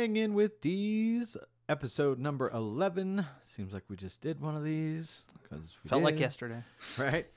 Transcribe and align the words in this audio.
Hang 0.00 0.16
in 0.16 0.34
with 0.34 0.60
these. 0.62 1.36
Episode 1.70 2.18
number 2.18 2.50
11. 2.50 3.24
Seems 3.44 3.72
like 3.72 3.84
we 3.88 3.94
just 3.94 4.20
did 4.20 4.40
one 4.40 4.56
of 4.56 4.64
these. 4.64 5.22
Cause 5.48 5.76
we 5.84 5.88
Felt 5.88 6.02
like 6.02 6.18
yesterday. 6.18 6.64
Right? 6.98 7.28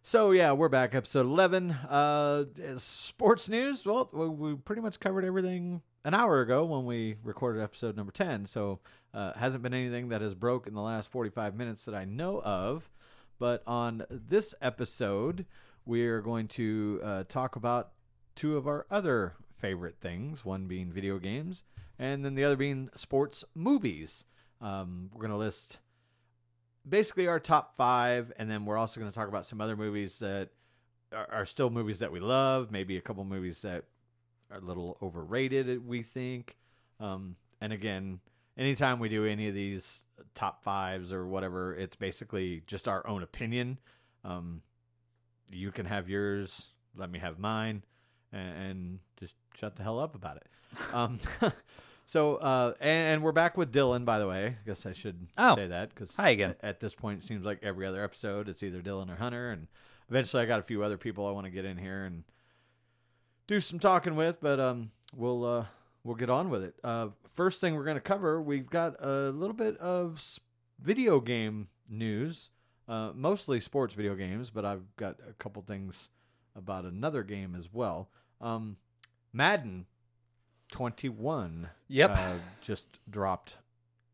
So, 0.00 0.30
yeah, 0.30 0.52
we're 0.52 0.70
back. 0.70 0.94
Episode 0.94 1.26
11. 1.26 1.70
Uh, 1.70 2.44
sports 2.78 3.46
news. 3.50 3.84
Well, 3.84 4.08
we 4.10 4.26
we 4.30 4.54
pretty 4.54 4.80
much 4.80 5.00
covered 5.00 5.26
everything 5.26 5.82
an 6.02 6.14
hour 6.14 6.40
ago 6.40 6.64
when 6.64 6.86
we 6.86 7.16
recorded 7.22 7.62
episode 7.62 7.94
number 7.94 8.10
10. 8.10 8.46
So, 8.46 8.80
uh, 9.12 9.34
hasn't 9.34 9.62
been 9.62 9.74
anything 9.74 10.08
that 10.08 10.22
has 10.22 10.32
broke 10.32 10.66
in 10.66 10.72
the 10.72 10.80
last 10.80 11.10
45 11.10 11.54
minutes 11.54 11.84
that 11.84 11.94
I 11.94 12.06
know 12.06 12.40
of. 12.40 12.88
But 13.38 13.62
on 13.66 14.06
this 14.08 14.54
episode, 14.62 15.44
we're 15.84 16.22
going 16.22 16.48
to 16.48 17.00
uh, 17.04 17.24
talk 17.24 17.54
about 17.54 17.90
two 18.34 18.56
of 18.56 18.66
our 18.66 18.86
other 18.90 19.34
favorite 19.58 19.96
things 20.00 20.44
one 20.44 20.66
being 20.68 20.90
video 20.90 21.18
games, 21.18 21.64
and 21.98 22.24
then 22.24 22.34
the 22.34 22.44
other 22.44 22.56
being 22.56 22.90
sports 22.96 23.44
movies. 23.54 24.24
Um, 24.60 25.10
we're 25.12 25.20
going 25.20 25.30
to 25.30 25.36
list 25.36 25.78
basically 26.88 27.26
our 27.26 27.40
top 27.40 27.76
five, 27.76 28.32
and 28.36 28.50
then 28.50 28.64
we're 28.64 28.76
also 28.76 29.00
going 29.00 29.10
to 29.10 29.14
talk 29.14 29.28
about 29.28 29.46
some 29.46 29.60
other 29.60 29.76
movies 29.76 30.18
that 30.18 30.50
are, 31.12 31.28
are 31.30 31.44
still 31.44 31.70
movies 31.70 31.98
that 32.00 32.12
we 32.12 32.20
love, 32.20 32.70
maybe 32.70 32.96
a 32.96 33.00
couple 33.00 33.24
movies 33.24 33.60
that 33.60 33.84
are 34.50 34.58
a 34.58 34.64
little 34.64 34.98
overrated, 35.02 35.86
we 35.86 36.02
think. 36.02 36.56
Um, 37.00 37.36
and 37.60 37.72
again, 37.72 38.20
anytime 38.56 38.98
we 38.98 39.08
do 39.08 39.24
any 39.24 39.48
of 39.48 39.54
these 39.54 40.04
top 40.34 40.62
fives 40.62 41.12
or 41.12 41.26
whatever, 41.26 41.74
it's 41.74 41.96
basically 41.96 42.62
just 42.66 42.88
our 42.88 43.06
own 43.06 43.22
opinion. 43.22 43.78
Um, 44.24 44.62
you 45.50 45.70
can 45.70 45.86
have 45.86 46.08
yours, 46.08 46.68
let 46.96 47.10
me 47.10 47.18
have 47.18 47.38
mine, 47.38 47.82
and, 48.32 48.56
and 48.56 48.98
shut 49.56 49.76
the 49.76 49.82
hell 49.82 49.98
up 49.98 50.14
about 50.14 50.36
it. 50.36 50.46
Um, 50.92 51.18
so, 52.04 52.36
uh, 52.36 52.74
and, 52.80 53.14
and 53.14 53.22
we're 53.22 53.32
back 53.32 53.56
with 53.56 53.72
Dylan, 53.72 54.04
by 54.04 54.18
the 54.18 54.26
way. 54.28 54.46
I 54.46 54.56
guess 54.66 54.86
I 54.86 54.92
should 54.92 55.26
Oh. 55.38 55.54
say 55.56 55.66
that 55.68 55.90
because 55.94 56.14
Hi 56.16 56.30
again. 56.30 56.50
At, 56.50 56.64
at 56.64 56.80
this 56.80 56.94
point, 56.94 57.22
it 57.22 57.26
seems 57.26 57.44
like 57.44 57.60
every 57.62 57.86
other 57.86 58.02
episode, 58.02 58.48
it's 58.48 58.62
either 58.62 58.80
Dylan 58.82 59.10
or 59.10 59.16
Hunter, 59.16 59.50
and 59.50 59.68
eventually, 60.10 60.42
I 60.42 60.46
got 60.46 60.60
a 60.60 60.64
few 60.64 60.82
other 60.82 60.98
people 60.98 61.26
I 61.26 61.30
want 61.32 61.44
to 61.46 61.50
get 61.50 61.64
in 61.64 61.76
here 61.78 62.04
and 62.04 62.24
do 63.46 63.60
some 63.60 63.78
talking 63.78 64.16
with, 64.16 64.40
but 64.40 64.58
um, 64.58 64.90
we'll 65.14 65.44
uh, 65.44 65.64
we'll 66.02 66.16
get 66.16 66.30
on 66.30 66.50
with 66.50 66.62
it. 66.62 66.74
Uh, 66.82 67.08
first 67.34 67.60
thing 67.60 67.74
we're 67.74 67.84
going 67.84 67.96
to 67.96 68.00
cover, 68.00 68.40
we've 68.40 68.68
got 68.70 68.94
a 69.04 69.30
little 69.30 69.54
bit 69.54 69.76
of 69.78 70.20
video 70.80 71.20
game 71.20 71.68
news, 71.88 72.50
uh, 72.88 73.12
mostly 73.14 73.60
sports 73.60 73.94
video 73.94 74.14
games, 74.14 74.50
but 74.50 74.64
I've 74.64 74.96
got 74.96 75.16
a 75.28 75.32
couple 75.34 75.62
things 75.62 76.08
about 76.56 76.84
another 76.84 77.22
game 77.22 77.54
as 77.54 77.68
well. 77.72 78.08
Um, 78.40 78.76
Madden 79.34 79.86
21. 80.72 81.68
Yep. 81.88 82.10
Uh, 82.10 82.34
just 82.60 82.86
dropped 83.10 83.56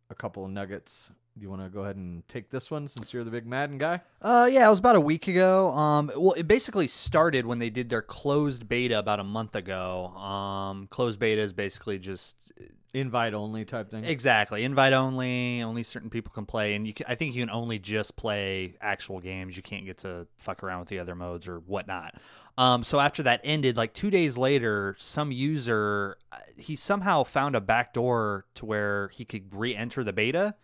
a 0.09 0.15
couple 0.15 0.45
of 0.45 0.51
nuggets. 0.51 1.11
Do 1.39 1.43
you 1.43 1.51
want 1.51 1.63
to 1.63 1.69
go 1.69 1.83
ahead 1.83 1.97
and 1.97 2.27
take 2.27 2.51
this 2.51 2.71
one 2.71 2.89
since 2.89 3.13
you're 3.13 3.23
the 3.23 3.31
big 3.31 3.47
Madden 3.47 3.79
guy? 3.79 4.01
Uh, 4.21 4.49
yeah, 4.51 4.67
it 4.67 4.71
was 4.71 4.81
about 4.81 4.97
a 4.97 5.01
week 5.01 5.29
ago. 5.29 5.71
Um, 5.73 6.11
well, 6.17 6.33
it 6.33 6.49
basically 6.49 6.89
started 6.89 7.47
when 7.47 7.61
they 7.61 7.71
did 7.71 7.89
their 7.89 8.03
closed 8.03 8.69
beta 8.69 8.99
about 8.99 9.21
a 9.21 9.25
month 9.25 9.55
ago. 9.55 10.07
Um, 10.17 10.89
closed 10.89 11.21
beta 11.21 11.41
is 11.41 11.53
basically 11.53 11.99
just 11.99 12.53
Invite 12.93 13.35
only 13.35 13.65
type 13.65 13.91
thing. 13.91 14.05
exactly 14.05 14.65
invite 14.65 14.93
only. 14.93 15.63
Only 15.63 15.85
certain 15.85 16.11
people 16.11 16.33
can 16.33 16.45
play, 16.45 16.75
and 16.75 16.87
you 16.87 16.93
can, 16.93 17.07
I 17.09 17.15
think 17.15 17.37
you 17.37 17.43
can 17.43 17.51
only 17.51 17.79
just 17.79 18.17
play 18.17 18.75
actual 18.81 19.21
games. 19.21 19.57
You 19.57 19.63
can't 19.63 19.87
get 19.87 19.99
to 19.99 20.27
fuck 20.39 20.65
around 20.65 20.81
with 20.81 20.89
the 20.89 20.99
other 20.99 21.15
modes 21.15 21.47
or 21.47 21.59
whatnot. 21.61 22.17
Um, 22.59 22.83
so 22.83 22.99
after 22.99 23.23
that 23.23 23.41
ended, 23.45 23.77
like 23.77 23.95
two 23.95 24.11
days 24.11 24.37
later, 24.37 24.97
some 24.99 25.31
user 25.31 26.17
uh, 26.33 26.39
he 26.57 26.75
somehow 26.75 27.23
found 27.23 27.55
a 27.55 27.61
backdoor 27.61 28.45
to 28.55 28.67
where 28.67 29.09
he 29.15 29.25
could 29.25 29.55
re-enter 29.55 30.03
the 30.03 30.13
beta, 30.13 30.57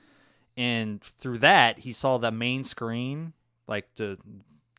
and 0.57 1.01
through 1.01 1.39
that 1.39 1.79
he 1.81 1.93
saw 1.93 2.19
the 2.19 2.33
main 2.33 2.65
screen, 2.65 3.35
like 3.69 3.87
the 3.97 4.19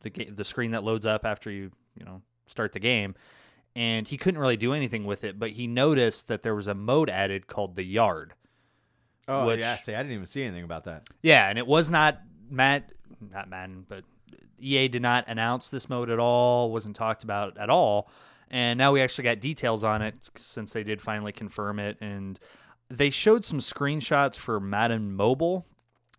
the 0.02 0.10
the 0.10 0.44
screen 0.44 0.72
that 0.72 0.84
loads 0.84 1.06
up 1.06 1.24
after 1.24 1.50
you 1.50 1.70
you 1.98 2.04
know 2.04 2.20
start 2.46 2.72
the 2.74 2.80
game, 2.80 3.14
and 3.78 4.08
he 4.08 4.16
couldn't 4.16 4.40
really 4.40 4.56
do 4.56 4.72
anything 4.72 5.04
with 5.04 5.22
it. 5.22 5.38
But 5.38 5.50
he 5.50 5.68
noticed 5.68 6.26
that 6.26 6.42
there 6.42 6.54
was 6.54 6.66
a 6.66 6.74
mode 6.74 7.08
added 7.08 7.46
called 7.46 7.76
the 7.76 7.84
Yard. 7.84 8.34
oh, 9.28 9.46
which- 9.46 9.60
yeah. 9.60 9.76
See, 9.76 9.94
I 9.94 9.98
didn't 9.98 10.14
even 10.14 10.26
see 10.26 10.42
anything 10.42 10.64
about 10.64 10.84
that. 10.84 11.08
Yeah, 11.22 11.48
and 11.48 11.56
it 11.58 11.66
was 11.66 11.88
not 11.88 12.20
Matt, 12.50 12.90
not 13.32 13.48
Madden, 13.48 13.86
but 13.88 14.02
EA 14.58 14.88
did 14.88 15.02
not 15.02 15.26
announce 15.28 15.70
this 15.70 15.88
mode 15.88 16.10
at 16.10 16.18
all. 16.18 16.72
wasn't 16.72 16.96
talked 16.96 17.22
about 17.22 17.56
at 17.56 17.70
all. 17.70 18.10
And 18.50 18.78
now 18.78 18.90
we 18.92 19.00
actually 19.00 19.24
got 19.24 19.38
details 19.38 19.84
on 19.84 20.02
it 20.02 20.16
since 20.34 20.72
they 20.72 20.82
did 20.82 21.00
finally 21.00 21.32
confirm 21.32 21.78
it. 21.78 21.98
And 22.00 22.40
they 22.88 23.10
showed 23.10 23.44
some 23.44 23.60
screenshots 23.60 24.34
for 24.34 24.58
Madden 24.58 25.14
Mobile 25.14 25.66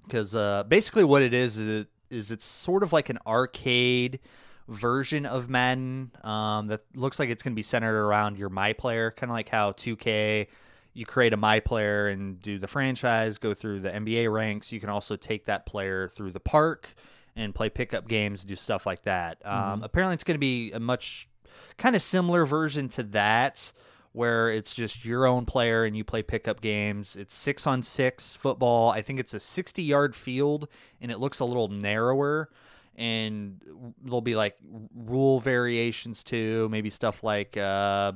because 0.05 0.33
uh, 0.33 0.63
basically 0.63 1.03
what 1.03 1.23
it 1.23 1.33
is 1.33 1.57
is, 1.57 1.67
it, 1.67 1.87
is 2.09 2.31
it's 2.31 2.45
sort 2.45 2.83
of 2.83 2.93
like 2.93 3.09
an 3.09 3.17
arcade 3.27 4.19
version 4.69 5.25
of 5.25 5.49
Madden 5.49 6.11
um, 6.23 6.67
that 6.67 6.81
looks 6.95 7.19
like 7.19 7.29
it's 7.29 7.43
going 7.43 7.53
to 7.53 7.55
be 7.55 7.63
centered 7.63 7.99
around 7.99 8.37
your 8.37 8.49
My 8.49 8.73
Player, 8.73 9.11
kind 9.11 9.29
of 9.29 9.33
like 9.33 9.49
how 9.49 9.71
2K 9.73 10.47
you 10.93 11.05
create 11.05 11.33
a 11.33 11.37
my 11.37 11.59
player 11.59 12.07
and 12.07 12.41
do 12.41 12.57
the 12.57 12.67
franchise, 12.67 13.37
go 13.37 13.53
through 13.53 13.79
the 13.79 13.89
NBA 13.89 14.31
ranks. 14.31 14.71
You 14.71 14.79
can 14.79 14.89
also 14.89 15.15
take 15.15 15.45
that 15.45 15.65
player 15.65 16.09
through 16.09 16.31
the 16.31 16.39
park 16.39 16.93
and 17.35 17.53
play 17.53 17.69
pickup 17.69 18.07
games, 18.07 18.43
do 18.43 18.55
stuff 18.55 18.85
like 18.85 19.03
that. 19.03 19.37
Um, 19.45 19.83
apparently, 19.83 20.15
it's 20.15 20.23
going 20.23 20.35
to 20.35 20.39
be 20.39 20.71
a 20.71 20.79
much 20.79 21.29
kind 21.77 21.95
of 21.95 22.01
similar 22.01 22.45
version 22.45 22.89
to 22.89 23.03
that, 23.03 23.71
where 24.11 24.51
it's 24.51 24.73
just 24.73 25.05
your 25.05 25.25
own 25.25 25.45
player 25.45 25.85
and 25.85 25.95
you 25.95 26.03
play 26.03 26.23
pickup 26.23 26.59
games. 26.59 27.15
It's 27.15 27.35
six 27.35 27.67
on 27.67 27.83
six 27.83 28.35
football. 28.35 28.89
I 28.89 29.01
think 29.01 29.19
it's 29.19 29.33
a 29.33 29.39
60 29.39 29.81
yard 29.83 30.15
field 30.15 30.67
and 30.99 31.11
it 31.11 31.19
looks 31.19 31.39
a 31.39 31.45
little 31.45 31.69
narrower. 31.69 32.49
And 32.99 33.61
there'll 34.03 34.19
be 34.19 34.35
like 34.35 34.57
rule 34.93 35.39
variations 35.39 36.23
too, 36.23 36.67
maybe 36.69 36.89
stuff 36.89 37.23
like 37.23 37.55
uh, 37.55 38.11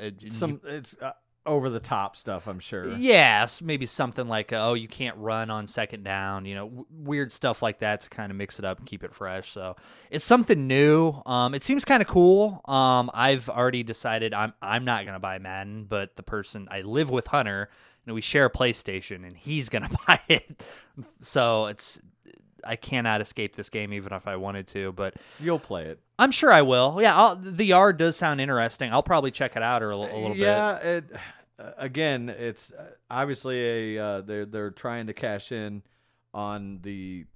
uh, 0.00 0.10
Some 0.30 0.60
it's 0.64 0.96
uh, 1.00 1.12
over 1.46 1.68
the 1.68 1.80
top 1.80 2.16
stuff, 2.16 2.48
I'm 2.48 2.58
sure. 2.58 2.88
Yes, 2.88 3.60
maybe 3.60 3.86
something 3.86 4.26
like, 4.26 4.52
uh, 4.52 4.70
oh, 4.70 4.74
you 4.74 4.88
can't 4.88 5.16
run 5.18 5.50
on 5.50 5.66
second 5.66 6.02
down, 6.02 6.46
you 6.46 6.54
know, 6.54 6.64
w- 6.64 6.86
weird 6.90 7.30
stuff 7.30 7.62
like 7.62 7.80
that 7.80 8.00
to 8.02 8.10
kind 8.10 8.30
of 8.30 8.36
mix 8.36 8.58
it 8.58 8.64
up 8.64 8.78
and 8.78 8.86
keep 8.86 9.04
it 9.04 9.14
fresh. 9.14 9.50
So 9.50 9.76
it's 10.10 10.24
something 10.24 10.66
new. 10.66 11.14
Um, 11.26 11.54
it 11.54 11.62
seems 11.62 11.84
kind 11.84 12.00
of 12.00 12.08
cool. 12.08 12.60
Um, 12.64 13.10
I've 13.12 13.48
already 13.48 13.82
decided 13.82 14.32
I'm 14.32 14.54
I'm 14.62 14.84
not 14.84 15.04
gonna 15.04 15.20
buy 15.20 15.38
Madden, 15.38 15.84
but 15.84 16.16
the 16.16 16.22
person 16.22 16.66
I 16.70 16.80
live 16.80 17.10
with 17.10 17.26
Hunter, 17.26 17.68
and 18.06 18.14
we 18.14 18.20
share 18.20 18.46
a 18.46 18.50
PlayStation, 18.50 19.26
and 19.26 19.36
he's 19.36 19.68
gonna 19.68 19.90
buy 20.06 20.20
it. 20.28 20.62
So 21.20 21.66
it's 21.66 22.00
I 22.66 22.76
cannot 22.76 23.20
escape 23.20 23.56
this 23.56 23.70
game 23.70 23.92
even 23.92 24.12
if 24.12 24.26
I 24.26 24.36
wanted 24.36 24.66
to, 24.68 24.92
but 24.92 25.14
You'll 25.40 25.58
play 25.58 25.84
it. 25.84 26.00
I'm 26.18 26.30
sure 26.30 26.52
I 26.52 26.62
will. 26.62 26.98
Yeah, 27.00 27.16
I'll, 27.16 27.36
the 27.36 27.64
yard 27.64 27.96
does 27.96 28.16
sound 28.16 28.40
interesting. 28.40 28.92
I'll 28.92 29.02
probably 29.02 29.30
check 29.30 29.56
it 29.56 29.62
out 29.62 29.82
or 29.82 29.90
a, 29.90 29.96
a 29.96 29.98
little 29.98 30.28
bit. 30.28 30.38
yeah, 30.38 30.76
it 30.78 31.04
again, 31.76 32.28
it's 32.28 32.72
uh, 32.72 32.90
obviously 33.10 33.96
a 33.96 34.04
uh, 34.04 34.20
they're 34.20 34.46
they're 34.46 34.70
trying 34.70 35.06
to 35.06 35.12
cash 35.12 35.52
in 35.52 35.82
on 36.32 36.80
the 36.82 37.26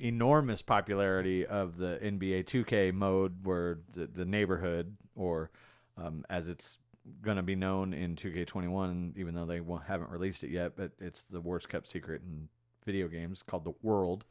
enormous 0.00 0.62
popularity 0.62 1.46
of 1.46 1.76
the 1.76 1.98
NBA 2.02 2.44
2K 2.44 2.92
mode, 2.92 3.44
where 3.44 3.78
the, 3.92 4.06
the 4.06 4.24
neighborhood, 4.24 4.96
or 5.14 5.50
um, 5.98 6.24
as 6.30 6.48
it's 6.48 6.78
going 7.20 7.36
to 7.36 7.42
be 7.42 7.54
known 7.54 7.92
in 7.92 8.16
2K21, 8.16 9.16
even 9.16 9.34
though 9.34 9.44
they 9.44 9.60
won't, 9.60 9.84
haven't 9.84 10.10
released 10.10 10.42
it 10.42 10.50
yet, 10.50 10.72
but 10.76 10.92
it's 10.98 11.24
the 11.30 11.40
worst 11.40 11.68
kept 11.68 11.86
secret 11.86 12.22
in 12.22 12.48
video 12.84 13.08
games 13.08 13.42
called 13.42 13.64
the 13.64 13.74
World. 13.82 14.24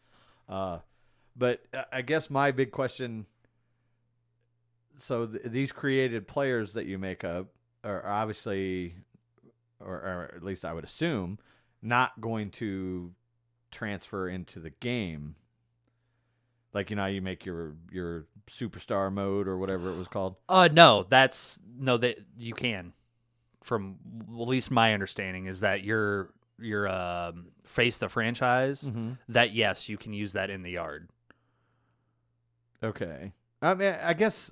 Uh, 0.48 0.80
but 1.36 1.63
I 1.92 2.01
guess 2.01 2.30
my 2.30 2.51
big 2.51 2.72
question. 2.72 3.25
So 5.00 5.25
th- 5.25 5.44
these 5.45 5.72
created 5.72 6.28
players 6.28 6.74
that 6.74 6.86
you 6.86 6.98
make 6.98 7.24
up 7.24 7.48
are 7.84 8.06
obviously, 8.06 8.95
or, 9.80 9.95
or 9.95 10.31
at 10.36 10.44
least 10.44 10.63
I 10.63 10.74
would 10.74 10.84
assume, 10.84 11.40
not 11.81 12.22
going 12.22 12.51
to 12.51 13.13
transfer 13.72 14.30
into 14.30 14.60
the 14.60 14.69
game. 14.69 15.36
Like 16.74 16.89
you 16.89 16.96
know, 16.96 17.06
you 17.06 17.22
make 17.22 17.46
your 17.46 17.75
your 17.92 18.25
superstar 18.50 19.12
mode 19.12 19.48
or 19.48 19.57
whatever 19.57 19.92
it 19.92 19.98
was 19.98 20.07
called. 20.07 20.36
Uh, 20.50 20.69
no, 20.72 21.06
that's 21.07 21.60
no 21.78 21.98
that 21.98 22.19
you 22.38 22.54
can. 22.54 22.94
From 23.63 23.98
at 24.28 24.48
least 24.48 24.72
my 24.72 24.94
understanding 24.94 25.46
is 25.46 25.62
that 25.62 25.84
your 25.84 26.34
your 26.60 26.88
um, 26.88 27.48
face 27.66 27.98
the 27.98 28.10
franchise. 28.10 28.92
That 29.30 29.54
yes, 29.54 29.90
you 29.90 29.98
can 29.98 30.14
use 30.14 30.34
that 30.34 30.50
in 30.50 30.64
the 30.64 30.72
yard. 30.72 31.10
Okay. 32.84 33.34
I 33.62 33.74
mean, 33.74 33.96
I 34.04 34.14
guess. 34.14 34.52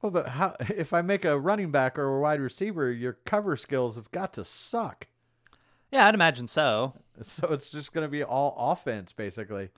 Well, 0.00 0.12
but 0.12 0.28
how 0.28 0.56
if 0.60 0.92
I 0.92 1.02
make 1.02 1.24
a 1.24 1.38
running 1.38 1.70
back 1.70 1.98
or 1.98 2.16
a 2.16 2.20
wide 2.20 2.40
receiver, 2.40 2.90
your 2.90 3.14
cover 3.24 3.56
skills 3.56 3.96
have 3.96 4.10
got 4.10 4.32
to 4.34 4.44
suck. 4.44 5.08
Yeah, 5.90 6.06
I'd 6.06 6.14
imagine 6.14 6.48
so. 6.48 6.94
So 7.22 7.46
it's 7.52 7.70
just 7.70 7.92
going 7.92 8.04
to 8.04 8.10
be 8.10 8.24
all 8.24 8.56
offense, 8.58 9.12
basically. 9.12 9.68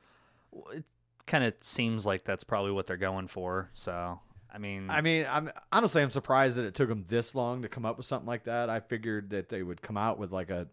It 0.73 0.85
kind 1.27 1.45
of 1.45 1.53
seems 1.61 2.07
like 2.07 2.25
that's 2.25 2.45
probably 2.45 2.71
what 2.71 2.87
they're 2.87 2.97
going 2.97 3.27
for. 3.27 3.69
So 3.75 4.21
I 4.57 4.59
mean, 4.59 4.89
I 4.89 5.03
mean, 5.03 5.27
I'm 5.29 5.51
honestly 5.71 6.01
I'm 6.01 6.11
surprised 6.11 6.57
that 6.57 6.65
it 6.65 6.75
took 6.75 6.89
them 6.89 7.05
this 7.07 7.35
long 7.35 7.61
to 7.61 7.69
come 7.69 7.85
up 7.85 7.99
with 7.99 8.07
something 8.07 8.27
like 8.27 8.45
that. 8.45 8.71
I 8.71 8.81
figured 8.81 9.29
that 9.31 9.51
they 9.51 9.63
would 9.63 9.83
come 9.83 9.99
out 9.99 10.19
with 10.19 10.33
like 10.33 10.49
a 10.49 10.67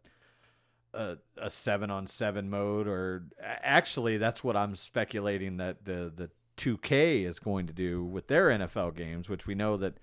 a, 0.93 1.17
a 1.37 1.49
seven 1.49 1.91
on 1.91 2.07
seven 2.07 2.49
mode, 2.49 2.87
or 2.87 3.25
actually, 3.41 4.17
that's 4.17 4.41
what 4.41 4.55
I'm 4.55 4.77
speculating 4.77 5.57
that 5.57 5.83
the 5.83 6.13
the 6.15 6.29
2K 6.55 7.25
is 7.25 7.39
going 7.39 7.67
to 7.67 7.73
do 7.73 8.05
with 8.05 8.27
their 8.27 8.47
NFL 8.47 8.95
games, 8.95 9.27
which 9.27 9.45
we 9.45 9.53
know 9.53 9.75
that 9.75 9.95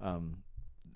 um, 0.00 0.38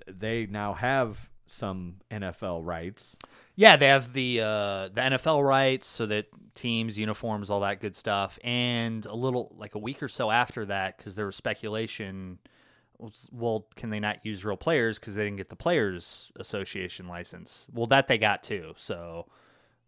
they 0.08 0.46
now 0.46 0.75
have 0.75 1.31
some 1.55 1.97
NFL 2.11 2.65
rights. 2.65 3.17
Yeah, 3.55 3.77
they 3.77 3.87
have 3.87 4.12
the 4.12 4.41
uh, 4.41 4.89
the 4.89 5.01
NFL 5.01 5.47
rights, 5.47 5.87
so 5.87 6.06
that 6.06 6.27
teams, 6.55 6.99
uniforms, 6.99 7.51
all 7.51 7.61
that 7.61 7.81
good 7.81 7.95
stuff, 7.95 8.39
and 8.43 9.06
a 9.06 9.15
little 9.15 9.55
like 9.56 9.75
a 9.75 9.79
week 9.79 10.03
or 10.03 10.09
so 10.09 10.31
after 10.31 10.67
that, 10.67 10.99
because 10.99 11.15
there 11.15 11.27
was 11.27 11.37
speculation. 11.37 12.39
Well, 13.33 13.67
can 13.77 13.91
they 13.91 14.01
not 14.01 14.25
use 14.25 14.45
real 14.45 14.56
players 14.56 14.99
because 14.99 15.15
they 15.15 15.25
didn't 15.25 15.37
get 15.37 15.49
the 15.49 15.56
Players 15.56 16.31
Association 16.37 17.09
license? 17.09 17.67
Well, 17.73 17.87
that 17.87 18.09
they 18.09 18.19
got 18.19 18.43
too, 18.43 18.73
so 18.77 19.27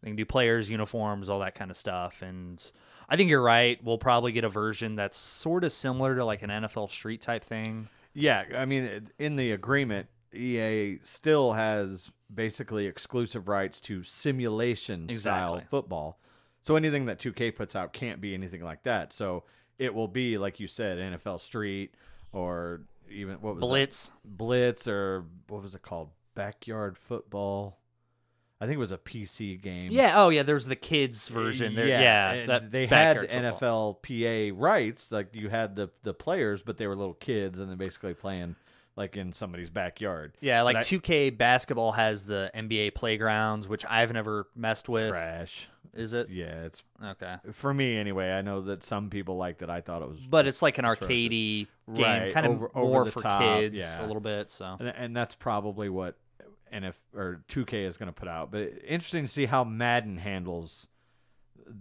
they 0.03 0.11
can 0.11 0.17
do 0.17 0.25
players, 0.25 0.69
uniforms, 0.69 1.29
all 1.29 1.41
that 1.41 1.55
kind 1.55 1.71
of 1.71 1.77
stuff. 1.77 2.21
And 2.21 2.63
I 3.09 3.17
think 3.17 3.31
you're 3.31 3.43
right. 3.43 3.83
We'll 3.83 3.99
probably 3.99 4.33
get 4.33 4.45
a 4.45 4.49
version 4.49 4.97
that's 4.97 5.17
sort 5.17 5.65
of 5.65 5.73
similar 5.73 6.17
to 6.17 6.25
like 6.25 6.43
an 6.43 6.51
NFL 6.51 6.91
Street 6.91 7.21
type 7.21 7.45
thing. 7.45 7.89
Yeah, 8.13 8.45
I 8.57 8.65
mean, 8.65 9.09
in 9.19 9.37
the 9.37 9.53
agreement, 9.53 10.09
EA 10.37 10.99
still 11.03 11.53
has 11.55 12.11
basically 12.33 12.87
exclusive 12.87 13.49
rights 13.49 13.81
to 13.83 14.03
simulation 14.03 15.09
style 15.09 15.62
football. 15.71 16.19
So 16.62 16.77
anything 16.77 17.06
that 17.06 17.19
2K 17.19 17.55
puts 17.55 17.77
out 17.77 17.93
can't 17.93 18.21
be 18.21 18.35
anything 18.35 18.62
like 18.62 18.83
that. 18.85 19.12
So 19.12 19.44
it 19.79 19.94
will 19.94 20.09
be 20.09 20.38
like 20.38 20.59
you 20.59 20.67
said, 20.67 20.99
NFL 20.99 21.41
Street 21.41 21.94
or 22.33 22.83
even 23.11 23.37
what 23.37 23.55
was 23.55 23.61
that? 23.61 23.67
Blitz. 23.67 24.11
Blitz, 24.25 24.88
or 24.88 25.25
what 25.49 25.62
was 25.62 25.75
it 25.75 25.83
called? 25.83 26.11
Backyard 26.35 26.99
football. 26.99 27.79
I 28.61 28.65
think 28.65 28.77
it 28.77 28.81
was 28.81 28.93
a 28.93 28.99
PC 28.99 29.61
game. 29.61 29.89
Yeah. 29.91 30.15
Oh, 30.17 30.31
yeah. 30.31 30.43
There's 30.43 30.67
the 30.67 30.77
kids 30.77 31.31
eh, 31.31 31.35
version. 31.35 31.75
There, 31.75 31.87
yeah. 31.87 32.47
that 32.47 32.71
they 32.71 32.87
had 32.87 33.19
football. 33.31 34.00
NFLPA 34.03 34.53
rights. 34.56 35.12
Like 35.12 35.35
you 35.35 35.49
had 35.49 35.77
the 35.77 35.91
the 36.03 36.15
players, 36.15 36.62
but 36.62 36.79
they 36.79 36.87
were 36.87 36.97
little 36.97 37.15
kids, 37.15 37.59
and 37.59 37.69
they're 37.69 37.77
basically 37.77 38.15
playing 38.15 38.56
like 38.96 39.16
in 39.16 39.32
somebody's 39.32 39.70
backyard. 39.70 40.37
Yeah, 40.40 40.62
like 40.62 40.78
2K 40.78 41.37
basketball 41.37 41.93
has 41.93 42.25
the 42.25 42.50
NBA 42.54 42.94
playgrounds, 42.94 43.69
which 43.69 43.84
I've 43.88 44.12
never 44.12 44.46
messed 44.56 44.88
with. 44.88 45.10
trash. 45.10 45.69
Is 45.93 46.12
it? 46.12 46.28
Yeah, 46.28 46.64
it's 46.64 46.82
Okay. 47.02 47.37
for 47.52 47.72
me 47.72 47.96
anyway. 47.96 48.31
I 48.31 48.43
know 48.43 48.60
that 48.62 48.82
some 48.84 49.08
people 49.08 49.37
liked 49.37 49.62
it. 49.62 49.70
I 49.70 49.81
thought 49.81 50.02
it 50.02 50.08
was, 50.08 50.19
But 50.28 50.46
it's 50.46 50.60
like 50.60 50.76
an 50.78 50.84
arcadey 50.84 51.66
game, 51.94 52.04
Right, 52.04 52.32
kind 52.34 52.44
of 52.46 52.52
over- 52.52 52.70
over 52.75 52.87
more 52.93 53.06
for 53.06 53.20
top, 53.22 53.40
kids 53.40 53.78
yeah. 53.78 54.04
a 54.04 54.06
little 54.06 54.20
bit. 54.20 54.50
So 54.50 54.76
and, 54.78 54.88
and 54.88 55.16
that's 55.16 55.34
probably 55.34 55.88
what 55.88 56.16
NF 56.72 56.94
or 57.14 57.43
2K 57.48 57.87
is 57.87 57.96
going 57.96 58.08
to 58.08 58.12
put 58.12 58.28
out. 58.28 58.50
But 58.50 58.72
interesting 58.87 59.25
to 59.25 59.31
see 59.31 59.46
how 59.46 59.64
Madden 59.64 60.19
handles 60.19 60.87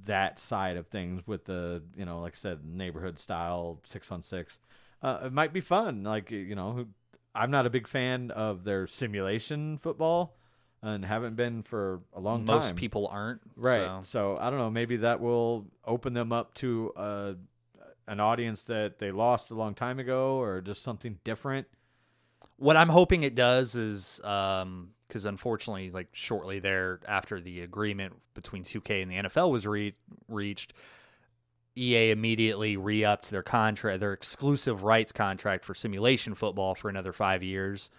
that 0.05 0.39
side 0.39 0.77
of 0.77 0.87
things 0.87 1.21
with 1.27 1.45
the 1.45 1.83
you 1.97 2.05
know, 2.05 2.21
like 2.21 2.33
I 2.33 2.37
said, 2.37 2.65
neighborhood 2.65 3.19
style 3.19 3.79
six 3.85 4.11
on 4.11 4.21
six. 4.21 4.59
Uh, 5.01 5.19
it 5.25 5.33
might 5.33 5.53
be 5.53 5.61
fun. 5.61 6.03
Like 6.03 6.31
you 6.31 6.55
know, 6.55 6.71
who- 6.71 6.87
I'm 7.35 7.51
not 7.51 7.65
a 7.65 7.69
big 7.69 7.87
fan 7.87 8.31
of 8.31 8.63
their 8.63 8.87
simulation 8.87 9.77
football, 9.77 10.37
and 10.81 11.03
haven't 11.03 11.35
been 11.35 11.61
for 11.61 12.01
a 12.13 12.19
long 12.19 12.45
time. 12.45 12.55
most 12.57 12.75
people 12.75 13.07
aren't. 13.07 13.41
Right. 13.55 13.81
so. 13.81 14.01
So. 14.03 14.37
I 14.39 14.49
don't 14.49 14.59
know. 14.59 14.71
Maybe 14.71 14.97
that 14.97 15.19
will 15.19 15.67
open 15.85 16.13
them 16.13 16.31
up 16.31 16.53
to 16.55 16.93
uh, 16.95 17.33
an 18.07 18.19
audience 18.19 18.63
that 18.65 18.99
they 18.99 19.11
lost 19.11 19.51
a 19.51 19.55
long 19.55 19.73
time 19.73 19.99
ago, 19.99 20.39
or 20.39 20.61
just 20.61 20.81
something 20.81 21.19
different. 21.23 21.67
What 22.57 22.77
I'm 22.77 22.89
hoping 22.89 23.23
it 23.23 23.35
does 23.35 23.75
is 23.75 24.19
because 24.23 25.25
unfortunately, 25.25 25.91
like 25.91 26.07
shortly 26.13 26.59
there 26.59 26.99
after 27.07 27.39
the 27.39 27.61
agreement 27.61 28.13
between 28.33 28.63
2K 28.63 29.01
and 29.01 29.11
the 29.11 29.15
NFL 29.29 29.51
was 29.51 29.67
re- 29.67 29.95
reached, 30.27 30.73
EA 31.77 32.11
immediately 32.11 32.77
re-upped 32.77 33.29
their 33.31 33.43
contract, 33.43 33.99
their 33.99 34.13
exclusive 34.13 34.83
rights 34.83 35.11
contract 35.11 35.65
for 35.65 35.73
simulation 35.75 36.35
football 36.35 36.75
for 36.75 36.89
another 36.89 37.11
five 37.13 37.43
years, 37.43 37.89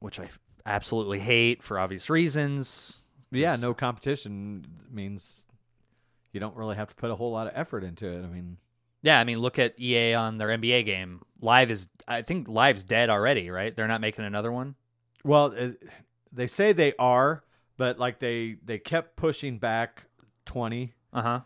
which 0.00 0.18
I 0.18 0.28
absolutely 0.66 1.20
hate 1.20 1.62
for 1.62 1.78
obvious 1.78 2.10
reasons. 2.10 2.98
Yeah, 3.30 3.56
no 3.56 3.72
competition 3.72 4.66
means 4.90 5.44
you 6.32 6.40
don't 6.40 6.56
really 6.56 6.76
have 6.76 6.88
to 6.88 6.94
put 6.94 7.10
a 7.10 7.14
whole 7.14 7.30
lot 7.32 7.46
of 7.46 7.52
effort 7.56 7.84
into 7.84 8.06
it. 8.08 8.24
I 8.24 8.28
mean, 8.28 8.56
Yeah, 9.02 9.18
I 9.20 9.24
mean, 9.24 9.38
look 9.38 9.58
at 9.58 9.78
EA 9.80 10.14
on 10.14 10.38
their 10.38 10.48
NBA 10.48 10.84
game. 10.84 11.22
Live 11.40 11.70
is, 11.70 11.88
I 12.06 12.22
think, 12.22 12.48
Live's 12.48 12.84
dead 12.84 13.10
already, 13.10 13.50
right? 13.50 13.74
They're 13.74 13.88
not 13.88 14.00
making 14.00 14.24
another 14.24 14.52
one. 14.52 14.74
well, 15.24 15.54
they 16.32 16.46
say 16.46 16.72
they 16.72 16.94
are, 16.98 17.44
but 17.76 17.98
like 17.98 18.18
they 18.18 18.56
they 18.64 18.78
kept 18.78 19.16
pushing 19.16 19.58
back 19.58 20.04
twenty, 20.46 20.94
Uh 21.12 21.22
huh. 21.22 21.40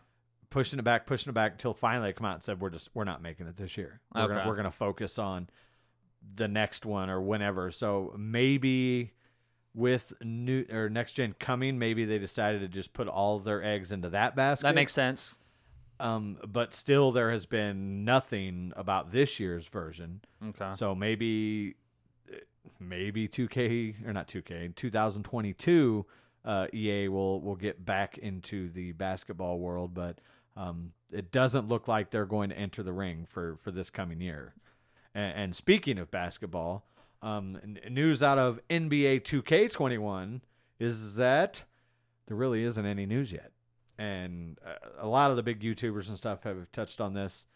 Pushing 0.50 0.78
it 0.78 0.84
back, 0.84 1.06
pushing 1.06 1.30
it 1.30 1.34
back 1.34 1.52
until 1.52 1.74
finally 1.74 2.08
they 2.08 2.12
come 2.12 2.26
out 2.26 2.34
and 2.34 2.42
said 2.42 2.60
we're 2.60 2.70
just 2.70 2.90
we're 2.94 3.04
not 3.04 3.22
making 3.22 3.46
it 3.46 3.56
this 3.56 3.76
year. 3.76 4.00
We're 4.14 4.28
gonna 4.28 4.48
we're 4.48 4.56
gonna 4.56 4.70
focus 4.70 5.18
on 5.18 5.48
the 6.34 6.48
next 6.48 6.84
one 6.84 7.10
or 7.10 7.20
whenever. 7.20 7.70
So 7.70 8.14
maybe 8.18 9.12
with 9.74 10.12
new 10.22 10.64
or 10.72 10.88
next 10.88 11.12
gen 11.12 11.34
coming, 11.38 11.78
maybe 11.78 12.04
they 12.04 12.18
decided 12.18 12.62
to 12.62 12.68
just 12.68 12.92
put 12.92 13.08
all 13.08 13.38
their 13.38 13.62
eggs 13.62 13.92
into 13.92 14.08
that 14.10 14.34
basket. 14.34 14.64
That 14.64 14.74
makes 14.74 14.92
sense. 14.92 15.34
Um, 15.98 16.38
but 16.46 16.74
still, 16.74 17.12
there 17.12 17.30
has 17.30 17.46
been 17.46 18.04
nothing 18.04 18.72
about 18.76 19.12
this 19.12 19.40
year's 19.40 19.66
version. 19.66 20.20
Okay. 20.48 20.72
So 20.74 20.94
maybe, 20.94 21.76
maybe 22.78 23.28
2K 23.28 24.06
or 24.06 24.12
not 24.12 24.28
2K, 24.28 24.74
2022, 24.74 26.06
uh, 26.44 26.66
EA 26.72 27.08
will 27.08 27.40
will 27.40 27.56
get 27.56 27.84
back 27.84 28.18
into 28.18 28.68
the 28.70 28.92
basketball 28.92 29.58
world, 29.58 29.94
but 29.94 30.20
um, 30.56 30.92
it 31.12 31.30
doesn't 31.30 31.68
look 31.68 31.86
like 31.88 32.10
they're 32.10 32.26
going 32.26 32.50
to 32.50 32.58
enter 32.58 32.82
the 32.82 32.92
ring 32.92 33.26
for 33.28 33.58
for 33.62 33.70
this 33.70 33.90
coming 33.90 34.20
year. 34.20 34.54
And, 35.14 35.38
and 35.38 35.56
speaking 35.56 35.98
of 35.98 36.10
basketball, 36.10 36.84
um, 37.22 37.58
news 37.90 38.22
out 38.22 38.38
of 38.38 38.60
NBA 38.68 39.22
2K21 39.22 40.40
is 40.78 41.14
that 41.16 41.64
there 42.26 42.36
really 42.36 42.64
isn't 42.64 42.84
any 42.84 43.06
news 43.06 43.32
yet, 43.32 43.52
and 43.98 44.58
uh, 44.66 44.74
a 44.98 45.08
lot 45.08 45.30
of 45.30 45.36
the 45.36 45.42
big 45.42 45.60
YouTubers 45.60 46.08
and 46.08 46.16
stuff 46.16 46.42
have 46.44 46.70
touched 46.72 47.00
on 47.00 47.14
this. 47.14 47.46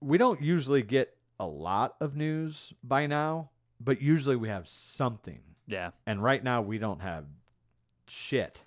We 0.00 0.18
don't 0.18 0.40
usually 0.40 0.82
get 0.82 1.16
a 1.40 1.46
lot 1.46 1.96
of 2.00 2.14
news 2.14 2.72
by 2.82 3.06
now, 3.06 3.50
but 3.80 4.00
usually 4.00 4.36
we 4.36 4.48
have 4.48 4.68
something. 4.68 5.40
Yeah. 5.66 5.90
And 6.06 6.22
right 6.22 6.42
now 6.42 6.62
we 6.62 6.78
don't 6.78 7.00
have 7.00 7.24
shit. 8.06 8.64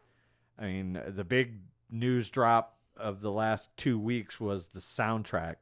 I 0.57 0.65
mean, 0.65 1.01
the 1.07 1.23
big 1.23 1.59
news 1.89 2.29
drop 2.29 2.77
of 3.01 3.21
the 3.21 3.31
last 3.31 3.75
two 3.77 3.99
weeks 3.99 4.39
was 4.39 4.67
the 4.69 4.79
soundtrack, 4.79 5.55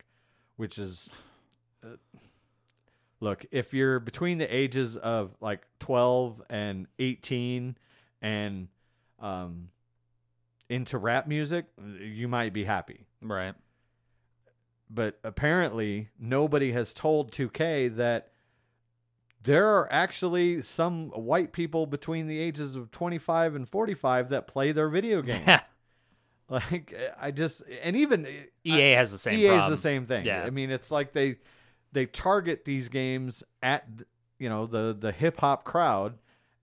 which 0.58 0.78
is. 0.78 1.10
Uh, 1.84 1.96
look, 3.20 3.46
if 3.52 3.74
you're 3.74 4.00
between 4.00 4.38
the 4.38 4.54
ages 4.56 4.98
of 4.98 5.36
like 5.42 5.66
12 5.80 6.42
and 6.50 6.88
18 7.00 7.78
and 8.22 8.68
um, 9.20 9.70
into 10.70 10.98
rap 10.98 11.28
music, 11.28 11.66
you 12.02 12.28
might 12.28 12.54
be 12.54 12.64
happy 12.66 13.06
Right. 13.22 13.54
but 14.90 15.20
apparently 15.24 16.10
nobody 16.20 16.72
has 16.72 16.94
told 16.94 17.32
2K 17.32 17.96
that 17.98 18.32
there 19.44 19.68
are 19.68 19.88
actually 19.92 20.62
some 20.62 21.10
white 21.10 21.52
people 21.54 21.86
between 21.86 22.28
the 22.28 22.40
ages 22.40 22.76
of 22.76 22.92
25 22.92 23.56
and 23.56 23.68
45 23.70 24.30
that 24.30 24.48
play 24.48 24.72
their 24.72 24.90
video 24.90 25.22
game. 25.24 25.44
Yeah. 25.48 25.62
Like 26.72 26.96
I 27.20 27.30
just 27.30 27.62
and 27.84 27.96
even 27.96 28.26
uh, 28.26 28.30
EA 28.64 28.92
has 28.94 29.12
the 29.12 29.20
same 29.20 29.38
EA 29.38 29.50
is 29.50 29.70
the 29.70 29.78
same 29.78 30.08
thing. 30.08 30.26
Yeah. 30.26 30.44
I 30.44 30.50
mean, 30.50 30.72
it's 30.72 30.90
like 30.90 31.14
they 31.14 31.36
they 31.92 32.08
target 32.08 32.66
these 32.66 32.90
games 32.90 33.44
at 33.62 33.86
you 34.40 34.50
know 34.50 34.66
the 34.66 34.98
the 35.00 35.12
hip 35.12 35.40
hop 35.42 35.64
crowd, 35.64 36.18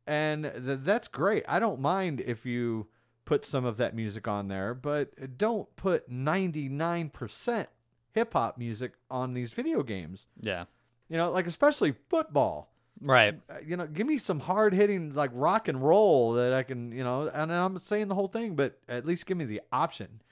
and 0.06 0.42
th- 0.42 0.80
that's 0.82 1.06
great. 1.06 1.44
I 1.46 1.60
don't 1.60 1.80
mind 1.80 2.20
if 2.20 2.44
you 2.44 2.88
put 3.24 3.44
some 3.44 3.64
of 3.64 3.76
that 3.76 3.94
music 3.94 4.26
on 4.26 4.48
there, 4.48 4.74
but 4.74 5.38
don't 5.38 5.74
put 5.76 6.10
ninety 6.10 6.68
nine 6.68 7.08
percent 7.08 7.68
hip 8.12 8.32
hop 8.32 8.58
music 8.58 8.94
on 9.08 9.34
these 9.34 9.52
video 9.52 9.84
games. 9.84 10.26
Yeah. 10.40 10.64
You 11.08 11.16
know, 11.16 11.30
like 11.30 11.46
especially 11.46 11.94
football. 12.08 12.72
Right. 13.00 13.38
Uh, 13.50 13.54
You 13.64 13.76
know, 13.76 13.86
give 13.86 14.06
me 14.06 14.18
some 14.18 14.40
hard 14.40 14.72
hitting 14.72 15.14
like 15.14 15.30
rock 15.34 15.68
and 15.68 15.82
roll 15.82 16.32
that 16.34 16.52
I 16.52 16.62
can, 16.62 16.92
you 16.92 17.04
know, 17.04 17.28
and 17.28 17.52
I'm 17.52 17.78
saying 17.78 18.08
the 18.08 18.14
whole 18.14 18.28
thing, 18.28 18.54
but 18.56 18.78
at 18.88 19.04
least 19.06 19.26
give 19.26 19.36
me 19.36 19.44
the 19.44 19.60
option. 19.72 20.22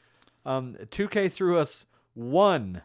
Um, 0.47 0.75
2K 0.91 1.31
threw 1.31 1.59
us 1.59 1.87
one 2.15 2.83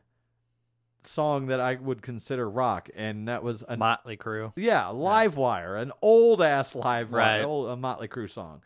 song 1.04 1.48
that 1.48 1.60
I 1.60 1.76
would 1.76 2.02
consider 2.02 2.50
rock, 2.50 2.90
and 2.96 3.28
that 3.28 3.42
was 3.44 3.64
a 3.68 3.78
Motley 3.78 4.18
Crue. 4.18 4.52
yeah, 4.56 4.84
Livewire, 4.86 5.80
an 5.80 5.92
old 6.02 6.42
ass 6.42 6.74
Livewire, 6.74 7.12
Right. 7.12 7.42
old 7.42 7.70
a 7.70 7.76
Motley 7.76 8.08
Crue 8.08 8.30
song. 8.30 8.62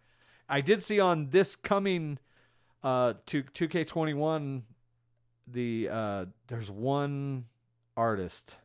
I 0.49 0.61
did 0.61 0.81
see 0.83 0.99
on 0.99 1.29
this 1.29 1.55
coming 1.55 2.17
uh 2.83 3.13
to 3.27 3.43
2K21 3.43 4.63
the 5.47 5.87
uh 5.89 6.25
there's 6.47 6.69
one 6.69 7.45
artist 7.95 8.57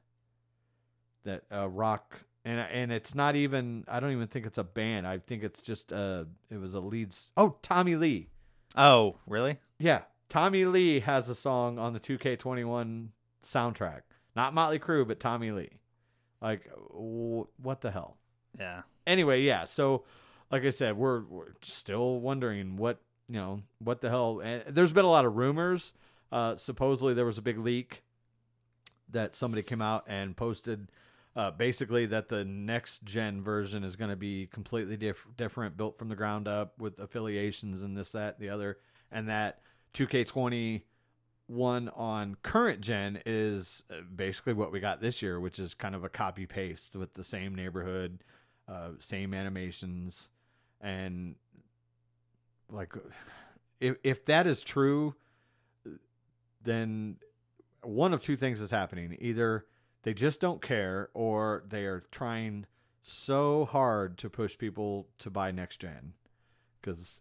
that 1.24 1.44
uh 1.52 1.68
rock 1.68 2.22
and 2.48 2.60
and 2.72 2.92
it's 2.92 3.14
not 3.14 3.36
even 3.36 3.84
I 3.88 4.00
don't 4.00 4.12
even 4.12 4.28
think 4.28 4.46
it's 4.46 4.58
a 4.58 4.64
band. 4.64 5.06
I 5.06 5.18
think 5.18 5.42
it's 5.42 5.60
just 5.60 5.92
uh 5.92 6.24
it 6.50 6.58
was 6.60 6.74
a 6.74 6.80
lead 6.80 7.14
Oh, 7.36 7.56
Tommy 7.62 7.96
Lee. 7.96 8.28
Oh, 8.76 9.16
really? 9.26 9.58
Yeah, 9.78 10.02
Tommy 10.28 10.64
Lee 10.64 11.00
has 11.00 11.28
a 11.28 11.34
song 11.34 11.78
on 11.78 11.92
the 11.92 12.00
2K21 12.00 13.08
soundtrack. 13.46 14.02
Not 14.36 14.54
Motley 14.54 14.78
Crue, 14.78 15.06
but 15.06 15.20
Tommy 15.20 15.50
Lee. 15.50 15.78
Like 16.40 16.70
w- 16.92 17.46
what 17.62 17.80
the 17.80 17.90
hell? 17.90 18.16
Yeah. 18.58 18.82
anyway, 19.06 19.42
yeah. 19.42 19.64
So, 19.64 20.04
like 20.50 20.64
I 20.64 20.70
said, 20.70 20.96
we're, 20.96 21.22
we're 21.24 21.52
still 21.62 22.18
wondering 22.20 22.76
what 22.76 23.00
you 23.28 23.36
know 23.36 23.62
what 23.78 24.00
the 24.00 24.08
hell. 24.08 24.40
And 24.42 24.62
there's 24.68 24.92
been 24.92 25.04
a 25.04 25.10
lot 25.10 25.24
of 25.24 25.36
rumors. 25.36 25.92
Uh, 26.30 26.56
supposedly, 26.56 27.14
there 27.14 27.24
was 27.26 27.38
a 27.38 27.42
big 27.42 27.58
leak 27.58 28.02
that 29.10 29.34
somebody 29.34 29.62
came 29.62 29.80
out 29.82 30.04
and 30.06 30.36
posted. 30.36 30.88
Uh, 31.38 31.52
basically, 31.52 32.04
that 32.04 32.28
the 32.28 32.44
next 32.44 33.04
gen 33.04 33.40
version 33.40 33.84
is 33.84 33.94
going 33.94 34.10
to 34.10 34.16
be 34.16 34.48
completely 34.48 34.96
diff- 34.96 35.24
different, 35.36 35.76
built 35.76 35.96
from 35.96 36.08
the 36.08 36.16
ground 36.16 36.48
up 36.48 36.76
with 36.80 36.98
affiliations 36.98 37.80
and 37.80 37.96
this, 37.96 38.10
that, 38.10 38.40
the 38.40 38.48
other, 38.48 38.76
and 39.12 39.28
that 39.28 39.60
2K20 39.94 40.82
one 41.46 41.90
on 41.90 42.36
current 42.42 42.80
gen 42.80 43.20
is 43.24 43.84
uh, 43.88 44.00
basically 44.16 44.52
what 44.52 44.72
we 44.72 44.80
got 44.80 45.00
this 45.00 45.22
year, 45.22 45.38
which 45.38 45.60
is 45.60 45.74
kind 45.74 45.94
of 45.94 46.02
a 46.02 46.08
copy 46.08 46.44
paste 46.44 46.96
with 46.96 47.14
the 47.14 47.22
same 47.22 47.54
neighborhood, 47.54 48.24
uh, 48.66 48.88
same 48.98 49.32
animations, 49.32 50.30
and 50.80 51.36
like 52.68 52.92
if 53.80 53.94
if 54.02 54.24
that 54.24 54.48
is 54.48 54.64
true, 54.64 55.14
then 56.64 57.14
one 57.84 58.12
of 58.12 58.20
two 58.22 58.36
things 58.36 58.60
is 58.60 58.72
happening: 58.72 59.16
either 59.20 59.66
they 60.02 60.14
just 60.14 60.40
don't 60.40 60.62
care, 60.62 61.10
or 61.14 61.64
they 61.68 61.84
are 61.84 62.04
trying 62.10 62.66
so 63.02 63.64
hard 63.64 64.18
to 64.18 64.30
push 64.30 64.56
people 64.58 65.08
to 65.18 65.30
buy 65.30 65.50
next 65.50 65.80
gen. 65.80 66.14
Because 66.80 67.20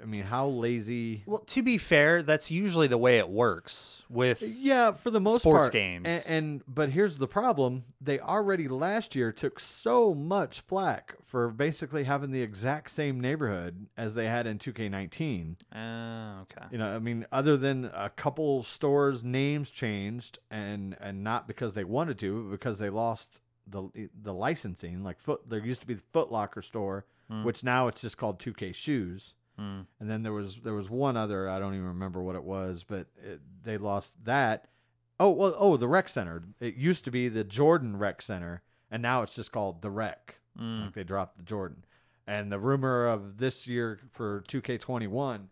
I 0.00 0.04
mean, 0.04 0.24
how 0.24 0.46
lazy 0.48 1.22
Well, 1.26 1.40
to 1.46 1.62
be 1.62 1.78
fair, 1.78 2.22
that's 2.22 2.50
usually 2.50 2.86
the 2.86 2.98
way 2.98 3.18
it 3.18 3.28
works 3.28 4.02
with 4.08 4.42
Yeah, 4.58 4.92
for 4.92 5.10
the 5.10 5.20
most 5.20 5.40
sports 5.42 5.64
part. 5.64 5.72
games. 5.72 6.06
And, 6.06 6.24
and 6.28 6.62
but 6.68 6.90
here's 6.90 7.18
the 7.18 7.26
problem: 7.26 7.84
they 8.00 8.20
already 8.20 8.68
last 8.68 9.14
year 9.14 9.32
took 9.32 9.58
so 9.58 10.14
much 10.14 10.60
flack 10.60 11.14
for 11.24 11.48
basically 11.48 12.04
having 12.04 12.30
the 12.30 12.42
exact 12.42 12.90
same 12.90 13.20
neighborhood 13.20 13.86
as 13.96 14.14
they 14.14 14.26
had 14.26 14.46
in 14.46 14.58
2K19. 14.58 15.56
Oh, 15.74 16.40
okay. 16.42 16.66
You 16.70 16.78
know, 16.78 16.94
I 16.94 16.98
mean, 16.98 17.26
other 17.32 17.56
than 17.56 17.90
a 17.94 18.10
couple 18.10 18.62
stores' 18.64 19.24
names 19.24 19.70
changed, 19.70 20.38
and 20.50 20.96
and 21.00 21.24
not 21.24 21.46
because 21.48 21.74
they 21.74 21.84
wanted 21.84 22.18
to, 22.20 22.44
but 22.44 22.50
because 22.50 22.78
they 22.78 22.90
lost 22.90 23.40
the 23.66 23.88
the 24.20 24.34
licensing. 24.34 25.02
Like 25.02 25.20
Foot, 25.20 25.48
there 25.48 25.60
used 25.64 25.80
to 25.80 25.86
be 25.86 25.94
the 25.94 26.02
Foot 26.12 26.30
Locker 26.32 26.62
store, 26.62 27.06
which 27.42 27.62
now 27.64 27.88
it's 27.88 28.00
just 28.00 28.18
called 28.18 28.38
2K 28.38 28.74
Shoes. 28.74 29.34
Hmm. 29.56 29.80
And 29.98 30.10
then 30.10 30.22
there 30.22 30.32
was 30.32 30.56
there 30.56 30.74
was 30.74 30.88
one 30.88 31.16
other 31.16 31.48
I 31.48 31.58
don't 31.58 31.74
even 31.74 31.86
remember 31.86 32.22
what 32.22 32.36
it 32.36 32.44
was, 32.44 32.84
but 32.84 33.06
it, 33.22 33.40
they 33.62 33.78
lost 33.78 34.14
that. 34.24 34.68
Oh 35.18 35.30
well, 35.30 35.54
oh 35.58 35.76
the 35.76 35.88
rec 35.88 36.08
center. 36.08 36.42
It 36.60 36.76
used 36.76 37.04
to 37.04 37.10
be 37.10 37.28
the 37.28 37.44
Jordan 37.44 37.96
Rec 37.98 38.22
Center, 38.22 38.62
and 38.90 39.02
now 39.02 39.22
it's 39.22 39.34
just 39.34 39.52
called 39.52 39.82
the 39.82 39.90
Rec. 39.90 40.40
Hmm. 40.56 40.82
Like 40.82 40.94
they 40.94 41.04
dropped 41.04 41.36
the 41.36 41.42
Jordan. 41.42 41.84
And 42.26 42.50
the 42.50 42.58
rumor 42.58 43.06
of 43.08 43.38
this 43.38 43.66
year 43.66 43.98
for 44.12 44.44
2K21 44.48 45.46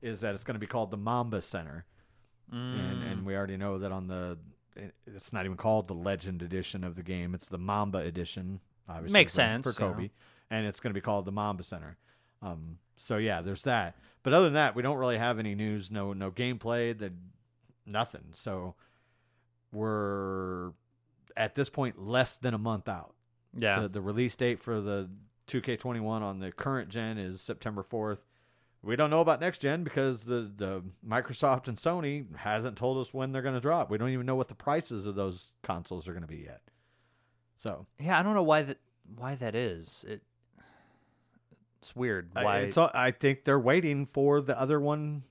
is 0.00 0.22
that 0.22 0.34
it's 0.34 0.44
going 0.44 0.54
to 0.54 0.60
be 0.60 0.66
called 0.66 0.90
the 0.90 0.96
Mamba 0.96 1.42
Center, 1.42 1.84
and 2.50 3.02
and 3.04 3.26
we 3.26 3.36
already 3.36 3.56
know 3.56 3.78
that 3.78 3.92
on 3.92 4.08
the 4.08 4.38
it's 5.06 5.32
not 5.32 5.44
even 5.44 5.56
called 5.56 5.88
the 5.88 5.94
Legend 5.94 6.42
Edition 6.42 6.84
of 6.84 6.96
the 6.96 7.02
game. 7.02 7.34
It's 7.34 7.48
the 7.48 7.58
Mamba 7.58 7.98
Edition. 7.98 8.60
Obviously 8.88 9.12
Makes 9.12 9.32
for, 9.32 9.36
sense, 9.36 9.66
for. 9.66 9.72
Kobe, 9.72 10.10
and 10.52 10.66
it's 10.66 10.80
going 10.80 10.90
to 10.90 10.94
be 10.94 11.00
called 11.00 11.24
the 11.24 11.32
Mamba 11.32 11.62
Center. 11.62 11.96
Um, 12.42 12.78
so 12.96 13.16
yeah, 13.16 13.40
there's 13.40 13.62
that. 13.62 13.96
But 14.22 14.34
other 14.34 14.44
than 14.44 14.54
that, 14.54 14.76
we 14.76 14.82
don't 14.82 14.98
really 14.98 15.18
have 15.18 15.38
any 15.38 15.54
news. 15.54 15.90
No, 15.90 16.12
no 16.12 16.30
gameplay. 16.30 16.96
The 16.96 17.12
nothing. 17.86 18.26
So 18.34 18.74
we're 19.72 20.72
at 21.36 21.54
this 21.54 21.70
point 21.70 21.98
less 21.98 22.36
than 22.36 22.52
a 22.52 22.58
month 22.58 22.86
out. 22.86 23.14
Yeah. 23.56 23.80
The, 23.80 23.88
the 23.88 24.00
release 24.02 24.36
date 24.36 24.62
for 24.62 24.80
the 24.80 25.08
2K21 25.48 26.04
on 26.04 26.38
the 26.38 26.52
current 26.52 26.90
gen 26.90 27.16
is 27.16 27.40
September 27.40 27.82
4th. 27.82 28.18
We 28.82 28.96
don't 28.96 29.10
know 29.10 29.20
about 29.20 29.40
next 29.40 29.58
gen 29.58 29.84
because 29.84 30.24
the, 30.24 30.50
the 30.54 30.82
Microsoft 31.06 31.68
and 31.68 31.78
Sony 31.78 32.36
hasn't 32.36 32.76
told 32.76 32.98
us 32.98 33.14
when 33.14 33.32
they're 33.32 33.42
going 33.42 33.54
to 33.54 33.60
drop. 33.60 33.90
We 33.90 33.96
don't 33.96 34.10
even 34.10 34.26
know 34.26 34.34
what 34.34 34.48
the 34.48 34.54
prices 34.54 35.06
of 35.06 35.14
those 35.14 35.52
consoles 35.62 36.06
are 36.08 36.12
going 36.12 36.22
to 36.22 36.28
be 36.28 36.44
yet. 36.44 36.60
So 37.56 37.86
yeah, 37.98 38.18
I 38.18 38.22
don't 38.22 38.34
know 38.34 38.42
why 38.42 38.62
that 38.62 38.78
why 39.16 39.36
that 39.36 39.54
is. 39.54 40.04
It 40.08 40.22
it's 41.82 41.96
weird. 41.96 42.30
I- 42.36 42.44
Why? 42.44 42.58
it's 42.60 42.76
all, 42.76 42.90
I 42.94 43.10
think 43.10 43.44
they're 43.44 43.58
waiting 43.58 44.06
for 44.06 44.40
the 44.40 44.58
other 44.58 44.78
one. 44.80 45.24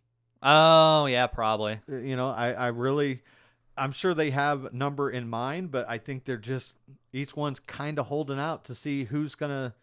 oh, 0.43 1.05
yeah, 1.05 1.27
probably. 1.27 1.79
Uh, 1.89 1.95
You 1.95 2.15
know, 2.17 2.29
I, 2.29 2.51
I 2.51 2.67
really, 2.67 3.21
I'm 3.77 3.91
sure 3.93 4.13
they 4.13 4.31
have 4.31 4.65
a 4.65 4.75
number 4.75 5.09
in 5.09 5.29
mind, 5.29 5.71
but 5.71 5.89
I 5.89 5.97
think 5.97 6.25
they're 6.25 6.37
just 6.37 6.75
each 7.13 7.35
one's 7.35 7.59
kind 7.59 7.97
of 7.99 8.07
holding 8.07 8.37
out 8.39 8.65
to 8.65 8.75
see 8.75 9.05
who's 9.05 9.35
gonna 9.35 9.73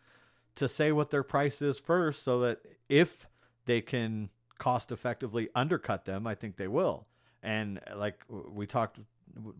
to 0.56 0.68
say 0.68 0.92
what 0.92 1.10
their 1.10 1.22
price 1.22 1.62
is 1.62 1.78
first, 1.78 2.22
so 2.22 2.40
that 2.40 2.60
if 2.88 3.28
they 3.66 3.80
can 3.80 4.28
cost 4.58 4.90
effectively 4.92 5.48
undercut 5.54 6.04
them, 6.04 6.26
I 6.26 6.34
think 6.34 6.56
they 6.56 6.66
will. 6.68 7.06
And 7.42 7.80
uh, 7.90 7.96
like 7.96 8.24
we 8.28 8.66
talked, 8.66 8.98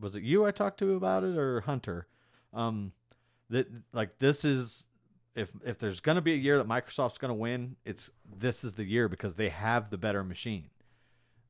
was 0.01 0.15
it 0.17 0.23
you 0.25 0.45
I 0.45 0.51
talked 0.51 0.79
to 0.81 0.95
about 0.95 1.23
it 1.25 1.37
or 1.39 1.61
Hunter? 1.63 2.07
Um, 2.53 2.93
that 3.51 3.69
like 3.93 4.19
this 4.19 4.45
is 4.45 4.85
if 5.39 5.51
if 5.65 5.79
there's 5.79 6.01
going 6.01 6.17
to 6.17 6.23
be 6.23 6.33
a 6.35 6.37
year 6.37 6.59
that 6.59 6.67
Microsoft's 6.69 7.19
going 7.19 7.31
to 7.31 7.35
win, 7.35 7.77
it's 7.85 8.11
this 8.39 8.65
is 8.65 8.75
the 8.75 8.85
year 8.85 9.09
because 9.09 9.35
they 9.35 9.49
have 9.51 9.91
the 9.91 9.99
better 9.99 10.23
machine. 10.25 10.71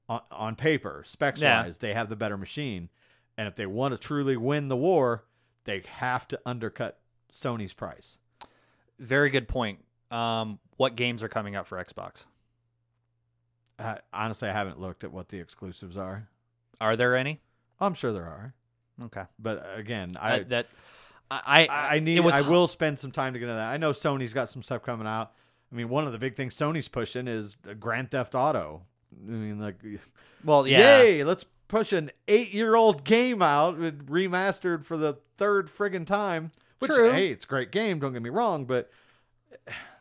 On, 0.08 0.20
on 0.30 0.56
paper, 0.56 1.02
specs 1.06 1.40
Yeah. 1.40 1.62
wise, 1.64 1.78
they 1.78 1.92
have 1.94 2.08
the 2.08 2.16
better 2.16 2.36
machine, 2.38 2.88
and 3.36 3.46
if 3.48 3.56
they 3.56 3.66
want 3.66 3.92
to 3.92 3.98
truly 3.98 4.36
win 4.36 4.68
the 4.68 4.76
war, 4.76 5.24
they 5.64 5.82
have 5.96 6.26
to 6.28 6.40
undercut 6.46 6.98
Sony's 7.32 7.74
price. 7.74 8.18
Very 8.98 9.28
good 9.30 9.48
point. 9.48 9.84
Um, 10.10 10.58
what 10.76 10.96
games 10.96 11.22
are 11.22 11.28
coming 11.28 11.54
out 11.56 11.66
for 11.66 11.76
Xbox? 11.82 12.24
Uh, 13.78 13.96
honestly, 14.12 14.48
I 14.48 14.52
haven't 14.52 14.80
looked 14.80 15.04
at 15.04 15.12
what 15.12 15.28
the 15.28 15.38
exclusives 15.38 15.96
are. 15.96 16.28
Are 16.80 16.96
there 16.96 17.14
any? 17.14 17.40
I'm 17.80 17.94
sure 17.94 18.12
there 18.12 18.24
are, 18.24 18.54
Okay. 19.04 19.24
but 19.38 19.64
again, 19.76 20.12
I, 20.18 20.34
I 20.36 20.42
that 20.44 20.66
I 21.30 21.66
I, 21.70 21.96
I 21.96 21.98
need. 22.00 22.20
Was 22.20 22.34
I 22.34 22.40
will 22.42 22.68
spend 22.68 22.98
some 22.98 23.12
time 23.12 23.32
to 23.34 23.38
get 23.38 23.46
into 23.46 23.56
that. 23.56 23.70
I 23.70 23.76
know 23.76 23.92
Sony's 23.92 24.32
got 24.32 24.48
some 24.48 24.62
stuff 24.62 24.82
coming 24.82 25.06
out. 25.06 25.32
I 25.72 25.76
mean, 25.76 25.88
one 25.88 26.06
of 26.06 26.12
the 26.12 26.18
big 26.18 26.34
things 26.36 26.56
Sony's 26.56 26.88
pushing 26.88 27.28
is 27.28 27.56
Grand 27.78 28.10
Theft 28.10 28.34
Auto. 28.34 28.82
I 29.26 29.30
mean, 29.30 29.60
like, 29.60 29.76
Well, 30.44 30.66
yeah. 30.66 31.00
yay! 31.02 31.24
Let's 31.24 31.44
push 31.68 31.92
an 31.92 32.10
eight-year-old 32.28 33.04
game 33.04 33.42
out 33.42 33.78
remastered 33.78 34.84
for 34.86 34.96
the 34.96 35.18
third 35.36 35.68
friggin' 35.68 36.06
time. 36.06 36.52
Which, 36.78 36.90
True. 36.92 37.12
hey, 37.12 37.28
it's 37.28 37.44
a 37.44 37.48
great 37.48 37.72
game. 37.72 37.98
Don't 37.98 38.12
get 38.14 38.22
me 38.22 38.30
wrong, 38.30 38.64
but 38.64 38.90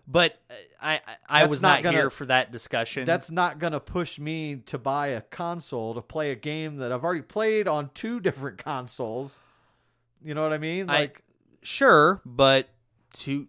But 0.07 0.38
uh, 0.50 0.53
I 0.81 0.93
I, 1.27 1.41
I 1.43 1.46
was 1.48 1.62
not 1.62 1.77
not, 1.77 1.84
gonna- 1.84 1.98
here 1.98 2.10
for 2.10 2.25
that 2.27 2.51
discussion. 2.51 3.03
that's 3.05 3.29
not 3.29 3.60
gonna 3.60 3.79
push 3.81 4.19
me 4.19 4.57
to 4.67 4.77
buy 4.77 5.07
a 5.07 5.22
console 5.22 5.93
to 5.96 6.01
play 6.01 6.31
a 6.31 6.36
game 6.36 6.77
that 6.77 6.91
I've 6.93 7.03
already 7.03 7.22
played 7.24 7.67
on 7.67 7.89
two 7.93 8.19
different 8.22 8.57
consoles. 8.57 9.39
You 10.27 10.34
know 10.34 10.43
what 10.43 10.51
I 10.51 10.57
mean? 10.57 10.89
I- 10.89 11.00
Like, 11.00 11.24
Sure, 11.63 12.22
but 12.25 12.67
to 13.13 13.48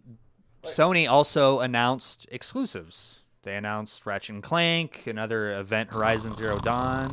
Sony 0.63 1.09
also 1.09 1.59
announced 1.59 2.25
exclusives. 2.31 3.23
They 3.43 3.55
announced 3.55 4.05
Ratchet 4.05 4.35
and 4.35 4.43
Clank, 4.43 5.05
another 5.05 5.57
event 5.59 5.91
Horizon 5.91 6.35
Zero 6.35 6.57
Dawn, 6.59 7.09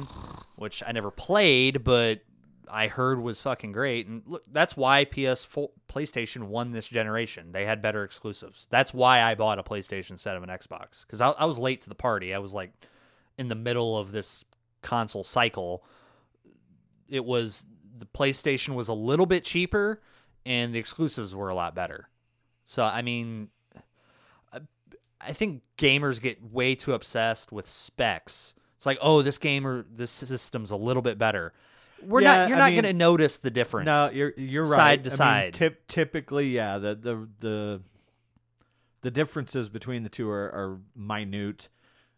which 0.56 0.82
I 0.87 0.92
never 0.92 1.11
played, 1.11 1.85
but 1.85 2.20
I 2.68 2.87
heard 2.88 3.20
was 3.20 3.40
fucking 3.40 3.73
great. 3.73 4.06
And 4.06 4.23
look, 4.26 4.42
that's 4.50 4.76
why 4.76 5.04
PS4 5.04 5.70
PlayStation 5.88 6.44
won 6.44 6.73
this 6.73 6.87
generation. 6.88 7.52
They 7.52 7.66
had 7.66 7.82
better 7.82 8.02
exclusives. 8.04 8.66
That's 8.70 8.92
why 8.94 9.20
I 9.23 9.35
bought 9.35 9.58
a 9.58 9.62
PlayStation 9.62 10.12
instead 10.12 10.37
of 10.37 10.42
an 10.44 10.49
Xbox 10.49 11.04
because 11.06 11.20
I, 11.20 11.30
I 11.30 11.44
was 11.44 11.58
late 11.58 11.80
to 11.82 11.88
the 11.88 11.94
party. 11.94 12.35
I 12.35 12.38
was 12.38 12.54
like 12.54 12.73
in 13.37 13.49
the 13.49 13.54
middle 13.54 13.96
of 13.99 14.12
this 14.12 14.44
console 14.82 15.25
cycle. 15.25 15.85
It 17.08 17.25
was 17.25 17.64
the 17.98 18.06
PlayStation 18.06 18.74
was 18.74 18.88
a 18.88 18.94
little 18.94 19.26
bit 19.26 19.44
cheaper 19.44 20.00
and 20.44 20.74
the 20.74 20.78
exclusives 20.78 21.34
were 21.34 21.48
a 21.48 21.54
lot 21.54 21.74
better. 21.74 22.08
So 22.66 22.84
I 22.84 23.02
mean, 23.02 23.48
I- 24.52 25.32
think 25.32 25.62
gamers 25.78 26.20
get 26.20 26.42
way 26.52 26.74
too 26.74 26.92
obsessed 26.92 27.50
with 27.52 27.68
specs. 27.68 28.54
It's 28.76 28.86
like, 28.86 28.98
oh, 29.00 29.22
this 29.22 29.38
gamer, 29.38 29.84
this 29.90 30.10
system's 30.10 30.70
a 30.70 30.76
little 30.76 31.02
bit 31.02 31.18
better. 31.18 31.52
We're 32.02 32.20
Yeah, 32.20 32.38
not. 32.40 32.48
You're 32.50 32.58
I 32.58 32.60
not 32.60 32.70
going 32.72 32.84
to 32.84 32.92
notice 32.92 33.38
the 33.38 33.50
difference. 33.50 33.86
No, 33.86 34.10
you're 34.12 34.32
you're 34.36 34.66
right. 34.66 34.76
Side 34.76 35.04
to 35.04 35.10
I 35.10 35.12
mean, 35.12 35.16
side. 35.16 35.54
typ- 35.54 35.76
typically, 35.88 36.50
yeah, 36.50 36.76
the 36.78 36.94
the 36.94 37.28
the 37.40 37.82
the 39.00 39.10
differences 39.10 39.68
between 39.70 40.02
the 40.02 40.08
two 40.10 40.28
are, 40.28 40.44
are 40.52 40.78
minute, 40.94 41.68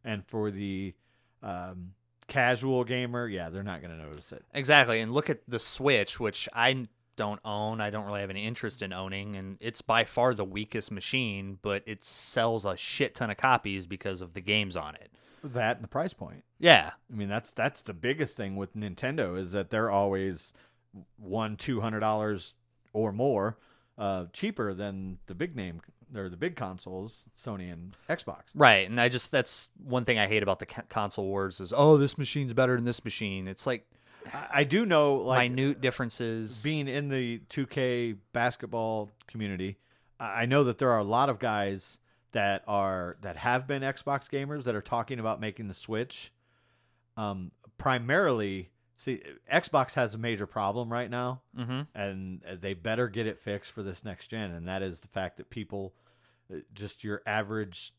and 0.04 0.26
for 0.26 0.50
the 0.50 0.94
um, 1.42 1.92
casual 2.28 2.84
gamer, 2.84 3.26
yeah, 3.26 3.50
they're 3.50 3.62
not 3.62 3.80
going 3.80 3.96
to 3.96 4.02
notice 4.02 4.30
it. 4.32 4.44
Exactly. 4.54 5.00
And 5.00 5.12
look 5.12 5.28
at 5.28 5.40
the 5.48 5.58
Switch, 5.58 6.20
which 6.20 6.48
I 6.52 6.86
don't 7.16 7.40
own. 7.44 7.80
I 7.80 7.90
don't 7.90 8.06
really 8.06 8.20
have 8.20 8.30
any 8.30 8.46
interest 8.46 8.80
in 8.80 8.92
owning. 8.92 9.34
And 9.34 9.56
it's 9.60 9.82
by 9.82 10.04
far 10.04 10.34
the 10.34 10.44
weakest 10.44 10.92
machine, 10.92 11.58
but 11.62 11.82
it 11.86 12.04
sells 12.04 12.64
a 12.64 12.76
shit 12.76 13.16
ton 13.16 13.30
of 13.30 13.36
copies 13.36 13.86
because 13.86 14.20
of 14.20 14.34
the 14.34 14.40
games 14.40 14.76
on 14.76 14.94
it. 14.94 15.10
That 15.42 15.76
and 15.76 15.84
the 15.84 15.88
price 15.88 16.12
point. 16.12 16.44
Yeah. 16.58 16.92
I 17.12 17.16
mean, 17.16 17.28
that's 17.28 17.52
that's 17.52 17.82
the 17.82 17.94
biggest 17.94 18.36
thing 18.36 18.56
with 18.56 18.76
Nintendo 18.76 19.38
is 19.38 19.52
that 19.52 19.70
they're 19.70 19.90
always 19.90 20.52
one 21.16 21.56
two 21.56 21.80
hundred 21.80 22.00
dollars 22.00 22.54
or 22.92 23.12
more 23.12 23.58
uh, 23.96 24.26
cheaper 24.32 24.74
than 24.74 25.18
the 25.26 25.34
big 25.34 25.54
name 25.54 25.80
or 26.14 26.28
the 26.28 26.36
big 26.36 26.56
consoles, 26.56 27.26
Sony 27.38 27.72
and 27.72 27.96
Xbox. 28.08 28.44
Right. 28.54 28.88
And 28.88 29.00
I 29.00 29.08
just, 29.08 29.30
that's 29.30 29.70
one 29.82 30.04
thing 30.04 30.18
I 30.18 30.26
hate 30.26 30.42
about 30.42 30.58
the 30.58 30.66
console 30.66 31.26
wars 31.26 31.60
is, 31.60 31.72
oh, 31.76 31.96
this 31.96 32.16
machine's 32.18 32.52
better 32.52 32.76
than 32.76 32.84
this 32.84 33.04
machine. 33.04 33.48
It's 33.48 33.66
like 33.66 33.86
I, 34.32 34.48
I 34.52 34.64
do 34.64 34.84
know, 34.84 35.16
like 35.16 35.50
minute 35.52 35.80
differences. 35.80 36.62
being 36.62 36.88
in 36.88 37.08
the 37.08 37.40
2K 37.50 38.16
basketball 38.32 39.10
community, 39.26 39.78
I 40.18 40.42
I 40.42 40.46
know 40.46 40.64
that 40.64 40.78
there 40.78 40.90
are 40.90 40.98
a 40.98 41.04
lot 41.04 41.28
of 41.28 41.38
guys 41.38 41.98
that 42.32 42.62
are 42.66 43.16
that 43.22 43.36
have 43.36 43.66
been 43.66 43.82
Xbox 43.82 44.28
gamers 44.28 44.64
that 44.64 44.74
are 44.74 44.82
talking 44.82 45.18
about 45.18 45.40
making 45.40 45.68
the 45.68 45.74
switch. 45.74 46.32
Um, 47.16 47.52
primarily, 47.78 48.70
see, 48.98 49.22
Xbox 49.50 49.94
has 49.94 50.14
a 50.14 50.18
major 50.18 50.46
problem 50.46 50.92
right 50.92 51.08
now, 51.10 51.40
hmm 51.56 51.82
and 51.94 52.42
they 52.60 52.74
better 52.74 53.08
get 53.08 53.26
it 53.26 53.38
fixed 53.38 53.72
for 53.72 53.82
this 53.82 54.04
next 54.04 54.26
gen, 54.28 54.50
and 54.50 54.68
that 54.68 54.82
is 54.82 55.00
the 55.00 55.08
fact 55.08 55.38
that 55.38 55.48
people, 55.48 55.94
uh, 56.52 56.58
just 56.74 57.02
your 57.02 57.22
average 57.24 57.94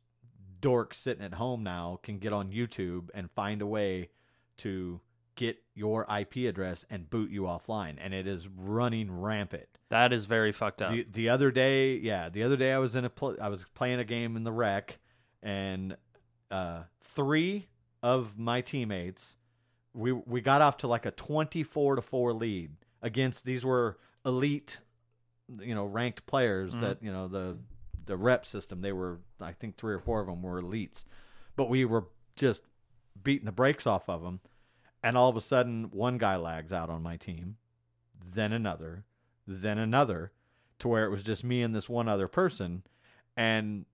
dork 0.61 0.93
sitting 0.93 1.23
at 1.23 1.33
home 1.35 1.63
now, 1.63 1.99
can 2.03 2.19
get 2.19 2.33
on 2.33 2.51
YouTube 2.51 3.09
and 3.15 3.31
find 3.31 3.61
a 3.61 3.65
way 3.65 4.09
to 4.57 4.99
get 5.35 5.57
your 5.73 6.05
IP 6.13 6.49
address 6.49 6.83
and 6.89 7.09
boot 7.09 7.31
you 7.31 7.43
offline, 7.43 7.95
and 7.97 8.13
it 8.13 8.27
is 8.27 8.47
running 8.49 9.09
rampant. 9.09 9.69
That 9.87 10.11
is 10.11 10.25
very 10.25 10.51
fucked 10.51 10.81
up. 10.81 10.91
The 10.91 11.07
the 11.11 11.29
other 11.29 11.49
day, 11.49 11.95
yeah, 11.95 12.27
the 12.29 12.43
other 12.43 12.57
day 12.57 12.73
I 12.73 12.77
was 12.77 12.93
in 12.93 13.05
a 13.05 13.09
pl- 13.09 13.37
I 13.41 13.47
was 13.47 13.65
playing 13.73 13.99
a 13.99 14.03
game 14.03 14.35
in 14.35 14.43
the 14.43 14.51
rec, 14.51 14.99
and 15.41 15.95
uh, 16.51 16.83
three 17.01 17.69
of 18.03 18.37
my 18.37 18.59
teammates, 18.61 19.37
we 19.93 20.11
we 20.11 20.41
got 20.41 20.61
off 20.61 20.77
to 20.77 20.87
like 20.87 21.05
a 21.05 21.11
twenty 21.11 21.63
four 21.63 21.95
to 21.95 22.01
four 22.01 22.33
lead 22.33 22.71
against 23.01 23.45
these 23.45 23.65
were 23.65 23.97
elite, 24.25 24.79
you 25.59 25.73
know, 25.73 25.85
ranked 25.85 26.25
players 26.25 26.75
Mhm. 26.75 26.81
that 26.81 27.03
you 27.03 27.11
know 27.11 27.27
the 27.27 27.57
the 28.05 28.17
rep 28.17 28.45
system. 28.45 28.81
They 28.81 28.91
were 28.93 29.19
I 29.39 29.53
think 29.53 29.77
three 29.77 29.93
or 29.93 29.99
four 29.99 30.19
of 30.21 30.27
them 30.27 30.41
were 30.41 30.61
elites, 30.61 31.03
but 31.55 31.69
we 31.69 31.85
were 31.85 32.07
just 32.35 32.63
beating 33.21 33.45
the 33.45 33.51
brakes 33.51 33.85
off 33.87 34.07
of 34.09 34.21
them, 34.21 34.39
and 35.03 35.17
all 35.17 35.29
of 35.29 35.35
a 35.35 35.41
sudden 35.41 35.89
one 35.91 36.17
guy 36.17 36.35
lags 36.37 36.71
out 36.71 36.89
on 36.89 37.01
my 37.03 37.17
team, 37.17 37.57
then 38.33 38.53
another, 38.53 39.03
then 39.45 39.77
another, 39.77 40.31
to 40.79 40.87
where 40.87 41.05
it 41.05 41.09
was 41.09 41.23
just 41.23 41.43
me 41.43 41.61
and 41.61 41.75
this 41.75 41.89
one 41.89 42.07
other 42.07 42.27
person, 42.29 42.83
and 43.35 43.85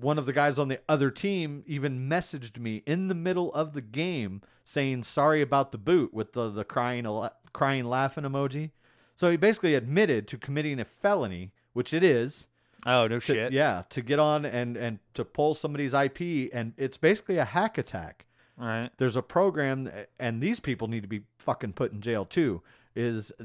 one 0.00 0.18
of 0.18 0.26
the 0.26 0.32
guys 0.32 0.58
on 0.58 0.68
the 0.68 0.80
other 0.88 1.10
team 1.10 1.62
even 1.66 2.08
messaged 2.08 2.58
me 2.58 2.82
in 2.86 3.08
the 3.08 3.14
middle 3.14 3.52
of 3.54 3.72
the 3.74 3.80
game 3.82 4.40
saying 4.64 5.02
sorry 5.04 5.42
about 5.42 5.72
the 5.72 5.78
boot 5.78 6.12
with 6.14 6.32
the 6.32 6.50
the 6.50 6.64
crying 6.64 7.06
crying 7.52 7.84
laughing 7.84 8.24
emoji. 8.24 8.70
So 9.16 9.30
he 9.30 9.36
basically 9.36 9.74
admitted 9.74 10.26
to 10.28 10.38
committing 10.38 10.80
a 10.80 10.84
felony, 10.84 11.52
which 11.74 11.92
it 11.92 12.02
is. 12.02 12.46
oh, 12.86 13.06
no 13.06 13.18
to- 13.18 13.20
shit. 13.20 13.52
Yeah, 13.52 13.82
to 13.90 14.02
get 14.02 14.18
on 14.18 14.44
and 14.44 14.76
and 14.76 14.98
to 15.14 15.24
pull 15.24 15.54
somebody's 15.54 15.94
IP, 15.94 16.50
and 16.52 16.72
it's 16.76 16.96
basically 16.96 17.38
a 17.38 17.44
hack 17.44 17.76
attack 17.78 18.26
All 18.58 18.66
right. 18.66 18.90
there's 18.96 19.16
a 19.16 19.22
program 19.22 19.90
and 20.18 20.40
these 20.42 20.60
people 20.60 20.88
need 20.88 21.02
to 21.02 21.08
be 21.08 21.22
fucking 21.38 21.72
put 21.74 21.92
in 21.92 22.00
jail 22.00 22.24
too 22.24 22.62
is 22.94 23.32
uh, 23.40 23.44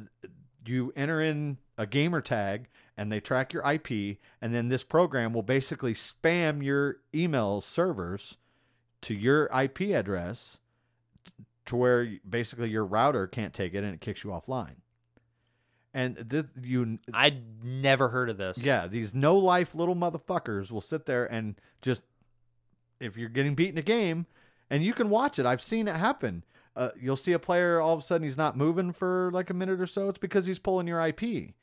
you 0.66 0.92
enter 0.96 1.22
in 1.22 1.58
a 1.78 1.86
gamer 1.88 2.22
tag 2.22 2.68
and 2.98 3.12
they 3.12 3.20
track 3.20 3.54
your 3.54 3.64
IP 3.70 4.18
and 4.42 4.54
then 4.54 4.70
this 4.70 4.84
program 4.84 5.34
will 5.34 5.44
basically 5.44 5.94
spam 5.94 6.64
your 6.64 6.98
email 7.14 7.62
servers 7.62 8.38
to 9.02 9.14
your 9.14 9.46
IP 9.58 9.82
address 9.94 10.58
to 11.66 11.76
where 11.76 12.08
basically 12.28 12.70
your 12.70 12.86
router 12.86 13.28
can't 13.28 13.54
take 13.54 13.74
it 13.74 13.84
and 13.84 13.94
it 13.94 14.02
kicks 14.02 14.24
you 14.24 14.32
offline. 14.32 14.78
And 15.94 16.16
this, 16.16 16.46
you 16.62 17.00
I'd 17.14 17.64
never 17.64 18.10
heard 18.10 18.30
of 18.30 18.38
this. 18.38 18.64
yeah, 18.64 18.88
these 18.88 19.14
no 19.14 19.38
life 19.38 19.74
little 19.76 19.96
motherfuckers 19.96 20.72
will 20.72 20.82
sit 20.82 21.06
there 21.06 21.26
and 21.26 21.60
just 21.82 22.02
if 23.00 23.18
you're 23.18 23.30
getting 23.30 23.56
beat 23.56 23.70
in 23.70 23.78
a 23.78 23.84
game 23.84 24.26
and 24.70 24.84
you 24.84 24.94
can 24.94 25.10
watch 25.10 25.40
it. 25.40 25.46
I've 25.46 25.62
seen 25.62 25.88
it 25.88 25.96
happen. 25.96 26.44
Uh, 26.76 26.90
you'll 27.00 27.16
see 27.16 27.34
a 27.34 27.40
player 27.40 27.80
all 27.82 27.94
of 27.94 28.00
a 28.00 28.04
sudden 28.04 28.24
he's 28.24 28.38
not 28.38 28.56
moving 28.56 28.92
for 28.92 29.32
like 29.34 29.50
a 29.50 29.54
minute 29.54 29.82
or 29.82 29.88
so. 29.88 30.10
It's 30.10 30.20
because 30.20 30.46
he's 30.46 30.60
pulling 30.60 30.88
your 30.88 31.02
IP. 31.02 31.54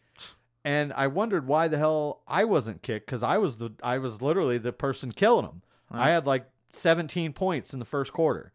And 0.65 0.93
I 0.95 1.09
wondered 1.09 1.47
why 1.47 1.69
the 1.69 1.79
hell 1.79 2.23
I 2.27 2.45
wasn't 2.45 2.83
kicked 2.83 3.07
because 3.07 3.23
I 3.23 3.39
was 3.39 3.59
the 3.59 3.73
I 3.83 3.99
was 3.99 4.23
literally 4.23 4.59
the 4.59 4.73
person 4.73 5.13
killing 5.13 5.45
him. 5.45 5.63
I 5.91 6.11
had 6.11 6.27
like 6.27 6.47
17 6.73 7.33
points 7.35 7.73
in 7.73 7.79
the 7.79 7.85
first 7.85 8.13
quarter. 8.13 8.53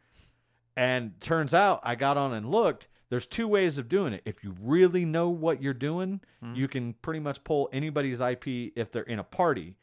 And 0.76 1.20
turns 1.22 1.54
out 1.54 1.82
I 1.84 1.96
got 1.96 2.18
on 2.18 2.34
and 2.34 2.50
looked. 2.50 2.88
There's 3.10 3.26
two 3.26 3.48
ways 3.48 3.78
of 3.78 3.90
doing 3.90 4.14
it. 4.14 4.22
If 4.26 4.44
you 4.44 4.56
really 4.62 5.04
know 5.04 5.30
what 5.30 5.62
you're 5.62 5.74
doing, 5.74 6.22
hmm. 6.42 6.54
you 6.54 6.68
can 6.68 6.94
pretty 6.94 7.20
much 7.20 7.44
pull 7.44 7.70
anybody's 7.74 8.22
IP 8.22 8.74
if 8.76 8.92
they're 8.92 9.04
in 9.04 9.20
a 9.20 9.24
party. 9.24 9.78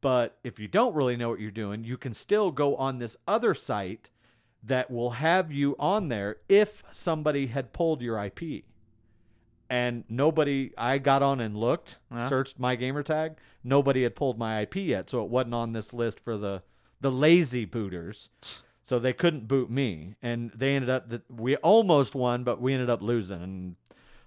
But 0.00 0.38
if 0.44 0.58
you 0.58 0.68
don't 0.68 0.94
really 0.94 1.16
know 1.16 1.28
what 1.30 1.40
you're 1.40 1.50
doing, 1.50 1.82
you 1.82 1.96
can 1.96 2.14
still 2.14 2.50
go 2.52 2.76
on 2.76 2.98
this 2.98 3.16
other 3.26 3.54
site 3.54 4.10
that 4.62 4.90
will 4.90 5.10
have 5.10 5.52
you 5.52 5.74
on 5.78 6.08
there 6.08 6.36
if 6.48 6.82
somebody 6.92 7.48
had 7.48 7.72
pulled 7.72 8.02
your 8.02 8.22
IP. 8.22 8.64
And 9.68 10.04
nobody, 10.08 10.72
I 10.78 10.98
got 10.98 11.22
on 11.22 11.40
and 11.40 11.56
looked, 11.56 11.98
Yeah. 12.12 12.28
searched 12.28 12.58
my 12.58 12.76
gamer 12.76 13.02
tag. 13.02 13.36
Nobody 13.64 14.04
had 14.04 14.14
pulled 14.14 14.38
my 14.38 14.60
IP 14.60 14.76
yet, 14.76 15.10
so 15.10 15.24
it 15.24 15.28
wasn't 15.30 15.54
on 15.54 15.72
this 15.72 15.92
list 15.92 16.20
for 16.20 16.36
the 16.36 16.62
the 17.00 17.10
lazy 17.12 17.64
booters. 17.66 18.30
So 18.82 18.98
they 19.00 19.12
couldn't 19.12 19.48
boot 19.48 19.68
me, 19.68 20.14
and 20.22 20.50
they 20.54 20.74
ended 20.76 20.88
up 20.88 21.08
that 21.10 21.22
we 21.30 21.56
almost 21.56 22.14
won, 22.14 22.44
but 22.44 22.60
we 22.60 22.72
ended 22.72 22.88
up 22.88 23.02
losing. 23.02 23.42
And 23.42 23.76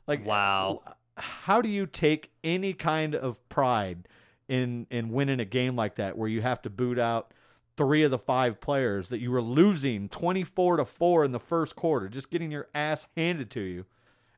like, 0.08 0.26
Wow. 0.26 0.82
how 1.16 1.62
do 1.62 1.70
you 1.70 1.86
take 1.88 2.32
any 2.44 2.74
kind 2.74 3.16
of 3.16 3.38
pride 3.50 4.08
in 4.50 4.86
in 4.92 5.10
winning 5.10 5.40
a 5.40 5.46
game 5.46 5.76
like 5.78 5.96
that, 5.96 6.18
where 6.18 6.28
you 6.28 6.42
have 6.42 6.62
to 6.64 6.70
boot 6.70 7.00
out 7.00 7.34
three 7.78 8.04
of 8.04 8.12
the 8.12 8.20
five 8.20 8.60
players 8.60 9.08
that 9.10 9.20
you 9.22 9.32
were 9.32 9.42
losing 9.42 10.10
twenty 10.10 10.44
four 10.44 10.76
to 10.78 10.84
four 10.86 11.24
in 11.24 11.32
the 11.32 11.40
first 11.40 11.76
quarter, 11.78 12.10
just 12.10 12.30
getting 12.30 12.52
your 12.52 12.68
ass 12.76 13.08
handed 13.16 13.50
to 13.52 13.62
you, 13.62 13.86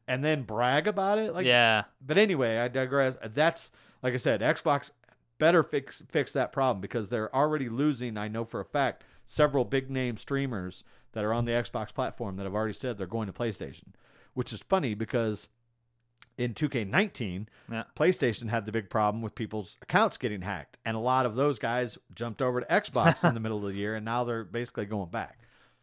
and 0.08 0.24
then 0.24 0.44
brag 0.44 0.88
about 0.88 1.18
it? 1.20 1.34
Like, 1.34 1.46
yeah. 1.46 1.84
but 2.06 2.18
anyway, 2.18 2.58
I 2.58 2.68
digress. 2.68 3.18
That's 3.24 3.72
like 4.04 4.14
I 4.14 4.18
said, 4.18 4.42
Xbox 4.42 4.92
better 5.38 5.64
fix 5.64 6.04
fix 6.10 6.34
that 6.34 6.52
problem 6.52 6.82
because 6.82 7.10
they're 7.10 7.34
already 7.36 7.70
losing. 7.70 8.18
I 8.18 8.28
know 8.28 8.46
for 8.46 8.60
a 8.60 8.66
fact 8.66 9.04
several 9.26 9.66
big 9.66 9.90
name 9.90 10.18
streamers 10.18 10.84
that 11.14 11.24
are 11.24 11.34
on 11.34 11.46
the 11.46 11.52
Xbox 11.52 11.94
platform 11.94 12.36
that 12.38 12.44
have 12.44 12.54
already 12.56 12.74
said 12.74 12.98
they're 12.98 13.08
going 13.08 13.28
to 13.28 13.34
PlayStation, 13.34 13.94
which 14.34 14.54
is 14.54 14.62
funny 14.68 14.94
because 14.94 15.48
in 16.38 16.54
2K19, 16.54 17.48
Yeah. 17.72 17.84
PlayStation 17.96 18.50
had 18.50 18.66
the 18.66 18.72
big 18.72 18.90
problem 18.90 19.22
with 19.22 19.36
people's 19.36 19.78
accounts 19.82 20.18
getting 20.18 20.42
hacked, 20.42 20.78
and 20.86 20.96
a 20.96 21.00
lot 21.00 21.26
of 21.26 21.36
those 21.36 21.60
guys 21.60 21.98
jumped 22.16 22.42
over 22.42 22.62
to 22.62 22.66
Xbox 22.68 23.28
in 23.28 23.34
the 23.34 23.40
middle 23.42 23.58
of 23.58 23.66
the 23.74 23.78
year, 23.78 23.96
and 23.96 24.06
now 24.06 24.24
they're 24.24 24.44
basically 24.46 24.86
going 24.86 25.10
back. 25.10 25.40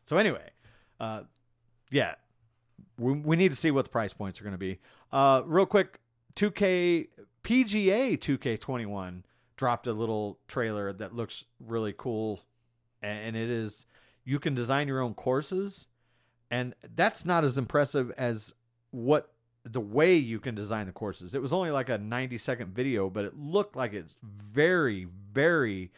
So 0.06 0.16
anyway, 0.16 0.50
uh, 0.98 1.22
yeah, 1.90 2.14
we, 2.98 3.12
we 3.12 3.36
need 3.36 3.50
to 3.50 3.56
see 3.56 3.70
what 3.70 3.84
the 3.84 3.90
price 3.90 4.12
points 4.12 4.40
are 4.40 4.44
going 4.44 4.52
to 4.52 4.58
be. 4.58 4.78
Uh, 5.12 5.42
real 5.44 5.66
quick, 5.66 6.00
2K 6.36 7.08
PGA 7.42 8.18
2K21 8.18 9.22
dropped 9.56 9.86
a 9.86 9.92
little 9.92 10.38
trailer 10.46 10.92
that 10.92 11.14
looks 11.14 11.44
really 11.60 11.94
cool, 11.96 12.44
and 13.02 13.36
it 13.36 13.48
is 13.48 13.86
you 14.24 14.38
can 14.38 14.54
design 14.54 14.88
your 14.88 15.00
own 15.00 15.14
courses, 15.14 15.86
and 16.50 16.74
that's 16.94 17.24
not 17.24 17.44
as 17.44 17.56
impressive 17.56 18.10
as 18.18 18.52
what 18.90 19.32
the 19.64 19.80
way 19.80 20.14
you 20.14 20.38
can 20.38 20.54
design 20.54 20.86
the 20.86 20.92
courses. 20.92 21.34
It 21.34 21.42
was 21.42 21.52
only 21.52 21.70
like 21.70 21.88
a 21.88 21.98
90 21.98 22.38
second 22.38 22.74
video, 22.74 23.10
but 23.10 23.24
it 23.24 23.36
looked 23.36 23.76
like 23.76 23.92
it's 23.92 24.16
very, 24.22 25.08
very 25.32 25.90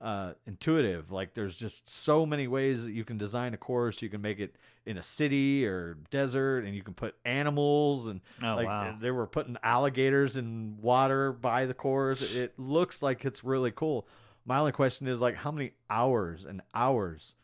uh, 0.00 0.32
intuitive. 0.46 1.10
Like 1.10 1.34
there's 1.34 1.54
just 1.54 1.88
so 1.88 2.26
many 2.26 2.46
ways 2.48 2.84
that 2.84 2.92
you 2.92 3.04
can 3.04 3.16
design 3.18 3.54
a 3.54 3.56
course. 3.56 4.02
You 4.02 4.08
can 4.08 4.20
make 4.22 4.38
it 4.40 4.54
in 4.84 4.98
a 4.98 5.02
city 5.02 5.66
or 5.66 5.96
desert, 6.10 6.64
and 6.64 6.74
you 6.74 6.82
can 6.82 6.94
put 6.94 7.14
animals 7.24 8.06
and 8.06 8.20
Oh, 8.42 8.54
like 8.54 8.66
wow. 8.66 8.96
they 9.00 9.10
were 9.10 9.26
putting 9.26 9.56
alligators 9.62 10.36
in 10.36 10.76
water 10.80 11.32
by 11.32 11.66
the 11.66 11.74
course. 11.74 12.22
It 12.34 12.58
looks 12.58 13.02
like 13.02 13.24
it's 13.24 13.42
really 13.42 13.70
cool. 13.72 14.06
My 14.44 14.58
only 14.58 14.72
question 14.72 15.08
is 15.08 15.18
like 15.20 15.34
how 15.34 15.50
many 15.50 15.72
hours 15.90 16.44
and 16.44 16.62
hours 16.72 17.34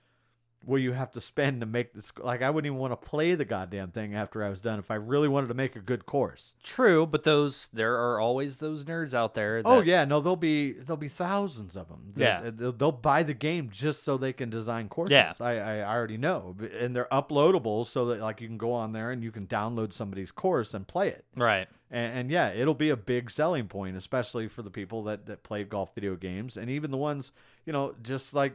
will 0.64 0.78
you 0.78 0.92
have 0.92 1.10
to 1.12 1.20
spend 1.20 1.60
to 1.60 1.66
make 1.66 1.92
this 1.92 2.12
like 2.18 2.42
I 2.42 2.50
wouldn't 2.50 2.66
even 2.66 2.78
want 2.78 2.92
to 2.92 3.08
play 3.08 3.34
the 3.34 3.44
goddamn 3.44 3.90
thing 3.90 4.14
after 4.14 4.44
I 4.44 4.48
was 4.48 4.60
done 4.60 4.78
if 4.78 4.90
I 4.90 4.94
really 4.94 5.28
wanted 5.28 5.48
to 5.48 5.54
make 5.54 5.76
a 5.76 5.80
good 5.80 6.06
course. 6.06 6.54
True, 6.62 7.06
but 7.06 7.24
those 7.24 7.68
there 7.72 7.96
are 7.96 8.20
always 8.20 8.58
those 8.58 8.84
nerds 8.84 9.14
out 9.14 9.34
there. 9.34 9.58
Oh, 9.58 9.62
that, 9.62 9.68
Oh 9.68 9.80
yeah, 9.80 10.04
no, 10.04 10.20
there'll 10.20 10.36
be 10.36 10.72
there'll 10.72 10.96
be 10.96 11.08
thousands 11.08 11.76
of 11.76 11.88
them. 11.88 12.12
Yeah. 12.16 12.50
they'll, 12.52 12.72
they'll 12.72 12.92
buy 12.92 13.22
the 13.22 13.34
game 13.34 13.70
just 13.70 14.02
so 14.02 14.16
they 14.16 14.32
can 14.32 14.50
design 14.50 14.88
courses. 14.88 15.12
Yeah. 15.12 15.32
I, 15.40 15.54
I 15.54 15.94
already 15.94 16.16
know, 16.16 16.56
and 16.78 16.94
they're 16.94 17.08
uploadable 17.10 17.86
so 17.86 18.06
that 18.06 18.20
like 18.20 18.40
you 18.40 18.48
can 18.48 18.58
go 18.58 18.72
on 18.72 18.92
there 18.92 19.10
and 19.10 19.22
you 19.22 19.30
can 19.30 19.46
download 19.46 19.92
somebody's 19.92 20.32
course 20.32 20.74
and 20.74 20.86
play 20.86 21.08
it. 21.08 21.24
right. 21.36 21.68
And, 21.94 22.20
and 22.20 22.30
yeah, 22.30 22.50
it'll 22.52 22.72
be 22.72 22.88
a 22.88 22.96
big 22.96 23.30
selling 23.30 23.68
point, 23.68 23.98
especially 23.98 24.48
for 24.48 24.62
the 24.62 24.70
people 24.70 25.02
that 25.04 25.26
that 25.26 25.42
play 25.42 25.62
golf 25.64 25.94
video 25.94 26.16
games, 26.16 26.56
and 26.56 26.70
even 26.70 26.90
the 26.90 26.96
ones 26.96 27.32
you 27.66 27.72
know, 27.72 27.94
just 28.02 28.34
like 28.34 28.54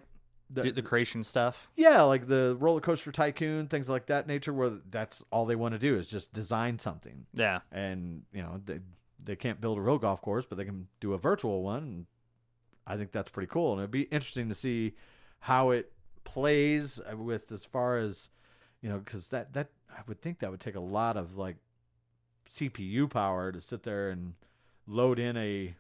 the, 0.49 0.63
The, 0.63 0.71
the 0.71 0.81
creation 0.81 1.23
stuff. 1.23 1.69
yeah, 1.75 2.01
like 2.03 2.27
the 2.27 2.55
roller 2.60 2.79
coaster 2.81 3.12
tycoon, 3.12 3.67
things 3.67 3.89
like 3.89 4.05
that 4.07 4.27
nature, 4.27 4.53
where 4.53 4.69
that's 4.89 5.23
all 5.31 5.45
they 5.45 5.55
want 5.55 5.73
to 5.73 5.79
do 5.79 5.95
is 5.97 6.10
just 6.10 6.31
design 6.33 6.79
something 6.79 7.25
Yeah. 7.33 7.60
and 7.71 8.23
you 8.33 8.41
know 8.41 8.62
they 8.65 8.79
they 9.23 9.36
can't 9.36 9.60
build 9.60 9.77
a 9.77 9.81
real 9.81 9.97
golf 9.97 10.21
course, 10.21 10.45
but 10.45 10.57
they 10.57 10.63
can 10.65 10.88
do 11.01 11.13
a 11.13 11.17
virtual 11.17 11.62
one. 11.63 11.83
And 11.83 12.05
I 12.86 12.95
think 12.95 13.12
that's 13.12 13.29
pretty 13.31 13.47
cool, 13.51 13.73
and 13.73 13.81
it'd 13.81 13.91
be 13.91 14.03
interesting 14.03 14.47
to 14.49 14.55
see 14.55 14.93
how 15.41 15.71
it 15.71 15.91
plays 16.23 16.99
uh, 16.99 17.17
with 17.17 17.51
as 17.51 17.65
far 17.65 17.97
as 17.97 18.29
you 18.81 18.89
know, 18.89 18.99
because 18.99 19.27
that 19.29 19.51
that 19.53 19.69
I 19.91 20.01
would 20.07 20.21
think 20.21 20.39
that 20.39 20.51
would 20.51 20.60
take 20.62 20.75
a 20.75 20.79
lot 20.79 21.17
of 21.17 21.36
like 21.38 21.57
CPU 22.51 23.10
power 23.10 23.51
to 23.51 23.60
sit 23.60 23.83
there 23.83 24.10
and 24.10 24.33
load 24.88 25.19
in 25.19 25.36
a. 25.36 25.75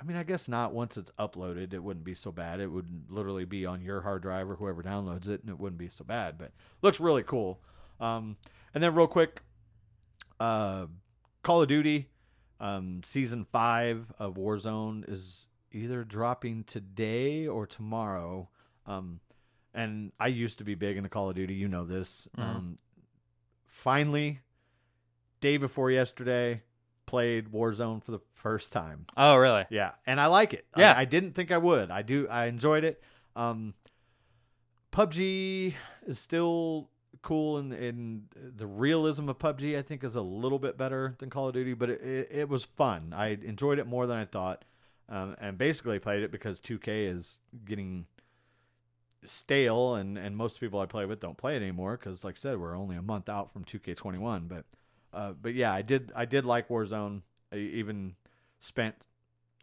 I 0.00 0.04
mean, 0.04 0.16
I 0.16 0.22
guess 0.24 0.48
not. 0.48 0.72
Once 0.74 0.96
it's 0.96 1.10
uploaded, 1.18 1.72
it 1.72 1.82
wouldn't 1.82 2.04
be 2.04 2.14
so 2.14 2.32
bad. 2.32 2.60
It 2.60 2.66
would 2.66 3.04
literally 3.08 3.44
be 3.44 3.64
on 3.64 3.80
your 3.80 4.00
hard 4.00 4.22
drive 4.22 4.50
or 4.50 4.56
whoever 4.56 4.82
downloads 4.82 5.28
it, 5.28 5.40
and 5.42 5.48
it 5.50 5.58
wouldn't 5.58 5.78
be 5.78 5.88
so 5.88 6.04
bad. 6.04 6.36
But 6.36 6.50
looks 6.82 6.98
really 7.00 7.22
cool. 7.22 7.60
Um, 8.00 8.36
and 8.74 8.82
then 8.82 8.94
real 8.94 9.06
quick, 9.06 9.42
uh, 10.40 10.86
Call 11.42 11.62
of 11.62 11.68
Duty 11.68 12.08
um, 12.60 13.02
season 13.04 13.46
five 13.52 14.12
of 14.18 14.34
Warzone 14.34 15.08
is 15.08 15.46
either 15.72 16.02
dropping 16.04 16.64
today 16.64 17.46
or 17.46 17.66
tomorrow. 17.66 18.48
Um, 18.86 19.20
and 19.74 20.12
I 20.20 20.28
used 20.28 20.58
to 20.58 20.64
be 20.64 20.74
big 20.74 20.96
into 20.96 21.08
Call 21.08 21.30
of 21.30 21.36
Duty. 21.36 21.54
You 21.54 21.68
know 21.68 21.84
this. 21.84 22.28
Mhm. 22.36 22.42
Um, 22.42 22.78
finally, 23.66 24.40
day 25.40 25.56
before 25.56 25.90
yesterday, 25.90 26.62
played 27.06 27.50
Warzone 27.52 28.02
for 28.02 28.10
the 28.12 28.20
first 28.34 28.72
time. 28.72 29.06
Oh, 29.16 29.36
really? 29.36 29.64
Yeah, 29.70 29.92
and 30.06 30.20
I 30.20 30.26
like 30.26 30.52
it. 30.54 30.66
I- 30.74 30.80
Yeah. 30.80 30.94
I, 30.96 31.04
didn't 31.04 31.32
think 31.32 31.50
I 31.50 31.58
would. 31.58 31.90
I 31.90 32.02
do. 32.02 32.26
I 32.28 32.46
enjoyed 32.46 32.84
it. 32.84 33.02
Um, 33.36 33.74
PUBG 34.92 35.74
is 36.06 36.18
still 36.18 36.88
cool, 37.22 37.56
and 37.58 37.72
and 37.72 38.24
the 38.56 38.66
realism 38.66 39.28
of 39.28 39.38
PUBG 39.38 39.76
I 39.78 39.82
think 39.82 40.04
is 40.04 40.14
a 40.14 40.20
little 40.22 40.58
bit 40.58 40.76
better 40.78 41.14
than 41.18 41.30
Call 41.30 41.48
of 41.48 41.54
Duty, 41.54 41.74
but 41.74 41.90
it, 41.90 42.00
it, 42.02 42.28
it 42.30 42.48
was 42.48 42.64
fun. 42.64 43.12
I 43.16 43.28
enjoyed 43.28 43.78
it 43.78 43.86
more 43.86 44.06
than 44.06 44.16
I 44.16 44.24
thought, 44.24 44.64
um, 45.08 45.34
and 45.40 45.58
basically 45.58 45.98
played 45.98 46.22
it 46.22 46.30
because 46.30 46.60
2K 46.60 47.08
is 47.14 47.40
getting 47.64 48.06
stale, 49.26 49.94
and 49.96 50.16
and 50.16 50.36
most 50.36 50.60
people 50.60 50.78
I 50.80 50.86
play 50.86 51.06
with 51.06 51.18
don't 51.20 51.36
play 51.38 51.54
it 51.56 51.62
anymore 51.62 51.96
because, 51.96 52.22
like 52.22 52.36
I 52.36 52.38
said, 52.38 52.58
we're 52.60 52.76
only 52.76 52.96
a 52.96 53.02
month 53.02 53.28
out 53.28 53.52
from 53.52 53.64
2K21. 53.64 54.46
But 54.48 54.64
uh, 55.14 55.32
but 55.40 55.54
yeah, 55.54 55.72
I 55.72 55.82
did 55.82 56.12
I 56.14 56.24
did 56.24 56.44
like 56.44 56.68
Warzone. 56.68 57.22
I 57.52 57.56
even 57.56 58.14
spent 58.58 58.94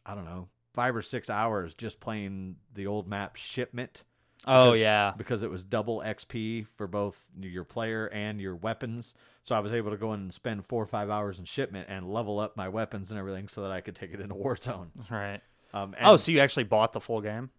I 0.06 0.16
don't 0.16 0.26
know 0.26 0.48
five 0.74 0.96
or 0.96 1.02
six 1.02 1.30
hours 1.30 1.76
just 1.76 2.00
playing 2.00 2.56
the 2.74 2.88
old 2.88 3.08
map 3.08 3.36
Shipment 3.36 4.04
Oh, 4.48 4.72
Because- 4.72 4.80
yeah. 4.82 5.14
because 5.18 5.44
it 5.44 5.52
was 5.52 5.64
double 5.64 6.00
XP 6.00 6.66
for 6.76 6.88
both 6.88 7.28
your 7.40 7.64
player 7.64 8.08
and 8.08 8.42
your 8.42 8.56
weapons. 8.56 9.14
So 9.44 9.54
I 9.56 9.60
was 9.60 9.72
able 9.72 9.92
to 9.92 9.98
go 9.98 10.14
and 10.14 10.34
spend 10.34 10.66
four 10.66 10.82
or 10.82 10.88
five 10.88 11.12
hours 11.12 11.38
in 11.38 11.46
Shipment 11.46 11.88
and 11.90 12.12
level 12.12 12.40
up 12.40 12.58
my 12.58 12.68
weapons 12.68 13.12
and 13.12 13.20
everything 13.20 13.48
so 13.48 13.62
that 13.62 13.72
I 13.72 13.82
could 13.82 13.96
take 13.96 14.14
it 14.16 14.20
into 14.20 14.34
Warzone. 14.44 14.88
Right. 15.12 15.42
Um, 15.76 15.94
Oh, 16.02 16.18
so 16.18 16.32
you 16.32 16.40
actually 16.40 16.64
bought 16.64 16.92
the 16.94 17.00
full 17.00 17.22
game? 17.22 17.52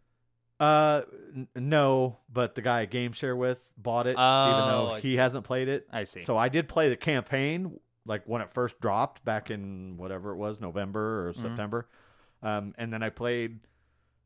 Uh, 0.62 1.02
n- 1.34 1.48
no, 1.56 2.18
but 2.32 2.54
the 2.54 2.62
guy 2.62 2.80
I 2.80 2.84
game 2.86 3.12
share 3.12 3.34
with 3.36 3.70
bought 3.76 4.06
it, 4.06 4.12
even 4.12 4.20
Oh, 4.20 4.66
though 4.66 4.90
I 4.94 5.00
he 5.00 5.12
see. 5.12 5.16
hasn't 5.16 5.44
played 5.44 5.68
it. 5.68 5.86
I 5.92 6.04
see. 6.04 6.22
So 6.22 6.36
I 6.38 6.48
did 6.48 6.68
play 6.68 6.88
the 6.88 6.96
campaign, 6.96 7.78
like 8.06 8.22
when 8.26 8.42
it 8.42 8.52
first 8.52 8.80
dropped 8.80 9.24
back 9.24 9.50
in 9.50 9.96
whatever 9.96 10.30
it 10.30 10.36
was, 10.36 10.60
November 10.60 11.28
or 11.28 11.32
Mhm. 11.32 11.42
September. 11.42 11.88
Um, 12.42 12.74
and 12.78 12.92
then 12.92 13.02
I 13.02 13.10
played 13.10 13.60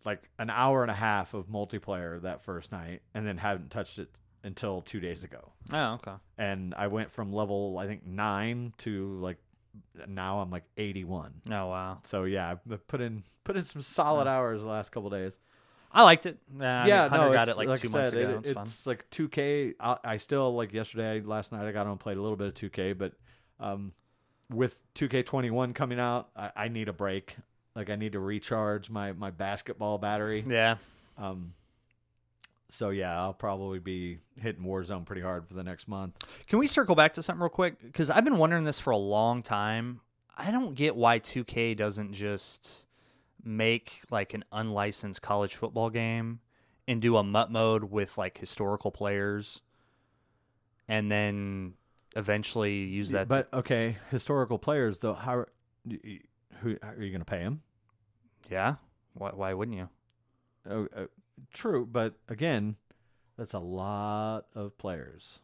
like 0.05 0.31
an 0.39 0.51
hour 0.51 0.83
and 0.83 0.91
a 0.91 0.95
half 0.95 1.35
of 1.35 1.47
multiplayer 1.49 2.21
that 2.23 2.43
first 2.43 2.71
night, 2.71 3.03
and 3.15 3.27
then 3.27 3.39
haven't 3.39 3.71
touched 3.71 3.99
it 3.99 4.11
until 4.45 4.81
two 4.83 5.01
days 5.01 5.25
ago. 5.25 5.53
oh, 5.73 5.95
okay. 5.95 6.15
And 6.39 6.75
I 6.75 6.87
went 6.87 7.11
from 7.11 7.33
level 7.33 7.79
I 7.79 7.87
think 7.87 8.05
nine 8.07 8.73
to 8.79 9.19
like 9.19 9.39
now 10.07 10.41
I'm 10.41 10.51
like 10.51 10.65
81. 10.77 11.43
Oh, 11.51 11.67
wow. 11.69 11.99
So 12.05 12.25
yeah, 12.25 12.51
I've 12.71 12.87
put 12.89 13.01
in 13.01 13.25
put 13.45 13.57
in 13.57 13.63
some 13.63 13.83
solid 13.83 14.27
hours 14.27 14.63
the 14.63 14.69
last 14.69 14.93
couple 14.93 15.11
days 15.11 15.37
I 15.97 16.03
liked 16.03 16.27
it. 16.27 16.37
Uh, 16.61 16.63
I 16.63 16.81
mean, 16.81 16.89
yeah, 16.91 17.09
Hunter 17.09 17.27
no, 17.29 17.33
got 17.33 17.49
it 17.49 17.57
like, 17.57 17.69
like 17.69 17.81
two 17.81 17.89
I 17.89 17.91
months 17.91 18.13
ago. 18.13 18.21
it- 18.45 18.47
it's, 18.51 18.61
it's 18.61 18.87
like 18.87 19.09
2K. 19.11 19.75
I, 19.81 19.97
I 20.05 20.17
still 20.19 20.55
like 20.55 20.75
yesterday, 20.75 21.23
last 21.23 21.53
night. 21.53 21.65
I 21.67 21.73
got 21.73 21.87
on 21.87 21.93
and 21.93 22.01
played 22.01 22.19
a 22.19 22.21
little 22.21 22.37
bit 22.37 22.49
of 22.49 22.55
2K, 22.55 22.99
but 22.99 23.13
um, 23.59 23.93
with 24.53 24.83
2K21 24.95 25.75
coming 25.75 25.99
out, 25.99 26.29
I, 26.37 26.51
I 26.55 26.69
need 26.69 26.89
a 26.89 26.93
break. 26.93 27.37
Like 27.75 27.89
I 27.89 27.97
need 27.97 28.13
to 28.13 28.21
recharge 28.21 28.91
my 28.91 29.13
my 29.13 29.31
basketball 29.31 29.99
battery. 29.99 30.45
Yeah. 30.47 30.77
Um, 31.17 31.55
so 32.69 32.91
yeah, 32.91 33.19
I'll 33.19 33.35
probably 33.35 33.79
be 33.79 34.19
hitting 34.41 34.65
Warzone 34.65 35.05
pretty 35.07 35.23
hard 35.23 35.47
for 35.47 35.55
the 35.55 35.63
next 35.65 35.89
month. 35.89 36.17
Can 36.47 36.59
we 36.59 36.67
circle 36.67 36.95
back 36.95 37.15
to 37.15 37.23
something 37.23 37.41
real 37.41 37.49
quick? 37.49 37.81
Because 37.81 38.11
I've 38.11 38.25
been 38.25 38.39
wondering 38.39 38.65
this 38.65 38.81
for 38.81 38.91
a 38.91 38.97
long 38.99 39.43
time. 39.43 40.01
I 40.37 40.51
don't 40.51 40.75
get 40.75 40.97
why 40.97 41.21
2K 41.21 41.77
doesn't 41.77 42.13
just 42.13 42.86
make 43.47 44.03
like 44.11 44.35
an 44.35 44.45
unlicensed 44.53 45.23
college 45.23 45.55
football 45.55 45.89
game 45.91 46.41
and 46.89 47.01
do 47.01 47.17
a 47.17 47.23
MUT 47.23 47.51
mode 47.51 47.85
with 47.85 48.19
like 48.19 48.39
historical 48.39 48.91
players 48.91 49.63
and 50.89 51.11
then 51.11 51.75
eventually 52.15 52.75
use 52.85 53.11
that. 53.11 53.29
but 53.29 53.49
okay, 53.53 53.97
historical 54.11 54.59
players 54.59 54.99
though, 54.99 55.15
how 55.15 55.35
are- 55.37 55.49
who 56.61 56.77
are 56.83 56.95
you 57.03 57.11
going 57.11 57.21
to 57.21 57.25
pay 57.25 57.41
them? 57.45 57.63
yeah. 58.51 58.77
Why, 59.15 59.31
why 59.31 59.55
wouldn't 59.55 59.77
you? 59.77 59.89
Oh, 60.69 60.89
uh, 60.95 61.07
true, 61.53 61.87
but 61.91 62.15
again, 62.29 62.77
that's 63.39 63.55
a 63.55 63.59
lot 63.59 64.47
of 64.55 64.77
players. 64.79 65.41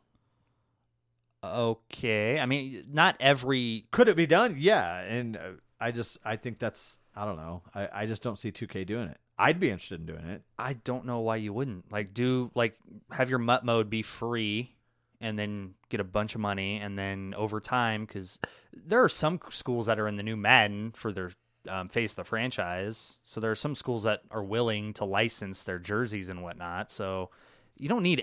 Okay. 1.44 2.38
I 2.38 2.46
mean, 2.46 2.84
not 2.92 3.16
every. 3.18 3.86
Could 3.90 4.08
it 4.08 4.16
be 4.16 4.26
done? 4.26 4.56
Yeah, 4.58 5.00
and 5.00 5.36
uh, 5.36 5.40
I 5.83 5.90
just 5.90 6.18
I 6.25 6.37
think 6.37 6.59
that's 6.59 6.99
I 7.14 7.25
don't 7.25 7.37
know. 7.37 7.62
I 7.75 7.88
I 7.92 8.07
just 8.07 8.23
don't 8.23 8.38
see 8.38 8.53
2K 8.53 8.87
doing 8.87 9.09
it. 9.09 9.18
I'd 9.38 9.59
be 9.59 9.71
interested 9.71 9.99
in 10.01 10.07
doing 10.07 10.27
it. 10.27 10.42
I 10.59 10.75
don't 10.75 11.05
know 11.05 11.21
why 11.21 11.37
you 11.37 11.53
wouldn't. 11.53 11.90
Like, 11.90 12.14
do 12.14 12.51
like 12.55 12.77
have 13.11 13.29
your 13.29 13.40
MUT 13.40 13.64
mode 13.64 13.90
be 13.90 14.03
free, 14.03 14.77
and 15.21 15.38
then 15.38 15.75
get 15.88 16.01
a 16.01 16.05
bunch 16.05 16.35
of 16.35 16.40
money, 16.40 16.77
and 16.77 16.99
then 16.99 17.35
over 17.37 17.61
time, 17.61 18.05
because 18.05 18.38
there 18.73 19.03
are 19.03 19.09
some 19.09 19.40
schools 19.51 19.87
that 19.87 19.99
are 19.99 20.07
in 20.07 20.16
the 20.16 20.23
new 20.23 20.37
Madden 20.37 20.92
for 20.92 21.12
their 21.12 21.33
um, 21.68 21.88
face 21.88 22.14
the 22.14 22.25
franchise. 22.25 23.16
So 23.25 23.40
there 23.40 23.51
are 23.51 23.57
some 23.57 23.75
schools 23.75 24.05
that 24.05 24.23
are 24.31 24.45
willing 24.45 24.92
to 24.95 25.05
license 25.05 25.62
their 25.62 25.79
jerseys 25.79 26.29
and 26.29 26.42
whatnot. 26.42 26.90
So 26.90 27.31
you 27.77 27.88
don't 27.88 28.03
need 28.03 28.23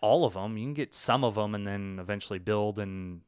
all 0.00 0.24
of 0.24 0.34
them. 0.34 0.56
You 0.56 0.64
can 0.64 0.74
get 0.74 0.94
some 0.94 1.24
of 1.24 1.34
them, 1.34 1.54
and 1.54 1.66
then 1.66 1.98
eventually 2.00 2.38
build. 2.38 2.78
And 2.78 3.20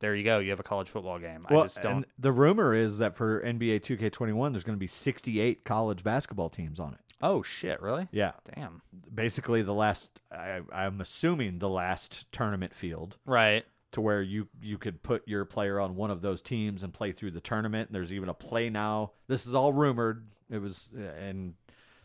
there 0.00 0.14
you 0.14 0.24
go. 0.24 0.38
You 0.38 0.50
have 0.50 0.60
a 0.60 0.64
college 0.64 0.88
football 0.90 1.18
game. 1.18 1.46
I 1.48 1.54
just 1.62 1.80
don't. 1.82 1.92
and 1.96 2.06
the 2.18 2.32
rumor 2.32 2.74
is 2.74 2.98
that 2.98 3.16
for 3.16 3.40
NBA 3.42 3.80
2K21, 3.80 4.52
there's 4.52 4.64
going 4.64 4.76
to 4.76 4.80
be 4.80 4.86
68 4.86 5.64
college 5.64 6.02
basketball 6.04 6.48
teams 6.50 6.78
on 6.80 6.94
it. 6.94 7.00
Oh 7.22 7.42
shit! 7.42 7.80
Really? 7.80 8.08
Yeah, 8.12 8.32
Damn. 8.54 8.82
basically 9.14 9.62
the 9.62 9.72
last. 9.72 10.10
I, 10.30 10.60
I'm 10.70 11.00
assuming 11.00 11.60
the 11.60 11.68
last 11.70 12.30
tournament 12.30 12.74
field 12.74 13.16
Right. 13.24 13.64
to 13.92 14.02
where 14.02 14.20
you 14.20 14.48
you 14.60 14.76
could 14.76 15.02
put 15.02 15.26
your 15.26 15.46
player 15.46 15.80
on 15.80 15.96
one 15.96 16.10
of 16.10 16.20
those 16.20 16.42
teams 16.42 16.82
and 16.82 16.92
play 16.92 17.12
through 17.12 17.30
the 17.30 17.40
tournament. 17.40 17.90
There's 17.90 18.12
even 18.12 18.28
a 18.28 18.34
play 18.34 18.68
now. 18.68 19.12
This 19.28 19.46
is 19.46 19.54
all 19.54 19.72
rumored. 19.72 20.26
It 20.50 20.58
was 20.58 20.90
and 21.18 21.54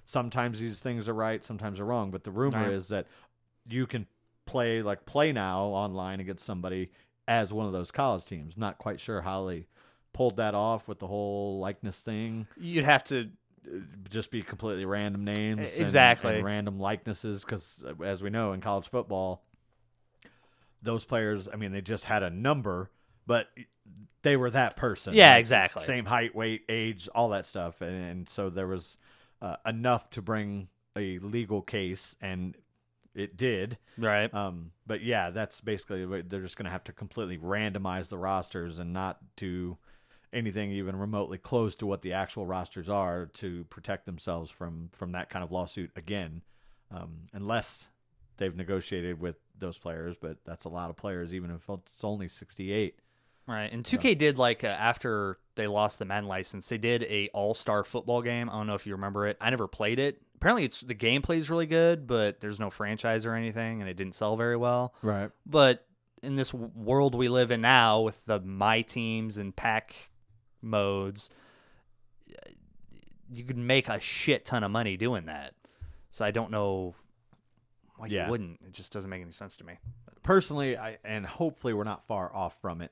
sometimes 0.05 0.59
these 0.61 0.79
things 0.79 1.09
are 1.09 1.13
right, 1.13 1.43
sometimes 1.43 1.79
are 1.81 1.85
wrong. 1.85 2.11
But 2.11 2.23
the 2.23 2.31
rumor 2.31 2.63
Right. 2.63 2.71
is 2.73 2.87
that 2.87 3.07
you 3.67 3.85
can 3.87 4.07
play 4.45 4.81
like 4.81 5.05
play 5.05 5.31
now 5.33 5.63
online 5.65 6.19
against 6.21 6.45
somebody 6.45 6.89
as 7.31 7.53
one 7.53 7.65
of 7.65 7.71
those 7.71 7.91
college 7.91 8.25
teams. 8.25 8.55
Not 8.57 8.77
quite 8.77 8.99
sure 8.99 9.21
how 9.21 9.45
they 9.47 9.65
pulled 10.13 10.35
that 10.37 10.53
off 10.53 10.87
with 10.89 10.99
the 10.99 11.07
whole 11.07 11.59
likeness 11.59 12.01
thing. 12.01 12.45
You'd 12.59 12.83
have 12.85 13.03
to 13.05 13.29
Just 14.09 14.31
be 14.31 14.41
completely 14.41 14.85
random 14.85 15.23
names, 15.23 15.71
and- 15.73 15.81
Exactly. 15.81 16.35
and 16.37 16.43
random 16.43 16.79
likenesses. 16.79 17.45
Because 17.45 17.77
as 18.03 18.21
we 18.23 18.29
know 18.31 18.53
in 18.53 18.59
college 18.59 18.89
football, 18.89 19.43
those 20.81 21.05
players, 21.05 21.47
I 21.47 21.55
mean, 21.57 21.71
they 21.71 21.81
just 21.81 22.05
had 22.05 22.23
a 22.23 22.29
number, 22.31 22.89
but 23.27 23.47
they 24.23 24.35
were 24.35 24.49
that 24.49 24.75
person. 24.75 25.13
Yeah, 25.13 25.33
Like, 25.33 25.39
exactly. 25.41 25.83
Same 25.83 26.05
height, 26.05 26.33
weight, 26.35 26.63
age, 26.69 27.07
all 27.13 27.29
that 27.29 27.45
stuff, 27.45 27.81
and, 27.81 27.95
and 28.03 28.29
so 28.29 28.49
there 28.49 28.67
was 28.67 28.97
uh, 29.43 29.57
enough 29.65 30.09
to 30.11 30.21
bring 30.23 30.67
a 30.97 31.19
legal 31.19 31.61
case, 31.61 32.15
and 32.19 32.55
it 33.15 33.37
did. 33.37 33.77
right. 33.97 34.33
Um, 34.33 34.71
but 34.85 35.01
yeah, 35.01 35.29
that's 35.29 35.61
basically 35.61 36.05
they're 36.21 36.41
just 36.41 36.57
going 36.57 36.65
to 36.65 36.71
have 36.71 36.83
to 36.85 36.93
completely 36.93 37.37
randomize 37.37 38.09
the 38.09 38.17
rosters 38.17 38.79
and 38.79 38.93
not 38.93 39.19
do 39.35 39.77
anything 40.33 40.71
even 40.71 40.95
remotely 40.95 41.37
close 41.37 41.75
to 41.75 41.85
what 41.85 42.01
the 42.01 42.13
actual 42.13 42.45
rosters 42.45 42.87
are 42.87 43.25
to 43.25 43.65
protect 43.65 44.05
themselves 44.05 44.49
from 44.49 44.89
from 44.93 45.11
that 45.11 45.29
kind 45.29 45.43
of 45.43 45.51
lawsuit 45.51 45.91
again, 45.95 46.41
um, 46.89 47.27
unless 47.33 47.89
they've 48.37 48.55
negotiated 48.55 49.19
with 49.19 49.35
those 49.57 49.77
players. 49.77 50.15
But 50.19 50.37
that's 50.45 50.65
a 50.65 50.69
lot 50.69 50.89
of 50.89 50.95
players, 50.95 51.33
even 51.33 51.51
if 51.51 51.69
it's 51.69 52.03
only 52.03 52.27
sixty-eight. 52.27 52.99
Right. 53.47 53.73
And 53.73 53.83
2K 53.83 54.17
did 54.17 54.37
like 54.37 54.63
uh, 54.63 54.67
after 54.67 55.37
they 55.55 55.67
lost 55.67 55.99
the 55.99 56.05
Madden 56.05 56.29
license, 56.29 56.69
they 56.69 56.77
did 56.77 57.03
a 57.03 57.27
All-Star 57.33 57.83
football 57.83 58.21
game. 58.21 58.49
I 58.49 58.53
don't 58.53 58.67
know 58.67 58.75
if 58.75 58.85
you 58.85 58.93
remember 58.93 59.27
it. 59.27 59.35
I 59.41 59.49
never 59.49 59.67
played 59.67 59.99
it. 59.99 60.21
Apparently 60.41 60.63
it's 60.65 60.81
the 60.81 60.95
gameplay 60.95 61.37
is 61.37 61.51
really 61.51 61.67
good, 61.67 62.07
but 62.07 62.39
there's 62.41 62.59
no 62.59 62.71
franchise 62.71 63.27
or 63.27 63.35
anything 63.35 63.79
and 63.79 63.87
it 63.89 63.93
didn't 63.95 64.15
sell 64.15 64.35
very 64.35 64.57
well. 64.57 64.93
Right. 65.03 65.29
But 65.45 65.85
in 66.23 66.35
this 66.35 66.51
world 66.53 67.13
we 67.13 67.29
live 67.29 67.51
in 67.51 67.61
now 67.61 68.01
with 68.01 68.25
the 68.25 68.39
my 68.39 68.81
teams 68.81 69.37
and 69.37 69.55
pack 69.55 69.93
modes, 70.61 71.29
you 73.31 73.43
could 73.43 73.57
make 73.57 73.87
a 73.87 73.99
shit 73.99 74.45
ton 74.45 74.63
of 74.63 74.71
money 74.71 74.97
doing 74.97 75.25
that. 75.25 75.53
So 76.09 76.25
I 76.25 76.31
don't 76.31 76.51
know 76.51 76.95
why 77.97 78.07
Yeah. 78.07 78.25
you 78.25 78.31
wouldn't. 78.31 78.59
It 78.65 78.73
just 78.73 78.91
doesn't 78.91 79.09
make 79.09 79.21
any 79.21 79.31
sense 79.31 79.55
to 79.57 79.63
me. 79.63 79.77
personally, 80.23 80.77
I 80.77 80.99
and 81.03 81.25
hopefully 81.25 81.73
we're 81.73 81.83
not 81.83 82.05
far 82.07 82.31
off 82.35 82.55
from 82.61 82.81
it. 82.81 82.91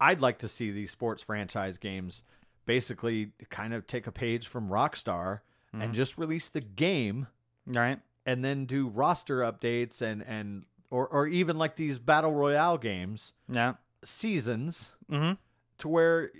I'd 0.00 0.20
like 0.20 0.38
to 0.38 0.48
see 0.48 0.70
these 0.72 0.90
sports 0.90 1.22
franchise 1.22 1.78
games 1.78 2.22
basically 2.64 3.32
kind 3.50 3.72
of 3.72 3.86
take 3.86 4.06
a 4.08 4.12
page 4.12 4.48
from 4.48 4.68
Rockstar 4.68 5.40
and 5.72 5.92
just 5.94 6.16
release 6.18 6.48
the 6.48 6.60
game 6.60 7.26
Right? 7.66 8.00
and 8.24 8.44
then 8.44 8.64
do 8.66 8.88
roster 8.88 9.40
updates 9.40 10.00
and 10.02 10.22
and 10.22 10.64
or 10.90 11.06
or 11.08 11.26
even 11.26 11.58
like 11.58 11.76
these 11.76 11.98
battle 11.98 12.32
royale 12.32 12.78
games 12.78 13.32
Yeah. 13.48 13.74
seasons 14.04 14.92
Mm-hmm. 15.10 15.34
to 15.78 15.88
where 15.88 16.30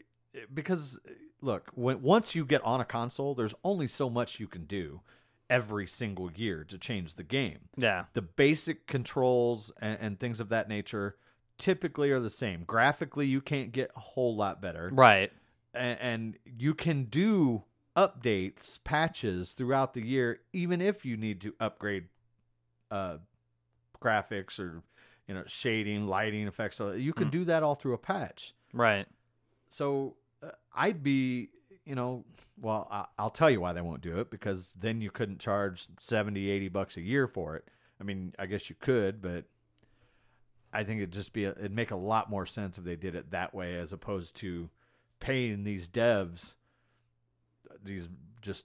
because 0.53 0.99
look 1.41 1.71
when 1.75 2.03
once 2.03 2.35
you 2.35 2.45
get 2.45 2.65
on 2.65 2.81
a 2.81 2.85
console 2.85 3.35
there's 3.35 3.55
only 3.65 3.87
so 3.89 4.09
much 4.11 4.41
you 4.41 4.47
can 4.49 4.65
do 4.65 5.01
every 5.49 5.87
single 5.87 6.31
year 6.33 6.65
to 6.65 6.77
change 6.79 7.15
the 7.15 7.23
game 7.23 7.69
Yeah. 7.77 8.05
the 8.15 8.23
basic 8.23 8.87
controls 8.87 9.71
and, 9.81 9.99
and 10.01 10.21
things 10.21 10.41
of 10.41 10.49
that 10.49 10.69
nature 10.69 11.17
typically 11.59 12.11
are 12.11 12.21
the 12.21 12.29
same. 12.29 12.65
Graphically, 12.67 13.27
you 13.27 13.41
can't 13.41 13.73
get 13.73 13.91
a 13.97 14.01
whole 14.01 14.37
lot 14.37 14.61
better, 14.61 14.91
Right. 14.93 15.33
and, 15.73 15.99
and 16.01 16.37
you 16.45 16.75
can 16.75 17.05
do 17.05 17.63
updates, 17.97 18.79
patches 18.85 19.53
throughout 19.53 19.95
the 19.95 20.05
year, 20.07 20.41
even 20.53 20.81
if 20.81 21.05
you 21.05 21.17
need 21.17 21.41
to 21.41 21.55
upgrade 21.59 22.05
uh, 22.91 23.19
graphics 24.03 24.59
or 24.61 24.83
you 25.27 25.35
know 25.35 25.43
shading, 25.47 26.07
lighting 26.07 26.47
effects. 26.47 26.77
So 26.77 26.93
you 26.93 27.13
can 27.13 27.29
Mm. 27.29 27.33
do 27.33 27.45
that 27.47 27.63
all 27.63 27.75
through 27.75 27.95
a 27.95 27.99
patch. 27.99 28.55
Right. 28.73 29.07
So 29.71 30.17
uh, 30.43 30.51
I'd 30.75 31.03
be, 31.03 31.49
you 31.85 31.95
know, 31.95 32.25
well, 32.61 32.87
I, 32.91 33.07
I'll 33.19 33.31
tell 33.31 33.51
you 33.51 33.61
why 33.61 33.73
they 33.73 33.81
won't 33.81 34.03
do 34.03 34.21
it 34.21 34.31
because 34.31 34.75
then 34.79 35.01
you 35.01 35.11
couldn't 35.11 35.39
charge 35.41 35.89
70, 36.01 36.49
80 36.51 36.69
bucks 36.69 36.97
a 36.97 37.01
year 37.01 37.27
for 37.27 37.57
it. 37.57 37.65
I 38.01 38.05
mean, 38.05 38.35
I 38.39 38.47
guess 38.47 38.69
you 38.71 38.77
could, 38.79 39.21
but 39.23 39.45
I 40.73 40.85
think 40.85 40.99
it'd 40.99 41.13
just 41.13 41.33
be, 41.33 41.45
a, 41.47 41.51
it'd 41.53 41.75
make 41.75 41.91
a 41.91 41.97
lot 41.97 42.29
more 42.31 42.45
sense 42.47 42.77
if 42.79 42.85
they 42.85 42.97
did 42.97 43.15
it 43.15 43.31
that 43.31 43.55
way 43.55 43.77
as 43.77 43.93
opposed 43.93 44.37
to 44.37 44.69
paying 45.21 45.65
these 45.65 45.89
devs 45.89 46.55
these 47.87 48.09
just 48.43 48.65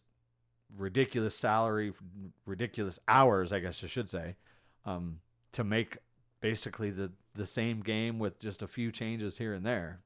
ridiculous 0.78 1.36
salary, 1.36 1.94
ridiculous 2.46 3.00
hours, 3.08 3.52
I 3.52 3.60
guess 3.60 3.84
I 3.84 3.88
should 3.88 4.10
say, 4.10 4.36
um, 4.86 5.20
to 5.54 5.64
make 5.64 5.98
basically 6.40 6.90
the, 6.90 7.12
the 7.36 7.46
same 7.46 7.82
game 7.82 8.20
with 8.20 8.40
just 8.40 8.62
a 8.62 8.68
few 8.68 8.92
changes 8.92 9.38
here 9.38 9.54
and 9.54 9.66
there. 9.66 10.02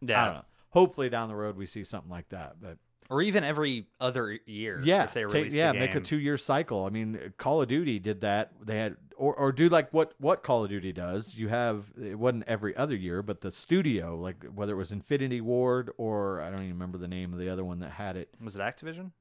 Yeah. 0.00 0.22
I 0.22 0.24
don't 0.26 0.34
know. 0.34 0.44
Hopefully 0.70 1.08
down 1.08 1.28
the 1.28 1.34
road 1.34 1.56
we 1.56 1.66
see 1.66 1.84
something 1.84 2.10
like 2.10 2.28
that. 2.28 2.56
But 2.60 2.78
Or 3.10 3.22
even 3.22 3.42
every 3.42 3.86
other 3.98 4.38
year. 4.44 4.82
yeah, 4.84 5.04
If 5.04 5.14
they 5.14 5.24
released 5.24 5.56
yeah, 5.56 5.70
a 5.70 5.74
make 5.74 5.94
a 5.94 6.00
two 6.00 6.18
year 6.18 6.36
cycle. 6.36 6.84
I 6.84 6.90
mean, 6.90 7.32
Call 7.38 7.62
of 7.62 7.68
Duty 7.68 7.98
did 7.98 8.20
that. 8.20 8.52
They 8.62 8.76
had 8.76 8.96
or 9.16 9.34
or 9.34 9.50
do 9.50 9.70
like 9.70 9.90
what 9.94 10.12
what 10.18 10.42
Call 10.42 10.64
of 10.64 10.68
Duty 10.70 10.92
does. 10.92 11.34
You 11.34 11.48
have 11.48 11.86
it 11.98 12.18
wasn't 12.18 12.44
every 12.46 12.76
other 12.76 12.94
year, 12.94 13.22
but 13.22 13.40
the 13.40 13.50
studio, 13.50 14.14
like 14.16 14.44
whether 14.54 14.74
it 14.74 14.76
was 14.76 14.92
Infinity 14.92 15.40
Ward 15.40 15.90
or 15.96 16.42
I 16.42 16.50
don't 16.50 16.60
even 16.60 16.74
remember 16.74 16.98
the 16.98 17.08
name 17.08 17.32
of 17.32 17.38
the 17.38 17.48
other 17.48 17.64
one 17.64 17.78
that 17.80 17.92
had 17.92 18.16
it. 18.18 18.28
Was 18.44 18.56
it 18.56 18.60
Activision? 18.60 19.12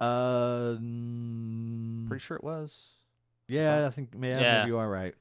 Uh, 0.00 0.76
mm, 0.80 2.08
Pretty 2.08 2.22
sure 2.22 2.36
it 2.36 2.44
was. 2.44 2.86
Yeah, 3.48 3.86
I 3.86 3.90
think 3.90 4.10
yeah, 4.20 4.40
Yeah. 4.40 4.58
maybe 4.58 4.68
you 4.70 4.78
are 4.78 4.88
right. 4.88 5.14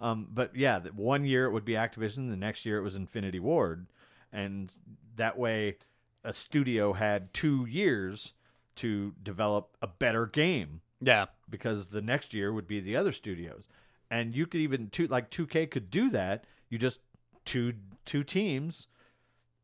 Um, 0.00 0.28
but 0.32 0.54
yeah, 0.56 0.80
one 0.94 1.24
year 1.24 1.46
it 1.46 1.52
would 1.52 1.64
be 1.64 1.72
Activision, 1.72 2.30
the 2.30 2.36
next 2.36 2.66
year 2.66 2.78
it 2.78 2.82
was 2.82 2.96
Infinity 2.96 3.40
Ward, 3.40 3.86
and 4.32 4.72
that 5.16 5.38
way 5.38 5.76
a 6.24 6.32
studio 6.32 6.92
had 6.94 7.32
two 7.34 7.66
years 7.66 8.32
to 8.76 9.14
develop 9.22 9.76
a 9.82 9.86
better 9.86 10.26
game 10.26 10.80
Yeah. 11.00 11.26
because 11.48 11.88
the 11.88 12.02
next 12.02 12.34
year 12.34 12.52
would 12.52 12.66
be 12.66 12.80
the 12.80 12.96
other 12.96 13.12
studios, 13.12 13.64
and 14.10 14.34
you 14.34 14.46
could 14.46 14.60
even 14.60 14.88
two 14.90 15.06
like 15.06 15.30
2K 15.30 15.70
could 15.70 15.90
do 15.90 16.10
that. 16.10 16.44
You 16.70 16.78
just 16.78 17.00
two 17.44 17.74
two 18.04 18.24
teams, 18.24 18.88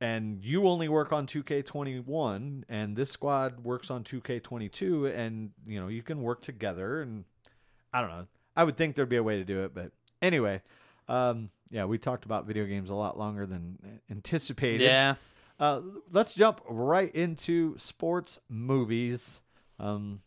and 0.00 0.44
you 0.44 0.66
only 0.68 0.88
work 0.88 1.12
on 1.12 1.26
2K21, 1.26 2.64
and 2.68 2.96
this 2.96 3.10
squad 3.10 3.64
works 3.64 3.90
on 3.90 4.04
2K22, 4.04 5.14
and 5.16 5.50
you 5.66 5.80
know 5.80 5.88
you 5.88 6.02
can 6.02 6.22
work 6.22 6.42
together. 6.42 7.00
And 7.02 7.24
I 7.92 8.00
don't 8.00 8.10
know. 8.10 8.26
I 8.56 8.64
would 8.64 8.76
think 8.76 8.94
there'd 8.96 9.08
be 9.08 9.16
a 9.16 9.22
way 9.22 9.38
to 9.38 9.44
do 9.44 9.64
it, 9.64 9.74
but 9.74 9.92
anyway, 10.20 10.60
um, 11.08 11.50
yeah, 11.70 11.84
we 11.84 11.98
talked 11.98 12.24
about 12.24 12.46
video 12.46 12.66
games 12.66 12.90
a 12.90 12.94
lot 12.94 13.18
longer 13.18 13.46
than 13.46 14.00
anticipated. 14.10 14.82
Yeah. 14.84 15.14
Uh, 15.60 15.82
let's 16.10 16.32
jump 16.32 16.62
right 16.66 17.14
into 17.14 17.76
sports 17.76 18.40
movies. 18.48 19.40
Um, 19.78 20.22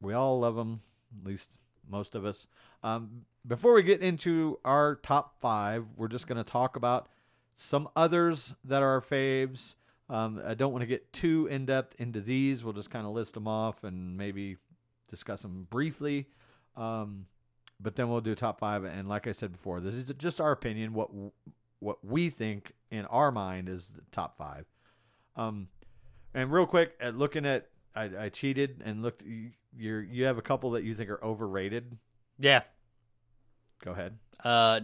we 0.00 0.12
all 0.12 0.40
love 0.40 0.56
them, 0.56 0.82
at 1.20 1.26
least 1.26 1.58
most 1.88 2.16
of 2.16 2.24
us. 2.24 2.48
Um, 2.82 3.22
before 3.46 3.74
we 3.74 3.84
get 3.84 4.02
into 4.02 4.58
our 4.64 4.96
top 4.96 5.40
five, 5.40 5.86
we're 5.96 6.08
just 6.08 6.26
going 6.26 6.36
to 6.36 6.44
talk 6.44 6.74
about 6.74 7.08
some 7.54 7.88
others 7.94 8.56
that 8.64 8.82
are 8.82 8.90
our 8.90 9.00
faves. 9.00 9.76
Um, 10.10 10.42
I 10.44 10.54
don't 10.54 10.72
want 10.72 10.82
to 10.82 10.86
get 10.86 11.12
too 11.12 11.46
in 11.46 11.66
depth 11.66 12.00
into 12.00 12.20
these. 12.20 12.64
We'll 12.64 12.72
just 12.72 12.90
kind 12.90 13.06
of 13.06 13.12
list 13.12 13.34
them 13.34 13.46
off 13.46 13.84
and 13.84 14.16
maybe 14.16 14.56
discuss 15.08 15.42
them 15.42 15.68
briefly. 15.70 16.26
Um, 16.76 17.26
but 17.80 17.94
then 17.94 18.08
we'll 18.08 18.20
do 18.20 18.34
top 18.34 18.58
five. 18.58 18.82
And 18.82 19.08
like 19.08 19.28
I 19.28 19.32
said 19.32 19.52
before, 19.52 19.80
this 19.80 19.94
is 19.94 20.06
just 20.18 20.40
our 20.40 20.50
opinion. 20.50 20.92
What 20.92 21.10
what 21.80 22.04
we 22.04 22.30
think 22.30 22.72
in 22.90 23.04
our 23.06 23.30
mind 23.30 23.68
is 23.68 23.88
the 23.88 24.02
top 24.12 24.36
five. 24.36 24.66
Um, 25.36 25.68
and 26.34 26.50
real 26.50 26.66
quick, 26.66 26.94
at 27.00 27.16
looking 27.16 27.46
at, 27.46 27.68
I, 27.94 28.10
I 28.18 28.28
cheated 28.28 28.82
and 28.84 29.02
looked. 29.02 29.22
You 29.22 29.50
you're, 29.78 30.02
you 30.02 30.24
have 30.24 30.38
a 30.38 30.42
couple 30.42 30.70
that 30.72 30.84
you 30.84 30.94
think 30.94 31.10
are 31.10 31.22
overrated. 31.22 31.98
Yeah. 32.38 32.62
Go 33.84 33.92
ahead. 33.92 34.16
Uh, 34.42 34.80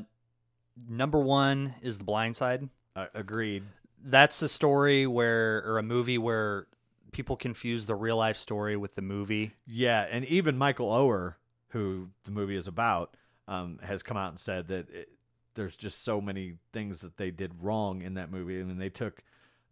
number 0.88 1.18
one 1.18 1.74
is 1.82 1.98
The 1.98 2.04
Blind 2.04 2.36
Side. 2.36 2.68
Uh, 2.94 3.06
agreed. 3.14 3.64
That's 4.04 4.42
a 4.42 4.48
story 4.48 5.06
where, 5.06 5.64
or 5.66 5.78
a 5.78 5.82
movie 5.82 6.18
where 6.18 6.66
people 7.12 7.36
confuse 7.36 7.86
the 7.86 7.94
real 7.94 8.16
life 8.16 8.36
story 8.36 8.76
with 8.76 8.94
the 8.94 9.02
movie. 9.02 9.52
Yeah, 9.66 10.06
and 10.10 10.24
even 10.26 10.58
Michael 10.58 10.90
Oher, 10.90 11.36
who 11.68 12.08
the 12.24 12.30
movie 12.30 12.56
is 12.56 12.66
about, 12.66 13.16
um, 13.48 13.78
has 13.82 14.02
come 14.02 14.16
out 14.16 14.30
and 14.30 14.38
said 14.38 14.68
that 14.68 14.90
it, 14.90 15.08
there's 15.54 15.76
just 15.76 16.02
so 16.02 16.20
many 16.20 16.54
things 16.72 17.00
that 17.00 17.16
they 17.16 17.30
did 17.30 17.52
wrong 17.62 18.02
in 18.02 18.14
that 18.14 18.30
movie. 18.30 18.60
I 18.60 18.64
mean, 18.64 18.78
they 18.78 18.90
took 18.90 19.22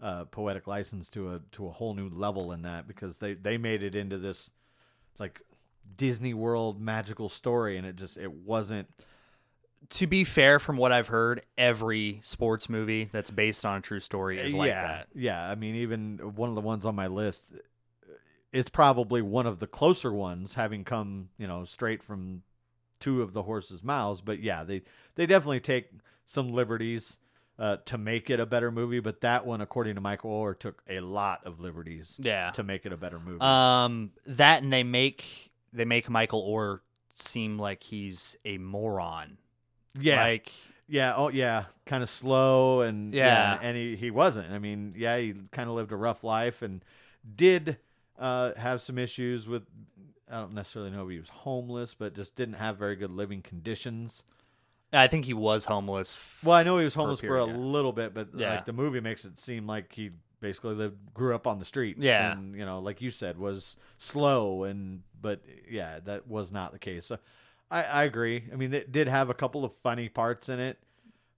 uh, 0.00 0.24
poetic 0.26 0.66
license 0.66 1.08
to 1.10 1.34
a 1.34 1.40
to 1.52 1.66
a 1.66 1.70
whole 1.70 1.94
new 1.94 2.08
level 2.08 2.52
in 2.52 2.62
that 2.62 2.86
because 2.86 3.18
they 3.18 3.34
they 3.34 3.58
made 3.58 3.82
it 3.82 3.94
into 3.94 4.18
this 4.18 4.50
like 5.18 5.42
Disney 5.96 6.34
World 6.34 6.80
magical 6.80 7.28
story, 7.28 7.76
and 7.76 7.86
it 7.86 7.96
just 7.96 8.16
it 8.16 8.32
wasn't 8.32 8.88
to 9.88 10.06
be 10.06 10.24
fair, 10.24 10.58
from 10.58 10.76
what 10.76 10.92
I've 10.92 11.08
heard, 11.08 11.42
every 11.56 12.20
sports 12.22 12.68
movie 12.68 13.08
that's 13.10 13.30
based 13.30 13.64
on 13.64 13.78
a 13.78 13.80
true 13.80 14.00
story 14.00 14.38
is 14.38 14.54
like 14.54 14.68
yeah, 14.68 14.86
that. 14.86 15.08
Yeah, 15.14 15.50
I 15.50 15.54
mean, 15.54 15.76
even 15.76 16.18
one 16.36 16.50
of 16.50 16.54
the 16.54 16.60
ones 16.60 16.84
on 16.84 16.94
my 16.94 17.06
list, 17.06 17.44
it's 18.52 18.68
probably 18.68 19.22
one 19.22 19.46
of 19.46 19.58
the 19.58 19.66
closer 19.66 20.12
ones, 20.12 20.54
having 20.54 20.84
come, 20.84 21.30
you 21.38 21.46
know, 21.46 21.64
straight 21.64 22.02
from 22.02 22.42
two 23.00 23.22
of 23.22 23.32
the 23.32 23.42
horses' 23.42 23.82
mouths. 23.82 24.20
But 24.20 24.40
yeah, 24.40 24.62
they 24.64 24.82
they 25.16 25.26
definitely 25.26 25.60
take 25.60 25.90
some 26.26 26.52
liberties 26.52 27.18
uh, 27.58 27.78
to 27.86 27.98
make 27.98 28.30
it 28.30 28.38
a 28.40 28.46
better 28.46 28.70
movie. 28.70 29.00
But 29.00 29.20
that 29.22 29.44
one, 29.46 29.60
according 29.60 29.96
to 29.96 30.00
Michael 30.00 30.30
Oher, 30.30 30.58
took 30.58 30.82
a 30.88 31.00
lot 31.00 31.44
of 31.44 31.60
liberties 31.60 32.18
Yeah. 32.22 32.50
to 32.52 32.62
make 32.62 32.86
it 32.86 32.92
a 32.92 32.96
better 32.96 33.18
movie. 33.18 33.40
Um, 33.40 34.12
that 34.26 34.62
and 34.62 34.72
they 34.72 34.82
make 34.84 35.50
they 35.72 35.84
make 35.84 36.08
Michael 36.08 36.42
Oher 36.48 36.80
seem 37.14 37.58
like 37.58 37.82
he's 37.82 38.36
a 38.44 38.58
moron. 38.58 39.36
yeah, 39.98 40.22
Like 40.22 40.52
Yeah, 40.88 41.14
oh 41.16 41.28
yeah, 41.28 41.64
kind 41.86 42.02
of 42.02 42.08
slow 42.10 42.80
and 42.82 43.12
Yeah. 43.14 43.58
and 43.60 43.76
he 43.76 43.96
he 43.96 44.10
wasn't. 44.10 44.50
I 44.52 44.58
mean, 44.58 44.92
yeah, 44.96 45.18
he 45.18 45.34
kind 45.52 45.68
of 45.68 45.74
lived 45.76 45.92
a 45.92 45.96
rough 45.96 46.24
life 46.24 46.62
and 46.62 46.82
did 47.36 47.76
uh, 48.18 48.52
have 48.56 48.80
some 48.82 48.98
issues 48.98 49.46
with. 49.48 49.64
I 50.30 50.40
don't 50.40 50.54
necessarily 50.54 50.90
know 50.90 51.04
if 51.04 51.10
he 51.10 51.18
was 51.18 51.28
homeless, 51.28 51.94
but 51.94 52.14
just 52.14 52.36
didn't 52.36 52.54
have 52.54 52.76
very 52.78 52.96
good 52.96 53.10
living 53.10 53.42
conditions. 53.42 54.24
I 54.92 55.06
think 55.06 55.24
he 55.24 55.34
was 55.34 55.64
homeless. 55.66 56.18
Well, 56.42 56.56
I 56.56 56.62
know 56.62 56.78
he 56.78 56.84
was 56.84 56.94
For 56.94 57.00
a 57.00 57.02
homeless 57.04 57.20
for 57.20 57.36
a, 57.38 57.46
yeah. 57.46 57.56
little 57.56 57.92
bit, 57.92 58.12
but 58.14 58.28
Yeah. 58.34 58.54
like 58.56 58.64
the 58.64 58.72
movie 58.72 59.00
makes 59.00 59.24
it 59.24 59.38
seem 59.38 59.66
like 59.66 59.92
he 59.92 60.10
basically 60.40 60.74
lived, 60.74 60.96
grew 61.14 61.34
up 61.34 61.46
on 61.46 61.58
the 61.58 61.64
streets. 61.64 62.00
Yeah. 62.00 62.32
and 62.32 62.54
you 62.56 62.64
know, 62.64 62.80
like 62.80 63.00
you 63.00 63.10
said, 63.10 63.38
was 63.38 63.76
slow 63.98 64.64
and 64.64 65.02
but 65.20 65.42
yeah, 65.70 66.00
that 66.04 66.26
was 66.26 66.50
not 66.50 66.72
the 66.72 66.78
case. 66.78 67.06
So 67.06 67.18
I, 67.70 67.82
I 67.84 68.02
agree. 68.04 68.44
I 68.52 68.56
mean, 68.56 68.72
it 68.74 68.90
did 68.90 69.06
have 69.06 69.30
a 69.30 69.34
couple 69.34 69.64
of 69.64 69.72
funny 69.82 70.08
parts 70.08 70.48
in 70.48 70.58
it, 70.58 70.78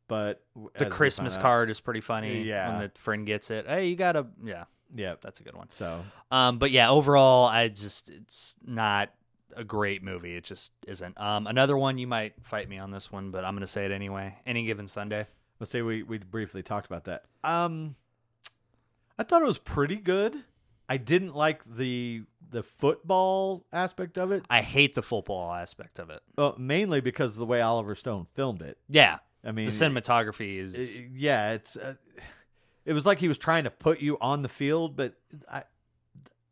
but 0.09 0.42
The 0.78 0.87
Christmas 0.87 1.37
out- 1.37 1.42
card 1.42 1.68
is 1.70 1.81
pretty 1.81 2.00
funny. 2.00 2.42
Yeah. 2.44 2.68
when 2.70 2.81
the 2.90 2.98
friend 2.98 3.26
gets 3.26 3.50
it. 3.50 3.66
Hey, 3.66 3.88
you 3.88 3.96
got 3.96 4.16
a 4.16 4.26
Yeah, 4.42 4.64
yeah. 4.94 5.14
that's 5.20 5.40
a 5.40 5.42
good 5.42 5.57
one. 5.57 5.68
So 5.70 6.02
Um, 6.31 6.59
but 6.59 6.70
yeah, 6.70 6.90
overall, 6.90 7.46
I 7.46 7.68
just 7.68 8.11
it's 8.11 8.57
not 8.64 9.11
a 9.57 9.64
great 9.64 10.02
movie. 10.02 10.37
It 10.37 10.44
just 10.44 10.72
isn't. 10.87 11.20
Um, 11.20 11.46
another 11.46 11.76
one 11.76 11.98
you 11.98 12.07
might 12.07 12.35
fight 12.42 12.68
me 12.68 12.78
on 12.78 12.90
this 12.90 13.12
one, 13.12 13.31
but 13.31 13.44
I'm 13.44 13.55
gonna 13.55 13.66
say 13.66 13.85
it 13.85 13.92
anyway. 13.92 14.37
Any 14.46 14.64
given 14.64 14.88
Sunday. 14.88 15.26
let's 15.61 15.70
say 15.70 15.83
we 15.83 16.02
we 16.02 16.18
briefly 16.18 16.62
talked 16.62 16.87
about 16.87 17.05
that. 17.05 17.24
Um, 17.44 17.96
I 19.18 19.24
thought 19.24 19.42
it 19.42 19.46
was 19.46 19.59
pretty 19.59 19.96
good. 19.96 20.37
I 20.88 20.96
didn't 20.96 21.35
like 21.35 21.62
the 21.64 22.24
the 22.50 22.62
football 22.62 23.64
aspect 23.72 24.18
of 24.18 24.31
it, 24.31 24.44
I 24.50 24.61
hate 24.61 24.94
the 24.94 25.02
football 25.02 25.52
aspect 25.52 25.98
of 25.98 26.11
it. 26.11 26.20
uh, 26.37 26.52
mainly 26.59 27.00
because 27.00 27.33
of 27.33 27.38
the 27.38 27.46
way 27.46 27.61
Oliver 27.61 27.94
Stone 27.94 28.26
filmed 28.35 28.62
it. 28.62 28.78
Yeah, 28.88 29.18
I 29.44 29.52
mean, 29.52 29.64
the 29.64 29.70
cinematography 29.70 30.59
is. 30.59 30.98
Uh, 30.98 31.02
yeah, 31.14 31.52
it's 31.52 31.76
uh, 31.76 31.94
it 32.85 32.92
was 32.92 33.07
like 33.07 33.18
he 33.18 33.29
was 33.29 33.38
trying 33.38 33.64
to 33.64 33.71
put 33.71 34.01
you 34.01 34.18
on 34.21 34.42
the 34.42 34.49
field, 34.49 34.97
but 34.97 35.14
I 35.51 35.64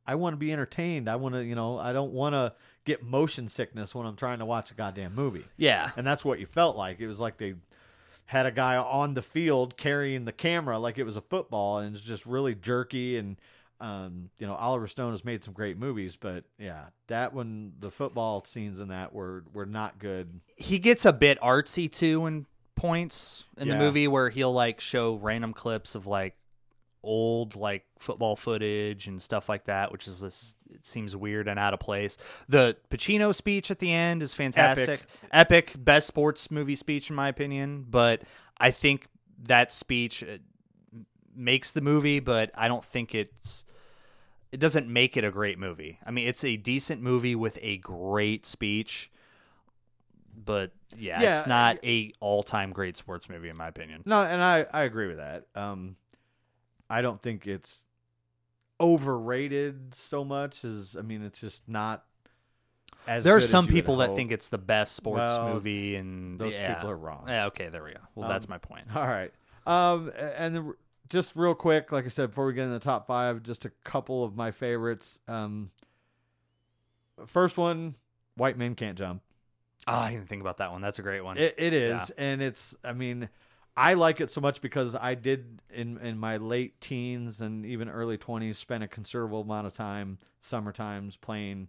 I 0.07 0.15
want 0.17 0.33
to 0.35 0.39
be 0.39 0.53
entertained. 0.53 1.09
I 1.09 1.17
want 1.17 1.35
to, 1.35 1.45
you 1.45 1.55
know, 1.55 1.79
I 1.79 1.93
don't 1.93 2.13
want 2.13 2.35
to 2.35 2.55
get 2.85 3.03
motion 3.03 3.49
sickness 3.49 3.95
when 3.95 4.07
I'm 4.07 4.17
trying 4.17 4.39
to 4.41 4.45
watch 4.45 4.71
a 4.71 4.75
goddamn 4.75 5.15
movie. 5.15 5.45
yeah, 5.57 5.91
And 5.97 6.07
that's 6.07 6.25
what 6.25 6.41
you 6.41 6.47
felt 6.47 6.77
like. 6.77 6.99
It 7.01 7.07
was 7.07 7.21
like 7.21 7.37
they 7.37 7.55
had 8.25 8.47
a 8.47 8.51
guy 8.51 8.77
on 8.77 9.15
the 9.15 9.23
field 9.23 9.77
carrying 9.77 10.25
the 10.25 10.33
camera 10.33 10.79
like 10.79 10.99
it 10.99 11.05
was 11.05 11.17
a 11.17 11.21
football 11.21 11.79
and 11.79 11.95
it's 11.95 12.05
just 12.05 12.27
really 12.27 12.55
jerky 12.55 13.17
and 13.19 13.37
um, 13.81 14.29
you 14.39 14.47
know, 14.47 14.55
Oliver 14.55 14.87
Stone 14.87 15.13
has 15.13 15.25
made 15.25 15.43
some 15.43 15.55
great 15.55 15.79
movies, 15.79 16.15
but 16.15 16.45
yeah, 16.59 16.87
that 17.07 17.33
one 17.33 17.73
the 17.81 17.91
football 17.91 18.45
scenes 18.45 18.79
in 18.79 18.89
that 18.89 19.15
were 19.15 19.45
were 19.55 19.65
not 19.65 19.99
good. 19.99 20.41
he 20.57 20.79
gets 20.79 21.05
a 21.07 21.13
bit 21.13 21.41
artsy 21.41 21.91
too 21.91 22.27
in 22.27 22.47
points 22.81 23.45
in 23.59 23.69
the 23.69 23.77
movie 23.77 24.09
where 24.09 24.31
he'll 24.31 24.53
like 24.53 24.81
show 24.81 25.17
random 25.17 25.53
clips 25.53 25.95
of 25.95 26.07
like 26.07 26.35
old 27.03 27.57
like 27.57 27.85
football 27.99 28.37
footage 28.37 29.07
and 29.07 29.23
stuff 29.23 29.49
like 29.49 29.65
that 29.65 29.91
which 29.91 30.07
is 30.07 30.21
this 30.21 30.55
it 30.73 30.85
seems 30.85 31.17
weird 31.17 31.49
and 31.49 31.59
out 31.59 31.75
of 31.75 31.81
place. 31.81 32.17
The 32.49 32.77
pacino 32.91 33.35
speech 33.35 33.71
at 33.71 33.81
the 33.81 33.93
end 33.93 34.23
is 34.23 34.35
fantastic. 34.35 35.03
Epic, 35.33 35.75
best 35.79 36.07
sports 36.07 36.51
movie 36.51 36.77
speech 36.77 37.11
in 37.11 37.17
my 37.17 37.29
opinion 37.29 37.85
but 37.89 38.23
i 38.59 38.71
think 38.71 39.07
that 39.43 39.73
speech 39.73 40.23
uh, 40.23 40.39
makes 41.35 41.73
the 41.73 41.81
movie 41.81 42.21
but 42.21 42.51
i 42.55 42.69
don't 42.69 42.85
think 42.85 43.15
it's 43.15 43.65
it 44.53 44.59
doesn't 44.59 44.89
make 44.89 45.17
it 45.17 45.25
a 45.25 45.31
great 45.31 45.59
movie. 45.59 45.99
I 46.05 46.11
mean 46.11 46.27
it's 46.27 46.45
a 46.45 46.57
decent 46.57 47.01
movie 47.03 47.35
with 47.35 47.59
a 47.63 47.77
great 47.79 48.47
speech 48.47 49.11
but 50.45 50.73
yeah, 50.97 51.21
Yeah, 51.23 51.39
it's 51.39 51.47
not 51.47 51.79
a 51.85 52.13
all-time 52.21 52.73
great 52.73 52.97
sports 52.97 53.29
movie 53.29 53.49
in 53.49 53.57
my 53.57 53.69
opinion. 53.69 54.03
No, 54.07 54.23
and 54.23 54.43
I 54.43 54.67
I 54.73 54.83
agree 54.83 55.07
with 55.09 55.19
that. 55.19 55.47
Um, 55.55 55.97
I 56.89 57.03
don't 57.03 57.21
think 57.23 57.47
it's 57.47 57.85
overrated 58.81 59.95
so 59.95 60.25
much 60.25 60.65
as 60.65 60.97
I 60.99 61.03
mean, 61.03 61.23
it's 61.23 61.41
just 61.41 61.63
not 61.69 62.05
as. 63.07 63.25
There 63.25 63.37
are 63.37 63.41
some 63.41 63.67
people 63.67 63.99
that 63.99 64.09
hope. 64.09 64.17
think 64.17 64.33
it's 64.33 64.49
the 64.49 64.59
best 64.59 64.97
sports 64.97 65.19
Well, 65.21 65.55
movie, 65.55 65.97
and 65.97 66.39
those 66.39 66.55
yeah. 66.55 66.75
people 66.75 66.91
are 66.91 66.97
wrong. 66.97 67.25
Yeah, 67.29 67.47
okay, 67.47 67.69
there 67.69 67.85
we 67.85 67.93
go. 67.93 68.01
Well, 68.15 68.27
Um, 68.27 68.33
that's 68.33 68.49
my 68.49 68.59
point. 68.59 68.85
All 68.97 69.07
right. 69.07 69.33
Um, 69.67 70.11
and 70.17 70.73
just 71.11 71.37
real 71.37 71.55
quick, 71.55 71.93
like 71.93 72.05
I 72.07 72.09
said, 72.09 72.31
before 72.31 72.47
we 72.47 72.55
get 72.55 72.65
in 72.65 72.73
the 72.73 72.79
top 72.79 73.07
five, 73.07 73.43
just 73.43 73.65
a 73.65 73.71
couple 73.85 74.25
of 74.25 74.35
my 74.37 74.51
favorites. 74.51 75.21
Um, 75.29 75.71
first 77.27 77.57
one, 77.59 77.97
White 78.37 78.57
Men 78.57 78.75
Can't 78.75 78.97
Jump. 78.97 79.23
Oh, 79.91 79.99
I 79.99 80.11
didn't 80.13 80.29
think 80.29 80.41
about 80.41 80.59
that 80.59 80.73
one. 80.73 80.81
That's 80.83 80.99
a 80.99 81.03
great 81.03 81.23
one. 81.23 81.37
It, 81.39 81.55
it 81.59 81.73
is, 81.73 82.11
Yeah. 82.17 82.25
and 82.25 82.43
it's. 82.43 82.75
I 82.85 82.93
mean, 82.93 83.29
I 83.77 83.95
like 83.95 84.21
it 84.21 84.31
so 84.31 84.41
much 84.41 84.61
because 84.61 84.95
I 84.95 85.15
did 85.15 85.61
in 85.73 85.99
in 85.99 86.19
my 86.19 86.37
late 86.39 86.81
teens 86.81 87.41
and 87.41 87.65
even 87.67 87.89
early 87.89 88.17
twenties 88.19 88.59
spend 88.59 88.83
a 88.85 88.89
considerable 88.89 89.41
amount 89.43 89.67
of 89.67 89.73
time 89.73 90.19
summer 90.41 90.73
times 90.73 91.17
playing 91.17 91.69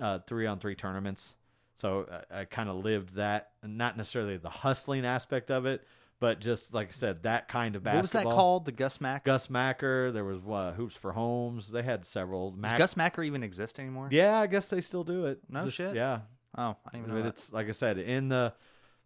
uh, 0.00 0.18
three 0.26 0.46
on 0.46 0.58
three 0.58 0.74
tournaments. 0.74 1.34
So 1.76 2.06
I, 2.30 2.40
I 2.40 2.44
kind 2.44 2.68
of 2.68 2.84
lived 2.84 3.14
that, 3.16 3.50
not 3.62 3.96
necessarily 3.96 4.36
the 4.36 4.50
hustling 4.50 5.04
aspect 5.04 5.48
of 5.50 5.64
it, 5.64 5.84
but 6.18 6.40
just 6.40 6.74
like 6.74 6.88
I 6.88 6.92
said, 6.92 7.22
that 7.22 7.46
kind 7.48 7.76
of 7.76 7.84
basketball. 7.84 7.98
what 7.98 8.02
was 8.02 8.34
that 8.34 8.36
called? 8.40 8.64
The 8.64 8.72
Gus 8.72 9.00
Mack. 9.00 9.24
Gus 9.24 9.48
Macker. 9.48 10.10
There 10.10 10.24
was 10.24 10.40
what, 10.40 10.74
Hoops 10.74 10.96
for 10.96 11.12
Homes. 11.12 11.70
They 11.70 11.82
had 11.84 12.04
several. 12.04 12.50
Does 12.50 12.60
Mac- 12.60 12.78
Gus 12.78 12.96
Macker 12.96 13.22
even 13.22 13.44
exist 13.44 13.78
anymore? 13.78 14.08
yeah, 14.10 14.40
I 14.40 14.48
guess 14.48 14.68
they 14.68 14.80
still 14.80 15.04
do 15.04 15.26
it. 15.26 15.38
No 15.48 15.70
shit? 15.70 15.94
Yeah, 15.94 16.20
Oh, 16.58 16.76
I 16.86 16.90
didn't 16.90 17.04
even 17.04 17.08
know 17.10 17.14
but 17.20 17.22
that. 17.22 17.28
it's 17.28 17.52
like 17.52 17.68
I 17.68 17.72
said 17.72 17.98
in 17.98 18.28
the 18.28 18.52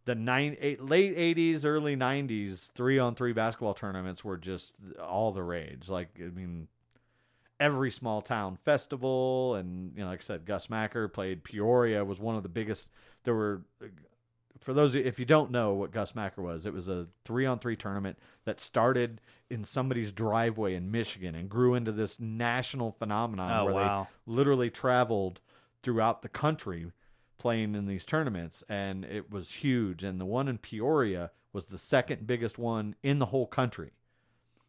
the 0.04 0.14
nine 0.16 0.56
eight, 0.60 0.82
late 0.82 1.14
eighties, 1.16 1.64
early 1.64 1.94
nineties, 1.94 2.70
three 2.74 2.98
on 2.98 3.14
three 3.14 3.32
basketball 3.32 3.74
tournaments 3.74 4.24
were 4.24 4.36
just 4.36 4.74
all 5.00 5.30
the 5.32 5.42
rage. 5.44 5.88
Like 5.88 6.08
I 6.18 6.30
mean, 6.30 6.66
every 7.60 7.90
small 7.90 8.22
town 8.22 8.58
festival, 8.64 9.54
and 9.54 9.92
you 9.96 10.02
know, 10.02 10.10
like 10.10 10.20
I 10.22 10.24
said, 10.24 10.44
Gus 10.46 10.68
Macker 10.70 11.06
played 11.08 11.44
Peoria 11.44 12.04
was 12.04 12.20
one 12.20 12.34
of 12.36 12.42
the 12.42 12.48
biggest. 12.48 12.88
There 13.24 13.34
were. 13.34 13.62
For 14.60 14.72
those, 14.72 14.94
if 14.94 15.18
you 15.18 15.24
don't 15.24 15.50
know 15.50 15.74
what 15.74 15.90
Gus 15.90 16.14
Macker 16.14 16.40
was, 16.40 16.66
it 16.66 16.72
was 16.72 16.86
a 16.88 17.08
three 17.24 17.44
on 17.46 17.58
three 17.58 17.74
tournament 17.74 18.16
that 18.44 18.60
started 18.60 19.20
in 19.50 19.64
somebody's 19.64 20.12
driveway 20.12 20.74
in 20.76 20.88
Michigan 20.88 21.34
and 21.34 21.48
grew 21.48 21.74
into 21.74 21.90
this 21.90 22.20
national 22.20 22.92
phenomenon 22.92 23.50
Oh, 23.52 23.64
where 23.64 23.74
wow. 23.74 24.08
they 24.24 24.32
literally 24.32 24.70
traveled 24.70 25.40
throughout 25.82 26.22
the 26.22 26.28
country 26.28 26.92
playing 27.42 27.74
in 27.74 27.86
these 27.86 28.04
tournaments 28.04 28.62
and 28.68 29.04
it 29.04 29.30
was 29.30 29.50
huge 29.52 30.04
and 30.04 30.20
the 30.20 30.24
one 30.24 30.46
in 30.48 30.56
Peoria 30.58 31.30
was 31.52 31.66
the 31.66 31.76
second 31.76 32.24
biggest 32.26 32.56
one 32.56 32.94
in 33.02 33.18
the 33.18 33.26
whole 33.26 33.46
country 33.48 33.90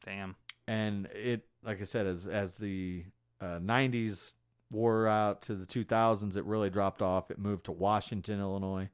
Damn. 0.03 0.35
and 0.67 1.05
it 1.07 1.45
like 1.63 1.79
I 1.79 1.83
said 1.85 2.07
as 2.07 2.25
as 2.27 2.55
the 2.55 3.05
uh, 3.39 3.59
90s 3.59 4.33
wore 4.71 5.07
out 5.07 5.43
to 5.43 5.55
the 5.55 5.65
2000s 5.67 6.35
it 6.35 6.45
really 6.45 6.69
dropped 6.71 7.01
off 7.03 7.29
it 7.29 7.37
moved 7.37 7.65
to 7.65 7.71
Washington 7.71 8.39
Illinois 8.39 8.89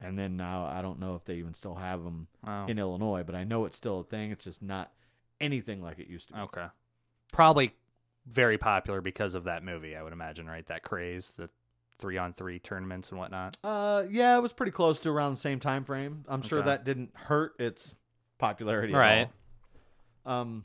and 0.00 0.18
then 0.18 0.36
now 0.36 0.64
I 0.64 0.80
don't 0.80 0.98
know 0.98 1.14
if 1.14 1.24
they 1.24 1.34
even 1.34 1.52
still 1.54 1.74
have 1.74 2.02
them 2.02 2.28
Wow. 2.46 2.66
in 2.66 2.78
Illinois 2.78 3.24
but 3.24 3.34
I 3.34 3.44
know 3.44 3.66
it's 3.66 3.76
still 3.76 4.00
a 4.00 4.04
thing 4.04 4.30
it's 4.30 4.44
just 4.44 4.62
not 4.62 4.90
anything 5.40 5.82
like 5.82 5.98
it 5.98 6.08
used 6.08 6.28
to 6.28 6.34
be 6.34 6.40
Okay. 6.40 6.66
Probably 7.32 7.74
very 8.26 8.56
popular 8.58 9.00
because 9.00 9.34
of 9.34 9.44
that 9.44 9.62
movie, 9.62 9.94
I 9.96 10.02
would 10.02 10.12
imagine, 10.12 10.46
right? 10.46 10.66
That 10.66 10.82
craze, 10.82 11.32
the 11.36 11.48
three 11.98 12.16
on 12.18 12.32
three 12.32 12.58
tournaments 12.58 13.10
and 13.10 13.18
whatnot. 13.18 13.56
Uh, 13.64 14.04
yeah, 14.10 14.36
it 14.36 14.40
was 14.40 14.52
pretty 14.52 14.72
close 14.72 15.00
to 15.00 15.10
around 15.10 15.32
the 15.34 15.40
same 15.40 15.60
time 15.60 15.84
frame. 15.84 16.24
I'm 16.28 16.42
sure 16.42 16.60
Okay. 16.60 16.66
that 16.66 16.84
didn't 16.84 17.10
hurt 17.14 17.54
its 17.58 17.96
popularity. 18.38 18.92
at 18.94 18.98
Right. 18.98 19.30
all. 20.24 20.32
Um, 20.40 20.64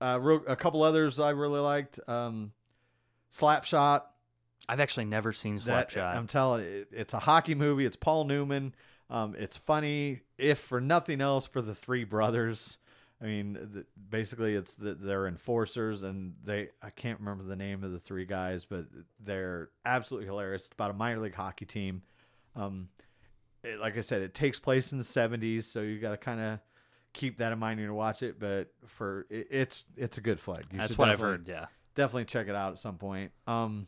uh, 0.00 0.18
real, 0.20 0.42
a 0.46 0.56
couple 0.56 0.82
others 0.82 1.18
I 1.20 1.30
really 1.30 1.60
liked. 1.60 2.00
Um, 2.08 2.52
Slapshot. 3.34 4.02
I've 4.68 4.80
actually 4.80 5.06
never 5.06 5.32
seen 5.32 5.56
That- 5.58 5.88
Slapshot. 5.90 6.16
I'm 6.16 6.26
telling 6.26 6.64
you, 6.64 6.70
it, 6.70 6.88
it's 6.92 7.14
a 7.14 7.18
hockey 7.20 7.54
movie. 7.54 7.84
It's 7.84 7.96
Paul 7.96 8.24
Newman. 8.24 8.74
Um, 9.10 9.34
it's 9.38 9.56
funny, 9.56 10.20
if 10.38 10.58
for 10.58 10.80
nothing 10.80 11.20
else, 11.20 11.46
for 11.46 11.60
the 11.60 11.74
three 11.74 12.04
brothers. 12.04 12.78
I 13.22 13.26
mean, 13.26 13.84
basically, 14.10 14.56
it's 14.56 14.74
the, 14.74 14.94
they're 14.94 15.28
enforcers, 15.28 16.02
and 16.02 16.34
they 16.44 16.70
I 16.82 16.90
can't 16.90 17.20
remember 17.20 17.44
the 17.44 17.54
name 17.56 17.84
of 17.84 17.92
the 17.92 18.00
three 18.00 18.24
guys, 18.24 18.64
but 18.64 18.86
they're 19.20 19.70
absolutely 19.84 20.26
hilarious. 20.26 20.62
It's 20.62 20.72
about 20.72 20.90
a 20.90 20.94
minor 20.94 21.20
league 21.20 21.34
hockey 21.34 21.64
team. 21.64 22.02
Um, 22.56 22.88
it, 23.62 23.78
like 23.78 23.96
I 23.96 24.00
said, 24.00 24.22
it 24.22 24.34
takes 24.34 24.58
place 24.58 24.90
in 24.90 24.98
the 24.98 25.04
'70s, 25.04 25.64
so 25.64 25.80
you 25.80 26.00
got 26.00 26.10
to 26.10 26.16
kind 26.16 26.40
of 26.40 26.58
keep 27.12 27.38
that 27.38 27.52
in 27.52 27.58
mind 27.60 27.78
when 27.78 27.86
you 27.86 27.94
watch 27.94 28.22
it. 28.24 28.40
But 28.40 28.72
for 28.86 29.26
it, 29.30 29.46
it's 29.50 29.84
it's 29.96 30.18
a 30.18 30.20
good 30.20 30.40
flick. 30.40 30.64
You 30.72 30.78
That's 30.78 30.98
what 30.98 31.08
I've 31.08 31.20
heard. 31.20 31.46
Yeah. 31.46 31.66
definitely 31.94 32.24
check 32.24 32.48
it 32.48 32.56
out 32.56 32.72
at 32.72 32.78
some 32.80 32.96
point. 32.98 33.30
Um, 33.46 33.86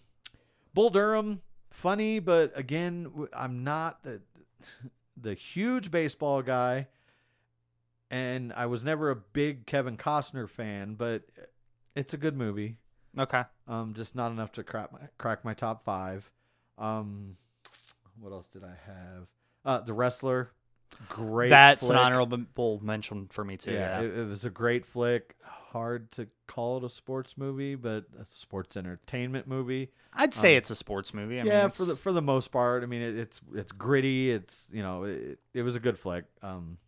Bull 0.74 0.90
Durham, 0.90 1.40
funny, 1.70 2.20
but 2.20 2.52
again, 2.56 3.26
I'm 3.32 3.64
not 3.64 4.04
the 4.04 4.20
the 5.20 5.34
huge 5.34 5.90
baseball 5.90 6.40
guy, 6.42 6.86
and 8.10 8.52
I 8.52 8.66
was 8.66 8.84
never 8.84 9.10
a 9.10 9.16
big 9.16 9.66
Kevin 9.66 9.96
Costner 9.96 10.48
fan, 10.48 10.94
but 10.94 11.22
it's 11.94 12.14
a 12.14 12.16
good 12.16 12.36
movie. 12.36 12.78
Okay. 13.18 13.42
Um, 13.68 13.94
just 13.94 14.14
not 14.14 14.32
enough 14.32 14.52
to 14.52 14.64
crack 14.64 14.92
my 14.92 15.00
crack 15.18 15.44
my 15.44 15.54
top 15.54 15.84
five. 15.84 16.30
Um, 16.78 17.36
what 18.20 18.32
else 18.32 18.46
did 18.48 18.64
I 18.64 18.74
have? 18.86 19.26
Uh, 19.64 19.80
The 19.80 19.92
Wrestler, 19.94 20.50
great. 21.08 21.50
That's 21.50 21.86
flick. 21.86 21.96
an 21.96 22.04
honorable 22.04 22.80
mention 22.82 23.28
for 23.30 23.44
me 23.44 23.56
too. 23.56 23.72
Yeah, 23.72 24.00
Yeah. 24.00 24.06
It, 24.06 24.18
it 24.18 24.28
was 24.28 24.44
a 24.44 24.50
great 24.50 24.84
flick. 24.84 25.36
Hard 25.42 26.12
to 26.12 26.28
call 26.46 26.78
it 26.78 26.84
a 26.84 26.88
sports 26.88 27.36
movie, 27.36 27.74
but 27.74 28.04
a 28.20 28.24
sports 28.24 28.76
entertainment 28.76 29.48
movie. 29.48 29.90
I'd 30.12 30.32
say 30.34 30.54
um, 30.54 30.58
it's 30.58 30.70
a 30.70 30.76
sports 30.76 31.12
movie. 31.12 31.40
I 31.40 31.44
yeah, 31.44 31.62
mean, 31.62 31.70
for 31.70 31.84
the 31.84 31.96
for 31.96 32.12
the 32.12 32.22
most 32.22 32.52
part. 32.52 32.82
I 32.84 32.86
mean, 32.86 33.02
it, 33.02 33.16
it's 33.18 33.40
it's 33.54 33.72
gritty. 33.72 34.30
It's 34.30 34.68
you 34.70 34.82
know, 34.82 35.04
it, 35.04 35.38
it 35.52 35.62
was 35.62 35.74
a 35.74 35.80
good 35.80 35.98
flick. 35.98 36.26
Um, 36.42 36.78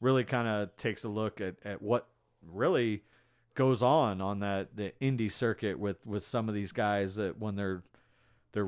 really 0.00 0.24
kind 0.24 0.48
of 0.48 0.76
takes 0.76 1.04
a 1.04 1.08
look 1.08 1.40
at 1.40 1.56
at 1.64 1.82
what 1.82 2.06
really 2.42 3.02
goes 3.54 3.82
on 3.82 4.20
on 4.20 4.40
that 4.40 4.76
the 4.76 4.92
indie 5.02 5.30
circuit 5.30 5.78
with 5.78 6.04
with 6.06 6.22
some 6.24 6.48
of 6.48 6.54
these 6.54 6.72
guys 6.72 7.16
that 7.16 7.38
when 7.38 7.56
their 7.56 7.82
their 8.52 8.66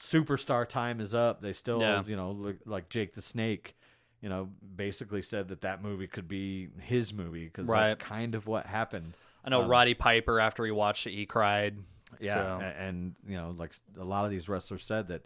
superstar 0.00 0.66
time 0.68 1.00
is 1.00 1.14
up, 1.14 1.40
they 1.42 1.52
still 1.52 1.80
Yeah. 1.80 2.02
you 2.06 2.16
know 2.16 2.32
look, 2.32 2.56
like 2.64 2.88
Jake 2.88 3.14
the 3.14 3.22
Snake. 3.22 3.74
You 4.20 4.28
know, 4.28 4.50
basically 4.74 5.22
said 5.22 5.46
that 5.48 5.60
that 5.60 5.80
movie 5.80 6.08
could 6.08 6.26
be 6.26 6.70
his 6.80 7.12
movie 7.12 7.44
because 7.44 7.68
Right. 7.68 7.86
that's 7.90 8.02
kind 8.02 8.34
of 8.34 8.48
what 8.48 8.66
happened. 8.66 9.14
I 9.44 9.50
know 9.50 9.62
um, 9.62 9.68
Roddy 9.70 9.94
Piper 9.94 10.40
after 10.40 10.64
he 10.64 10.72
watched 10.72 11.06
it, 11.06 11.12
he 11.12 11.24
cried. 11.24 11.78
Yeah, 12.18 12.34
So- 12.34 12.64
a- 12.64 12.68
and, 12.82 13.14
you 13.24 13.36
know, 13.36 13.54
like 13.56 13.74
a 13.96 14.02
lot 14.02 14.24
of 14.24 14.32
these 14.32 14.48
wrestlers 14.48 14.84
said 14.84 15.06
that 15.08 15.22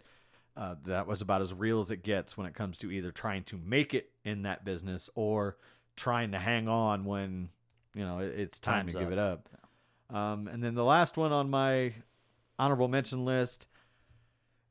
uh, 0.55 0.75
that 0.85 1.07
was 1.07 1.21
about 1.21 1.41
as 1.41 1.53
real 1.53 1.81
as 1.81 1.89
it 1.91 2.03
gets 2.03 2.37
when 2.37 2.45
it 2.47 2.53
comes 2.53 2.77
to 2.79 2.91
either 2.91 3.11
trying 3.11 3.43
to 3.45 3.57
make 3.57 3.93
it 3.93 4.11
in 4.23 4.43
that 4.43 4.63
business 4.63 5.09
or 5.15 5.57
trying 5.95 6.31
to 6.31 6.39
hang 6.39 6.67
on 6.67 7.05
when 7.05 7.49
you 7.95 8.03
know 8.05 8.19
it, 8.19 8.33
it's 8.39 8.59
time 8.59 8.81
Time's 8.81 8.93
to 8.93 8.99
give 8.99 9.11
it 9.11 9.19
up. 9.19 9.49
Um, 10.09 10.47
and 10.47 10.63
then 10.63 10.75
the 10.75 10.83
last 10.83 11.17
one 11.17 11.31
on 11.31 11.49
my 11.49 11.93
honorable 12.59 12.87
mention 12.87 13.25
list, 13.25 13.67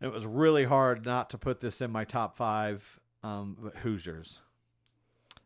it 0.01 0.13
was 0.13 0.25
really 0.25 0.65
hard 0.65 1.05
not 1.05 1.31
to 1.31 1.39
put 1.39 1.61
this 1.61 1.81
in 1.81 1.91
my 1.91 2.05
top 2.05 2.37
five. 2.37 3.01
Um, 3.25 3.57
but 3.61 3.77
Hoosiers. 3.77 4.41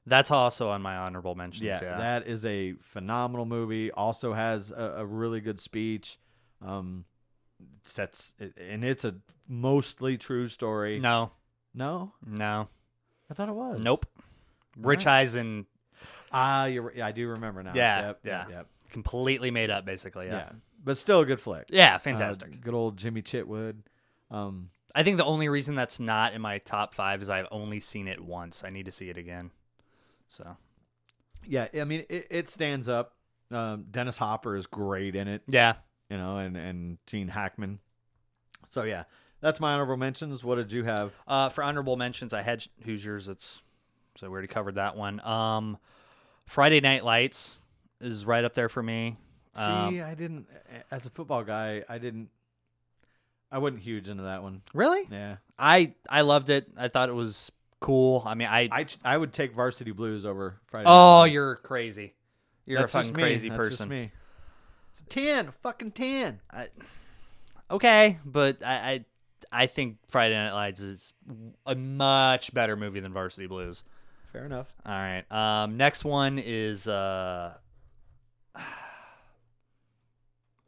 That's 0.06 0.30
also 0.30 0.70
on 0.70 0.82
my 0.82 0.96
honorable 0.96 1.34
mentions. 1.34 1.64
Yeah, 1.64 1.80
Yeah. 1.82 1.98
that 1.98 2.26
is 2.26 2.44
a 2.44 2.74
phenomenal 2.80 3.44
movie. 3.44 3.90
Also 3.90 4.32
has 4.32 4.70
a, 4.70 4.94
a 4.98 5.04
really 5.06 5.40
good 5.40 5.60
speech. 5.60 6.18
Um, 6.64 7.04
sets 7.82 8.32
and 8.58 8.84
it's 8.84 9.04
a 9.04 9.14
mostly 9.48 10.16
true 10.18 10.48
story. 10.48 10.98
no, 10.98 11.32
no, 11.74 12.12
no, 12.26 12.68
I 13.30 13.34
thought 13.34 13.48
it 13.48 13.54
was. 13.54 13.80
nope. 13.80 14.06
Rich 14.78 15.06
right. 15.06 15.20
Eisen 15.20 15.66
Ah, 16.32 16.66
you're, 16.66 16.92
yeah, 16.94 17.06
I 17.06 17.12
do 17.12 17.28
remember 17.28 17.62
now. 17.62 17.72
Yeah, 17.74 18.06
Yep, 18.08 18.20
yeah. 18.24 18.44
yep, 18.50 18.66
completely 18.90 19.50
made 19.50 19.70
up, 19.70 19.84
basically. 19.86 20.26
yeah, 20.26 20.32
Yeah. 20.38 20.52
But 20.84 20.98
still 20.98 21.20
a 21.20 21.26
good 21.26 21.40
flick. 21.40 21.66
Yeah, 21.70 21.94
Uh, 21.94 21.98
fantastic. 21.98 22.60
good 22.60 22.74
old 22.74 22.96
Jimmy 22.96 23.22
Chitwood. 23.22 23.76
Um, 24.30 24.70
I 24.94 25.02
think 25.02 25.16
the 25.16 25.24
only 25.24 25.48
reason 25.48 25.74
that's 25.76 25.98
not 26.00 26.34
in 26.34 26.42
my 26.42 26.58
top 26.58 26.92
five 26.94 27.22
is 27.22 27.30
I've 27.30 27.46
only 27.50 27.80
seen 27.80 28.06
it 28.08 28.20
once. 28.20 28.64
I 28.64 28.70
need 28.70 28.86
to 28.86 28.92
see 28.92 29.08
it 29.08 29.16
again. 29.16 29.50
So 30.28 30.56
yeah, 31.46 31.68
I 31.74 31.84
mean 31.84 32.04
it, 32.08 32.26
it 32.30 32.48
stands 32.48 32.88
up. 32.88 33.14
Um, 33.50 33.86
Dennis 33.90 34.18
Hopper 34.18 34.56
is 34.56 34.66
great 34.66 35.14
in 35.14 35.28
it. 35.28 35.42
yeah, 35.46 35.74
You 36.10 36.16
know, 36.16 36.38
and 36.38 36.56
and 36.56 36.98
Gene 37.06 37.28
Hackman. 37.28 37.80
So 38.70 38.82
yeah, 38.84 39.04
that's 39.40 39.60
my 39.60 39.72
honorable 39.74 39.96
mentions. 39.96 40.44
What 40.44 40.56
did 40.56 40.72
you 40.72 40.84
have? 40.84 41.12
Uh, 41.26 41.48
for 41.48 41.64
honorable 41.64 41.96
mentions, 41.96 42.32
I 42.32 42.42
had 42.42 42.64
Hoosiers. 42.84 43.28
It's 43.28 43.62
so 44.16 44.28
we 44.28 44.32
already 44.32 44.48
covered 44.48 44.76
that 44.76 44.96
one. 44.96 45.20
Um, 45.20 45.78
Friday 46.46 46.80
Night 46.80 47.04
Lights 47.04 47.58
is 48.00 48.24
right 48.24 48.44
up 48.44 48.54
there 48.54 48.68
for 48.68 48.82
me. 48.82 49.16
See, 49.56 49.62
Um, 49.62 50.00
I 50.02 50.14
didn't. 50.14 50.46
As 50.90 51.06
a 51.06 51.10
football 51.10 51.42
guy, 51.42 51.82
I 51.88 51.98
didn't. 51.98 52.28
I 53.50 53.58
wasn't 53.58 53.82
huge 53.82 54.08
into 54.08 54.24
that 54.24 54.42
one. 54.42 54.62
really, 54.74 55.06
Yeah, 55.10 55.36
I 55.58 55.94
I 56.08 56.22
loved 56.22 56.50
it. 56.50 56.68
I 56.76 56.88
thought 56.88 57.08
it 57.08 57.14
was 57.14 57.50
cool. 57.80 58.22
I 58.26 58.34
mean, 58.34 58.48
I, 58.48 58.68
I 58.72 58.86
I 59.04 59.16
would 59.16 59.32
take 59.32 59.54
Varsity 59.54 59.92
Blues 59.92 60.24
over 60.26 60.60
Friday. 60.66 60.84
oh, 60.86 60.90
Night 60.90 61.20
Lights. 61.20 61.32
you're 61.32 61.56
crazy. 61.56 62.14
You're 62.66 62.80
That's 62.80 62.94
a 62.94 62.98
just 62.98 63.08
fucking 63.10 63.16
me. 63.16 63.22
crazy 63.22 63.48
That's 63.48 63.58
person. 63.58 63.70
Just 63.76 63.88
me. 63.88 64.12
Ten, 65.08 65.52
fucking 65.62 65.92
ten. 65.92 66.40
I, 66.50 66.68
okay, 67.70 68.18
but 68.24 68.62
I, 68.64 68.74
I 68.74 69.04
I 69.52 69.66
think 69.66 69.98
Friday 70.08 70.34
Night 70.34 70.52
Lights 70.52 70.80
is 70.80 71.14
a 71.64 71.74
much 71.74 72.52
better 72.52 72.76
movie 72.76 73.00
than 73.00 73.12
Varsity 73.12 73.46
Blues. 73.46 73.84
Fair 74.32 74.44
enough. 74.44 74.74
All 74.84 74.92
right. 74.92 75.24
Um, 75.30 75.76
next 75.76 76.04
one 76.04 76.38
is 76.38 76.88
uh, 76.88 77.54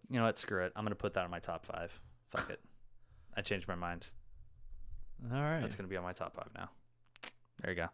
you 0.09 0.18
know 0.18 0.24
what? 0.24 0.39
Screw 0.39 0.64
it. 0.64 0.72
I'm 0.76 0.84
gonna 0.84 0.95
put 0.95 1.14
that 1.14 1.24
on 1.24 1.30
my 1.30 1.41
top 1.41 1.66
five. 1.66 1.99
Fuck 2.30 2.51
it. 2.51 2.61
I 3.36 3.43
changed 3.43 3.68
my 3.68 3.74
mind. 3.74 4.07
All 5.32 5.41
right. 5.41 5.61
That's 5.61 5.76
gonna 5.76 5.89
be 5.89 5.97
on 5.97 6.05
my 6.05 6.12
top 6.12 6.34
five 6.34 6.49
now. 6.55 6.70
There 7.61 7.72
you 7.72 7.76
go. 7.76 7.89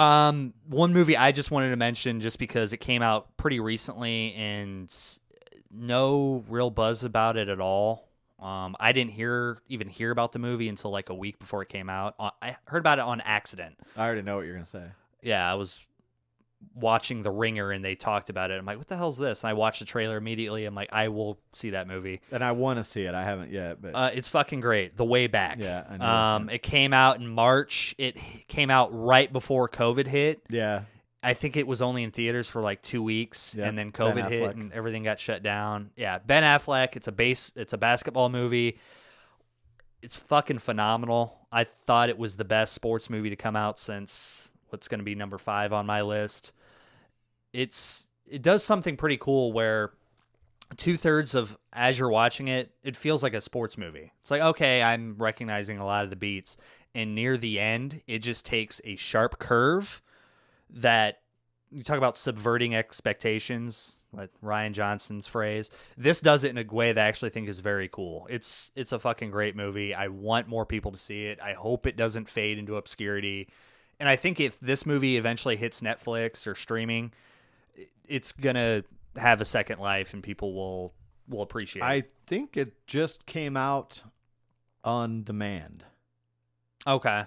Um, 0.00 0.54
one 0.68 0.92
movie 0.92 1.16
I 1.16 1.32
just 1.32 1.50
wanted 1.50 1.70
to 1.70 1.76
mention 1.76 2.20
just 2.20 2.38
because 2.38 2.72
it 2.72 2.78
came 2.78 3.02
out 3.02 3.36
pretty 3.36 3.60
recently 3.60 4.34
and 4.34 4.90
no 5.70 6.44
real 6.48 6.70
buzz 6.70 7.04
about 7.04 7.36
it 7.36 7.48
at 7.48 7.60
all. 7.60 8.08
Um, 8.40 8.76
I 8.78 8.92
didn't 8.92 9.10
hear 9.12 9.58
even 9.68 9.88
hear 9.88 10.10
about 10.12 10.32
the 10.32 10.38
movie 10.38 10.68
until 10.68 10.90
like 10.92 11.08
a 11.10 11.14
week 11.14 11.38
before 11.38 11.62
it 11.62 11.68
came 11.68 11.90
out. 11.90 12.14
Uh, 12.20 12.30
I 12.40 12.56
heard 12.66 12.78
about 12.78 12.98
it 12.98 13.02
on 13.04 13.20
accident. 13.20 13.76
I 13.96 14.04
already 14.06 14.22
know 14.22 14.36
what 14.36 14.44
you're 14.46 14.54
gonna 14.54 14.64
say. 14.64 14.84
Yeah, 15.22 15.50
I 15.50 15.54
was 15.54 15.84
watching 16.74 17.22
The 17.22 17.30
Ringer 17.30 17.70
and 17.72 17.84
they 17.84 17.94
talked 17.94 18.30
about 18.30 18.50
it. 18.50 18.58
I'm 18.58 18.64
like, 18.66 18.78
what 18.78 18.88
the 18.88 18.96
hell's 18.96 19.16
this? 19.18 19.42
And 19.42 19.50
I 19.50 19.52
watched 19.54 19.78
the 19.80 19.84
trailer 19.84 20.16
immediately. 20.16 20.64
I'm 20.64 20.74
like, 20.74 20.92
I 20.92 21.08
will 21.08 21.38
see 21.52 21.70
that 21.70 21.86
movie. 21.86 22.20
And 22.32 22.42
I 22.42 22.52
want 22.52 22.78
to 22.78 22.84
see 22.84 23.02
it. 23.04 23.14
I 23.14 23.24
haven't 23.24 23.50
yet, 23.52 23.80
but 23.80 23.94
Uh, 23.94 24.10
it's 24.12 24.28
fucking 24.28 24.60
great. 24.60 24.96
The 24.96 25.04
Way 25.04 25.26
Back. 25.28 25.58
Yeah, 25.60 25.84
I 25.88 25.96
know. 25.96 26.04
Um, 26.04 26.48
it 26.50 26.62
came 26.62 26.92
out 26.92 27.20
in 27.20 27.28
March. 27.28 27.94
It 27.98 28.16
came 28.48 28.70
out 28.70 28.90
right 28.92 29.32
before 29.32 29.68
COVID 29.68 30.06
hit. 30.06 30.42
yeah, 30.48 30.82
I 31.22 31.34
think 31.34 31.56
it 31.56 31.66
was 31.66 31.82
only 31.82 32.04
in 32.04 32.10
theaters 32.12 32.48
for 32.48 32.62
like 32.62 32.80
two 32.80 33.02
weeks, 33.02 33.54
Yeah, 33.58 33.66
and 33.66 33.76
then 33.76 33.90
COVID 33.90 34.28
hit 34.28 34.54
and 34.54 34.72
everything 34.72 35.02
got 35.02 35.18
shut 35.18 35.42
down. 35.42 35.90
Yeah, 35.96 36.18
Ben 36.18 36.42
Affleck. 36.44 36.94
It's 36.94 37.08
a 37.08 37.12
base. 37.12 37.52
It's 37.56 37.72
a 37.72 37.78
basketball 37.78 38.28
movie. 38.28 38.78
It's 40.00 40.14
fucking 40.14 40.60
phenomenal. 40.60 41.46
I 41.50 41.64
thought 41.64 42.08
it 42.08 42.18
was 42.18 42.36
the 42.36 42.44
best 42.44 42.72
sports 42.72 43.10
movie 43.10 43.30
to 43.30 43.36
come 43.36 43.56
out 43.56 43.80
since 43.80 44.52
what's 44.68 44.86
going 44.86 45.00
to 45.00 45.04
be 45.04 45.16
number 45.16 45.38
five 45.38 45.72
on 45.72 45.86
my 45.86 46.02
list. 46.02 46.52
It's 47.52 48.06
it 48.26 48.42
does 48.42 48.62
something 48.62 48.96
pretty 48.96 49.16
cool 49.16 49.52
where 49.52 49.92
two 50.76 50.96
thirds 50.96 51.34
of 51.34 51.58
as 51.72 51.98
you're 51.98 52.10
watching 52.10 52.46
it, 52.46 52.70
it 52.84 52.94
feels 52.94 53.24
like 53.24 53.34
a 53.34 53.40
sports 53.40 53.76
movie. 53.76 54.12
It's 54.20 54.30
like 54.30 54.42
okay, 54.42 54.82
I'm 54.84 55.16
recognizing 55.18 55.78
a 55.78 55.84
lot 55.84 56.04
of 56.04 56.10
the 56.10 56.16
beats, 56.16 56.56
and 56.94 57.16
near 57.16 57.36
the 57.36 57.58
end, 57.58 58.02
it 58.06 58.20
just 58.20 58.46
takes 58.46 58.80
a 58.84 58.94
sharp 58.94 59.40
curve 59.40 60.00
that 60.70 61.20
you 61.70 61.82
talk 61.82 61.98
about 61.98 62.16
subverting 62.16 62.74
expectations 62.74 63.96
like 64.12 64.30
Rian 64.42 64.72
Johnson's 64.72 65.26
phrase. 65.26 65.70
This 65.96 66.20
does 66.20 66.44
it 66.44 66.50
in 66.50 66.58
a 66.58 66.64
way 66.64 66.92
that 66.92 67.04
I 67.04 67.08
actually 67.08 67.30
think 67.30 67.48
is 67.48 67.58
very 67.58 67.88
cool. 67.88 68.26
It's 68.30 68.70
it's 68.74 68.92
a 68.92 68.98
fucking 68.98 69.30
great 69.30 69.54
movie. 69.54 69.94
I 69.94 70.08
want 70.08 70.48
more 70.48 70.64
people 70.64 70.92
to 70.92 70.98
see 70.98 71.26
it. 71.26 71.38
I 71.42 71.52
hope 71.52 71.86
it 71.86 71.96
doesn't 71.96 72.28
fade 72.28 72.58
into 72.58 72.76
obscurity. 72.76 73.48
And 74.00 74.08
I 74.08 74.16
think 74.16 74.40
if 74.40 74.58
this 74.60 74.86
movie 74.86 75.16
eventually 75.16 75.56
hits 75.56 75.80
Netflix 75.80 76.46
or 76.46 76.54
streaming, 76.54 77.12
it's 78.06 78.32
gonna 78.32 78.84
have 79.16 79.40
a 79.40 79.44
second 79.44 79.78
life 79.78 80.14
and 80.14 80.22
people 80.22 80.54
will 80.54 80.94
will 81.28 81.42
appreciate 81.42 81.82
I 81.82 81.94
it. 81.94 82.04
I 82.04 82.08
think 82.26 82.56
it 82.56 82.86
just 82.86 83.26
came 83.26 83.56
out 83.56 84.02
on 84.84 85.22
demand. 85.24 85.84
Okay. 86.86 87.24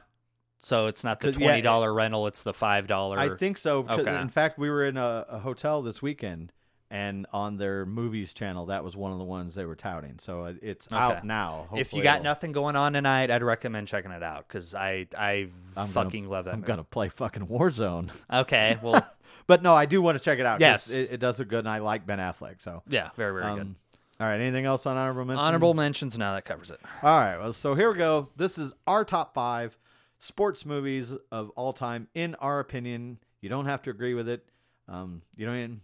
So 0.61 0.87
it's 0.87 1.03
not 1.03 1.19
the 1.19 1.31
twenty 1.31 1.61
dollar 1.61 1.93
rental, 1.93 2.27
it's 2.27 2.43
the 2.43 2.53
five 2.53 2.87
dollar 2.87 3.17
I 3.19 3.35
think 3.35 3.57
so. 3.57 3.85
Okay. 3.89 4.21
In 4.21 4.29
fact, 4.29 4.57
we 4.59 4.69
were 4.69 4.85
in 4.85 4.95
a, 4.97 5.25
a 5.27 5.39
hotel 5.39 5.81
this 5.81 6.01
weekend, 6.01 6.51
and 6.91 7.25
on 7.33 7.57
their 7.57 7.85
movies 7.85 8.31
channel, 8.33 8.67
that 8.67 8.83
was 8.83 8.95
one 8.95 9.11
of 9.11 9.17
the 9.17 9.23
ones 9.23 9.55
they 9.55 9.65
were 9.65 9.75
touting. 9.75 10.19
So 10.19 10.55
it's 10.61 10.85
Okay. 10.87 10.95
out 10.95 11.23
now. 11.25 11.67
if 11.75 11.93
you 11.93 12.03
got 12.03 12.17
it'll- 12.17 12.25
nothing 12.25 12.51
going 12.51 12.75
on 12.75 12.93
tonight, 12.93 13.31
I'd 13.31 13.41
recommend 13.43 13.87
checking 13.87 14.11
it 14.11 14.21
out 14.21 14.47
because 14.47 14.75
I 14.75 15.07
I 15.17 15.31
I'm 15.31 15.49
gonna- 15.75 15.87
fucking 15.93 16.29
love 16.29 16.45
that. 16.45 16.53
I'm 16.53 16.59
movie. 16.59 16.67
gonna 16.67 16.83
play 16.83 17.09
fucking 17.09 17.47
Warzone. 17.47 18.09
Okay, 18.31 18.77
well, 18.83 19.03
But 19.47 19.63
no, 19.63 19.73
I 19.73 19.85
do 19.87 20.01
want 20.01 20.17
to 20.17 20.23
check 20.23 20.37
it 20.39 20.45
out. 20.45 20.61
Yes. 20.61 20.91
it, 20.91 21.13
it 21.13 21.17
does 21.19 21.39
look 21.39 21.47
good, 21.47 21.59
and 21.59 21.69
I 21.69 21.79
like 21.79 22.05
Ben 22.05 22.19
Affleck. 22.19 22.61
So, 22.61 22.83
yeah, 22.87 23.09
very 23.15 23.33
very 23.41 23.53
good. 23.55 23.61
um, 23.61 23.75
all 24.19 24.27
right. 24.27 24.39
Anything 24.39 24.65
else 24.65 24.85
on 24.85 24.95
honorable 24.95 25.25
mention? 25.25 25.43
Honorable 25.43 25.73
mentions. 25.73 26.15
Now 26.17 26.35
that 26.35 26.45
covers 26.45 26.69
it. 26.69 26.79
All 27.01 27.19
right. 27.19 27.37
Well, 27.39 27.51
so 27.53 27.73
here 27.73 27.91
we 27.91 27.97
go. 27.97 28.29
This 28.37 28.59
is 28.59 28.71
our 28.85 29.03
top 29.03 29.33
five. 29.33 29.75
Sports 30.21 30.65
movies 30.67 31.11
of 31.31 31.49
all 31.51 31.73
time, 31.73 32.07
in 32.13 32.35
our 32.35 32.59
opinion. 32.59 33.17
You 33.41 33.49
don't 33.49 33.65
have 33.65 33.81
to 33.83 33.89
agree 33.89 34.13
with 34.13 34.29
it. 34.29 34.47
Um, 34.87 35.23
you 35.35 35.47
even, 35.49 35.81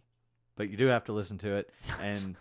but 0.55 0.69
you 0.69 0.77
do 0.77 0.85
have 0.87 1.05
to 1.05 1.13
listen 1.13 1.37
to 1.39 1.55
it. 1.55 1.71
And 2.01 2.35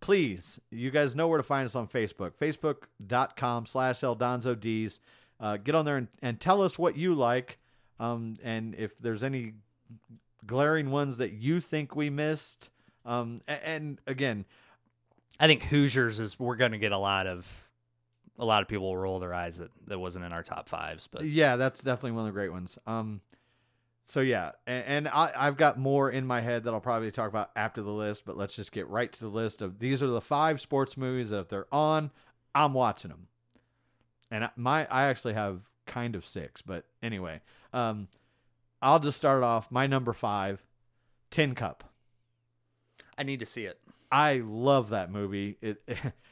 please, 0.00 0.60
you 0.70 0.90
guys 0.90 1.14
know 1.16 1.26
where 1.28 1.36
to 1.38 1.42
find 1.42 1.66
us 1.66 1.74
on 1.74 1.88
Facebook. 1.88 2.32
Facebook.com 2.40 3.66
slash 3.66 4.00
EldonzoDs. 4.00 5.00
Uh, 5.40 5.56
get 5.56 5.74
on 5.74 5.84
there 5.84 5.96
and, 5.96 6.08
and 6.22 6.40
tell 6.40 6.62
us 6.62 6.78
what 6.78 6.96
you 6.96 7.14
like. 7.14 7.58
Um, 8.00 8.36
and 8.44 8.74
if 8.76 8.96
there's 8.98 9.24
any 9.24 9.54
glaring 10.46 10.90
ones 10.90 11.16
that 11.16 11.32
you 11.32 11.60
think 11.60 11.96
we 11.96 12.10
missed. 12.10 12.70
Um, 13.04 13.40
a- 13.48 13.66
and 13.68 14.00
again, 14.06 14.44
I 15.40 15.48
think 15.48 15.64
Hoosiers 15.64 16.20
is 16.20 16.38
we're 16.38 16.56
going 16.56 16.72
to 16.72 16.78
get 16.78 16.92
a 16.92 16.98
lot 16.98 17.26
of 17.26 17.67
a 18.38 18.44
lot 18.44 18.62
of 18.62 18.68
people 18.68 18.86
will 18.86 18.96
roll 18.96 19.18
their 19.18 19.34
eyes 19.34 19.58
that 19.58 19.70
that 19.86 19.98
wasn't 19.98 20.24
in 20.24 20.32
our 20.32 20.42
top 20.42 20.68
fives, 20.68 21.06
but 21.08 21.24
Yeah, 21.24 21.56
that's 21.56 21.82
definitely 21.82 22.12
one 22.12 22.20
of 22.20 22.26
the 22.26 22.32
great 22.38 22.52
ones. 22.52 22.78
Um, 22.86 23.20
so 24.04 24.20
yeah, 24.20 24.52
and, 24.66 24.84
and 24.86 25.08
I, 25.08 25.32
I've 25.36 25.56
got 25.56 25.78
more 25.78 26.10
in 26.10 26.26
my 26.26 26.40
head 26.40 26.64
that 26.64 26.72
I'll 26.72 26.80
probably 26.80 27.10
talk 27.10 27.28
about 27.28 27.50
after 27.56 27.82
the 27.82 27.90
list. 27.90 28.24
But 28.24 28.36
let's 28.36 28.54
just 28.56 28.72
get 28.72 28.88
right 28.88 29.12
to 29.12 29.20
the 29.20 29.28
list 29.28 29.60
of 29.60 29.78
these 29.80 30.02
are 30.02 30.06
the 30.08 30.20
five 30.20 30.60
sports 30.60 30.96
movies 30.96 31.30
that 31.30 31.40
if 31.40 31.48
they're 31.48 31.72
on, 31.72 32.10
I'm 32.54 32.72
watching 32.74 33.10
them. 33.10 33.26
And 34.30 34.44
I- 34.44 34.50
my 34.56 34.86
I 34.86 35.04
actually 35.04 35.34
have 35.34 35.60
kind 35.86 36.14
of 36.14 36.24
six, 36.24 36.62
but 36.62 36.84
anyway, 37.02 37.40
um, 37.72 38.08
I'll 38.80 39.00
just 39.00 39.16
start 39.16 39.42
off. 39.42 39.70
My 39.70 39.86
number 39.86 40.12
five, 40.12 40.64
Tin 41.30 41.54
Cup. 41.54 41.84
I 43.16 43.22
need 43.24 43.40
to 43.40 43.46
see 43.46 43.64
it. 43.64 43.80
I 44.10 44.42
love 44.44 44.90
that 44.90 45.10
movie. 45.10 45.56
It, 45.60 45.82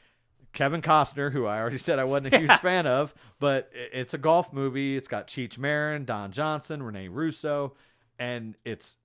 Kevin 0.57 0.81
Costner, 0.81 1.31
who 1.31 1.45
I 1.45 1.59
already 1.59 1.77
said 1.87 1.99
I 1.99 2.03
wasn't 2.03 2.33
a 2.33 2.39
huge 2.39 2.51
fan 2.59 2.87
of, 2.87 3.13
but 3.39 3.69
it's 3.73 4.13
a 4.15 4.17
golf 4.17 4.51
movie. 4.51 4.97
It's 4.97 5.07
got 5.07 5.27
Cheech 5.27 5.57
Marin, 5.59 6.03
Don 6.03 6.31
Johnson, 6.31 6.81
Rene 6.81 7.07
Russo, 7.09 7.75
and 8.17 8.55
it's 8.65 8.97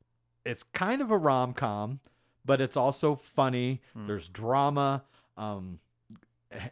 it's 0.46 0.62
kind 0.72 1.02
of 1.02 1.10
a 1.10 1.16
rom 1.18 1.52
com, 1.52 2.00
but 2.44 2.60
it's 2.62 2.76
also 2.76 3.14
funny. 3.16 3.82
There's 3.94 4.28
drama, 4.28 5.04
um, 5.36 5.78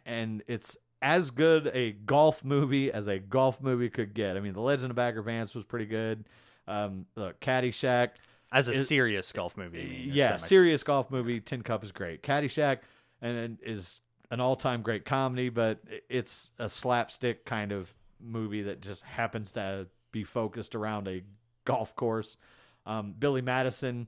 and 0.05 0.43
it's 0.47 0.75
as 1.01 1.31
good 1.31 1.67
a 1.73 1.91
golf 1.91 2.43
movie 2.43 2.91
as 2.91 3.07
a 3.07 3.19
golf 3.19 3.61
movie 3.61 3.89
could 3.89 4.13
get. 4.13 4.35
I 4.35 4.39
mean, 4.39 4.53
The 4.53 4.61
Legend 4.61 4.89
of 4.91 4.95
Bagger 4.95 5.21
Vance 5.21 5.55
was 5.55 5.63
pretty 5.63 5.85
good. 5.85 6.25
Um, 6.67 7.05
look, 7.15 7.39
Caddyshack, 7.39 8.09
As 8.51 8.67
a 8.67 8.71
Is- 8.71 8.87
serious 8.87 9.31
golf 9.31 9.57
movie. 9.57 9.81
I 9.81 9.85
mean, 9.85 10.09
yeah, 10.13 10.37
serious 10.37 10.83
golf 10.83 11.09
movie. 11.11 11.39
Tin 11.39 11.61
Cup 11.63 11.83
is 11.83 11.91
great. 11.91 12.23
Caddyshack 12.23 12.79
and 13.21 13.37
and 13.37 13.57
is 13.63 14.01
an 14.31 14.39
all-time 14.39 14.81
great 14.81 15.05
comedy, 15.05 15.49
but 15.49 15.79
it's 16.09 16.51
a 16.57 16.69
slapstick 16.69 17.45
kind 17.45 17.71
of 17.71 17.93
movie 18.19 18.63
that 18.63 18.81
just 18.81 19.03
happens 19.03 19.51
to 19.51 19.87
be 20.11 20.23
focused 20.23 20.73
around 20.73 21.07
a 21.07 21.21
golf 21.65 21.95
course. 21.95 22.37
Um, 22.85 23.13
Billy 23.17 23.41
Madison, 23.41 24.07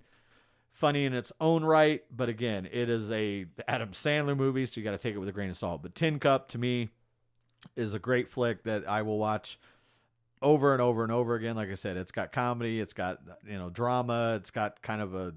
funny 0.71 1.05
in 1.05 1.13
its 1.13 1.31
own 1.39 1.63
right, 1.63 2.03
but 2.09 2.29
again, 2.29 2.67
it 2.71 2.89
is 2.89 3.11
a 3.11 3.45
Adam 3.67 3.91
Sandler 3.91 4.35
movie, 4.35 4.65
so 4.65 4.79
you 4.79 4.83
got 4.83 4.91
to 4.91 4.97
take 4.97 5.13
it 5.13 5.19
with 5.19 5.29
a 5.29 5.33
grain 5.33 5.49
of 5.49 5.57
salt. 5.57 5.83
But 5.83 5.93
Tin 5.93 6.19
Cup 6.19 6.47
to 6.49 6.57
me 6.57 6.89
is 7.75 7.93
a 7.93 7.99
great 7.99 8.29
flick 8.29 8.63
that 8.63 8.87
I 8.87 9.01
will 9.01 9.19
watch 9.19 9.59
over 10.41 10.73
and 10.73 10.81
over 10.81 11.03
and 11.03 11.11
over 11.11 11.35
again. 11.35 11.55
Like 11.55 11.69
I 11.69 11.75
said, 11.75 11.97
it's 11.97 12.11
got 12.11 12.31
comedy, 12.31 12.79
it's 12.79 12.93
got 12.93 13.19
you 13.45 13.57
know 13.57 13.69
drama, 13.69 14.35
it's 14.37 14.51
got 14.51 14.81
kind 14.81 15.01
of 15.01 15.13
a 15.13 15.33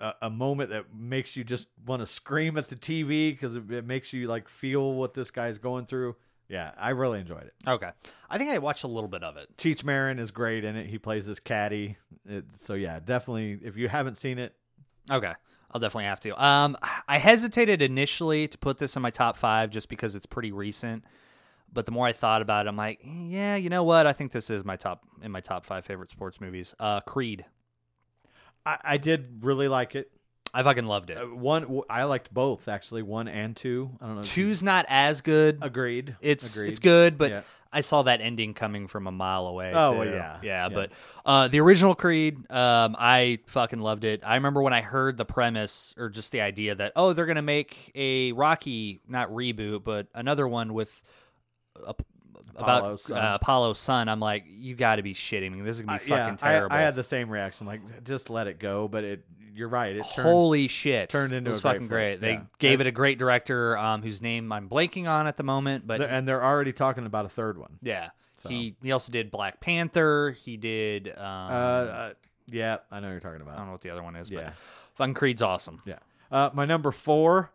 a, 0.00 0.14
a 0.22 0.30
moment 0.30 0.70
that 0.70 0.94
makes 0.94 1.36
you 1.36 1.44
just 1.44 1.68
want 1.86 2.00
to 2.00 2.06
scream 2.06 2.56
at 2.56 2.68
the 2.68 2.76
TV 2.76 3.32
because 3.32 3.54
it, 3.54 3.70
it 3.70 3.86
makes 3.86 4.12
you 4.12 4.26
like 4.28 4.48
feel 4.48 4.94
what 4.94 5.14
this 5.14 5.30
guy's 5.30 5.58
going 5.58 5.86
through. 5.86 6.16
Yeah, 6.48 6.72
I 6.76 6.90
really 6.90 7.20
enjoyed 7.20 7.44
it. 7.44 7.54
Okay. 7.66 7.90
I 8.28 8.36
think 8.38 8.50
I 8.50 8.58
watched 8.58 8.84
a 8.84 8.88
little 8.88 9.08
bit 9.08 9.24
of 9.24 9.36
it. 9.36 9.56
Cheech 9.56 9.82
Marin 9.82 10.18
is 10.18 10.30
great 10.30 10.64
in 10.64 10.76
it. 10.76 10.86
He 10.86 10.98
plays 10.98 11.26
this 11.26 11.40
caddy. 11.40 11.96
It, 12.28 12.44
so 12.60 12.74
yeah, 12.74 13.00
definitely. 13.00 13.58
If 13.62 13.76
you 13.76 13.88
haven't 13.88 14.16
seen 14.16 14.38
it, 14.38 14.54
Okay. 15.10 15.32
I'll 15.70 15.80
definitely 15.80 16.04
have 16.04 16.20
to. 16.20 16.42
Um, 16.42 16.76
I 17.08 17.18
hesitated 17.18 17.82
initially 17.82 18.46
to 18.48 18.58
put 18.58 18.78
this 18.78 18.96
in 18.96 19.02
my 19.02 19.10
top 19.10 19.36
five 19.36 19.70
just 19.70 19.88
because 19.88 20.14
it's 20.14 20.26
pretty 20.26 20.52
recent. 20.52 21.04
But 21.72 21.86
the 21.86 21.92
more 21.92 22.06
I 22.06 22.12
thought 22.12 22.42
about 22.42 22.66
it, 22.66 22.68
I'm 22.68 22.76
like, 22.76 23.00
yeah, 23.02 23.56
you 23.56 23.68
know 23.68 23.82
what? 23.82 24.06
I 24.06 24.12
think 24.12 24.30
this 24.30 24.48
is 24.50 24.64
my 24.64 24.76
top 24.76 25.02
in 25.22 25.32
my 25.32 25.40
top 25.40 25.66
five 25.66 25.84
favorite 25.84 26.10
sports 26.10 26.40
movies. 26.40 26.74
Uh, 26.78 27.00
Creed. 27.00 27.44
I, 28.66 28.78
I 28.84 28.96
did 28.96 29.44
really 29.44 29.68
like 29.68 29.94
it. 29.94 30.10
I 30.52 30.62
fucking 30.62 30.86
loved 30.86 31.10
it. 31.10 31.16
Uh, 31.18 31.26
one, 31.26 31.80
I 31.90 32.04
liked 32.04 32.32
both 32.32 32.68
actually, 32.68 33.02
one 33.02 33.26
and 33.26 33.56
two. 33.56 33.90
I 34.00 34.06
don't 34.06 34.14
know. 34.16 34.20
if 34.20 34.36
you- 34.36 34.44
Two's 34.46 34.62
not 34.62 34.86
as 34.88 35.20
good. 35.20 35.58
agreed. 35.62 36.16
It's 36.20 36.54
agreed. 36.56 36.70
it's 36.70 36.78
good, 36.78 37.18
but 37.18 37.30
Yeah. 37.30 37.42
I 37.72 37.80
saw 37.80 38.02
that 38.02 38.20
ending 38.20 38.54
coming 38.54 38.86
from 38.86 39.08
a 39.08 39.10
mile 39.10 39.48
away. 39.48 39.72
Oh, 39.74 39.98
well, 39.98 40.06
yeah. 40.06 40.38
yeah. 40.44 40.68
Yeah. 40.68 40.68
But 40.68 40.92
uh, 41.26 41.48
the 41.48 41.58
original 41.58 41.96
Creed, 41.96 42.36
um, 42.48 42.94
I 42.96 43.40
fucking 43.48 43.80
loved 43.80 44.04
it. 44.04 44.22
I 44.24 44.36
remember 44.36 44.62
when 44.62 44.72
I 44.72 44.80
heard 44.80 45.16
the 45.16 45.24
premise 45.24 45.92
or 45.98 46.08
just 46.08 46.30
the 46.30 46.40
idea 46.40 46.76
that 46.76 46.92
oh, 46.94 47.12
they're 47.14 47.26
gonna 47.26 47.42
make 47.42 47.90
a 47.96 48.30
Rocky 48.30 49.00
not 49.08 49.28
reboot, 49.30 49.82
but 49.82 50.06
another 50.14 50.46
one 50.46 50.72
with 50.72 51.02
a, 51.84 51.96
about 52.56 52.78
Apollo's 52.78 53.02
son. 53.02 53.16
uh, 53.18 53.34
Apollo's 53.40 53.78
son. 53.78 54.08
I'm 54.08 54.20
like, 54.20 54.44
you 54.48 54.74
got 54.74 54.96
to 54.96 55.02
be 55.02 55.14
shitting 55.14 55.52
me. 55.52 55.60
This 55.62 55.76
is 55.76 55.82
gonna 55.82 55.96
Uh, 55.96 55.98
be 56.00 56.04
fucking 56.06 56.34
yeah, 56.34 56.36
terrible. 56.36 56.76
I, 56.76 56.80
had 56.80 56.94
the 56.96 57.02
same 57.04 57.28
reaction. 57.30 57.66
Like, 57.66 58.04
just 58.04 58.30
let 58.30 58.46
it 58.46 58.58
go. 58.58 58.88
But 58.88 59.04
it, 59.04 59.24
you're 59.54 59.68
right. 59.68 59.94
It 59.96 60.04
turned. 60.14 60.28
Holy 60.28 60.68
shit! 60.68 61.10
turned 61.10 61.32
into 61.32 61.50
it 61.50 61.52
was 61.52 61.58
a 61.60 61.62
great 61.62 61.72
fucking 61.72 61.80
flick, 61.88 61.90
great. 61.90 62.20
They 62.20 62.32
yeah. 62.32 62.42
gave 62.58 62.80
it 62.80 62.86
a 62.86 62.92
great 62.92 63.18
director, 63.18 63.76
um, 63.78 64.02
whose 64.02 64.20
name 64.20 64.50
I'm 64.52 64.68
blanking 64.68 65.08
on 65.08 65.26
at 65.26 65.36
the 65.36 65.44
moment, 65.44 65.86
but 65.86 66.00
and 66.00 66.26
they're 66.26 66.42
already 66.44 66.72
talking 66.72 67.06
about 67.06 67.24
a 67.24 67.28
third 67.28 67.58
one. 67.58 67.78
Yeah. 67.82 68.10
So- 68.36 68.48
He 68.48 68.76
he 68.82 68.92
also 68.92 69.10
did 69.12 69.30
Black 69.30 69.60
Panther. 69.60 70.32
He 70.32 70.56
did 70.56 71.08
um, 71.08 71.14
Uh, 71.24 71.24
uh, 71.24 72.12
yeah, 72.46 72.78
I 72.90 73.00
know 73.00 73.06
what 73.06 73.12
you're 73.12 73.20
talking 73.20 73.40
about. 73.40 73.54
I 73.54 73.58
don't 73.58 73.66
know 73.66 73.72
what 73.72 73.80
the 73.80 73.90
other 73.90 74.02
one 74.02 74.16
is, 74.16 74.30
Yeah. 74.30 74.44
but 74.44 74.54
Fucking 74.96 75.14
Creed's 75.14 75.40
awesome. 75.42 75.82
Yeah. 75.86 75.98
Uh, 76.30 76.50
my 76.52 76.64
number 76.66 76.90
four, 76.90 77.52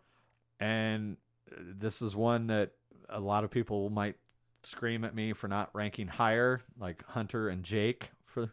and 0.60 1.18
this 1.58 2.02
is 2.02 2.16
one 2.16 2.48
that 2.48 2.72
a 3.10 3.20
lot 3.20 3.44
of 3.44 3.52
people 3.52 3.90
might 3.90 4.16
scream 4.64 5.04
at 5.04 5.16
me 5.16 5.34
for 5.34 5.48
not 5.48 5.70
ranking 5.74 6.08
higher, 6.08 6.62
like 6.80 7.04
Hunter 7.08 7.50
and 7.50 7.64
Jake. 7.64 8.10
For 8.26 8.52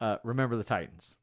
uh, 0.00 0.16
Remember 0.24 0.56
the 0.56 0.64
Titans. 0.64 1.14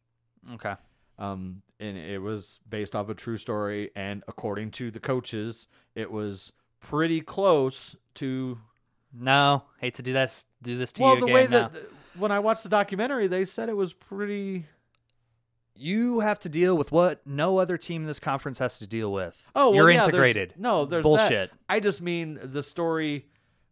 Okay. 0.53 0.73
Um, 1.19 1.61
and 1.79 1.97
it 1.97 2.19
was 2.19 2.59
based 2.67 2.95
off 2.95 3.09
a 3.09 3.13
true 3.13 3.37
story, 3.37 3.91
and 3.95 4.23
according 4.27 4.71
to 4.71 4.89
the 4.91 4.99
coaches, 4.99 5.67
it 5.95 6.11
was 6.11 6.51
pretty 6.79 7.21
close 7.21 7.95
to. 8.15 8.57
No, 9.15 9.63
hate 9.79 9.93
to 9.95 10.01
do 10.01 10.11
this 10.11 10.45
do 10.63 10.75
this 10.77 10.91
to 10.93 11.01
well, 11.03 11.13
you 11.15 11.19
the 11.19 11.25
again. 11.27 11.35
way 11.35 11.47
now. 11.47 11.67
that 11.67 11.83
when 12.17 12.31
I 12.31 12.39
watched 12.39 12.63
the 12.63 12.69
documentary, 12.69 13.27
they 13.27 13.45
said 13.45 13.69
it 13.69 13.77
was 13.77 13.93
pretty. 13.93 14.65
you 15.75 16.19
have 16.21 16.39
to 16.39 16.49
deal 16.49 16.75
with 16.75 16.91
what 16.91 17.21
no 17.25 17.57
other 17.59 17.77
team 17.77 18.01
in 18.01 18.07
this 18.07 18.19
conference 18.19 18.57
has 18.59 18.79
to 18.79 18.87
deal 18.87 19.11
with. 19.13 19.51
Oh, 19.55 19.67
well, 19.69 19.75
you're 19.75 19.91
yeah, 19.91 19.97
there's- 19.97 20.07
integrated. 20.09 20.53
No, 20.57 20.85
there's 20.85 21.03
that. 21.03 21.07
bullshit. 21.07 21.51
I 21.69 21.79
just 21.79 22.01
mean 22.01 22.39
the 22.43 22.63
story 22.63 23.27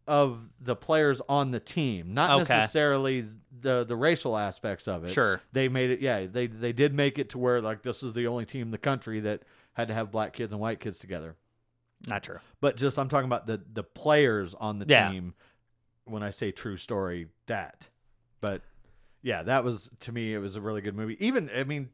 of 0.06 0.48
the 0.60 0.74
players 0.74 1.20
on 1.28 1.50
the 1.52 1.60
team, 1.60 2.12
not 2.14 2.42
Okay. 2.42 2.54
necessarily 2.56 3.26
the 3.60 3.84
the 3.84 3.94
racial 3.96 4.36
aspects 4.36 4.88
of 4.88 5.04
it. 5.04 5.10
Sure. 5.10 5.40
they 5.52 5.68
made 5.68 5.90
it. 5.90 6.00
Yeah, 6.00 6.26
they 6.26 6.46
they 6.48 6.72
did 6.72 6.92
make 6.94 7.18
it 7.18 7.30
to 7.30 7.38
where 7.38 7.60
like 7.60 7.82
this 7.82 8.02
is 8.02 8.12
the 8.12 8.26
only 8.26 8.44
team 8.44 8.62
in 8.62 8.70
the 8.70 8.78
country 8.78 9.20
that 9.20 9.42
had 9.74 9.88
to 9.88 9.94
have 9.94 10.10
black 10.10 10.32
kids 10.32 10.52
and 10.52 10.60
white 10.60 10.80
kids 10.80 10.98
together. 10.98 11.36
Not 12.08 12.24
true. 12.24 12.38
But 12.60 12.76
just 12.76 12.98
I'm 12.98 13.08
talking 13.08 13.26
about 13.26 13.46
the 13.46 13.62
the 13.72 13.84
players 13.84 14.54
on 14.54 14.78
the 14.80 14.86
Yeah. 14.88 15.10
team. 15.10 15.34
When 16.04 16.24
I 16.24 16.30
say 16.30 16.50
true 16.50 16.76
story, 16.76 17.28
that. 17.46 17.88
But 18.40 18.62
yeah, 19.22 19.44
that 19.44 19.62
was 19.62 19.88
to 20.00 20.10
me. 20.12 20.34
It 20.34 20.38
was 20.38 20.56
a 20.56 20.60
really 20.60 20.80
good 20.80 20.96
movie. 20.96 21.16
Even 21.24 21.48
I 21.54 21.62
mean, 21.62 21.90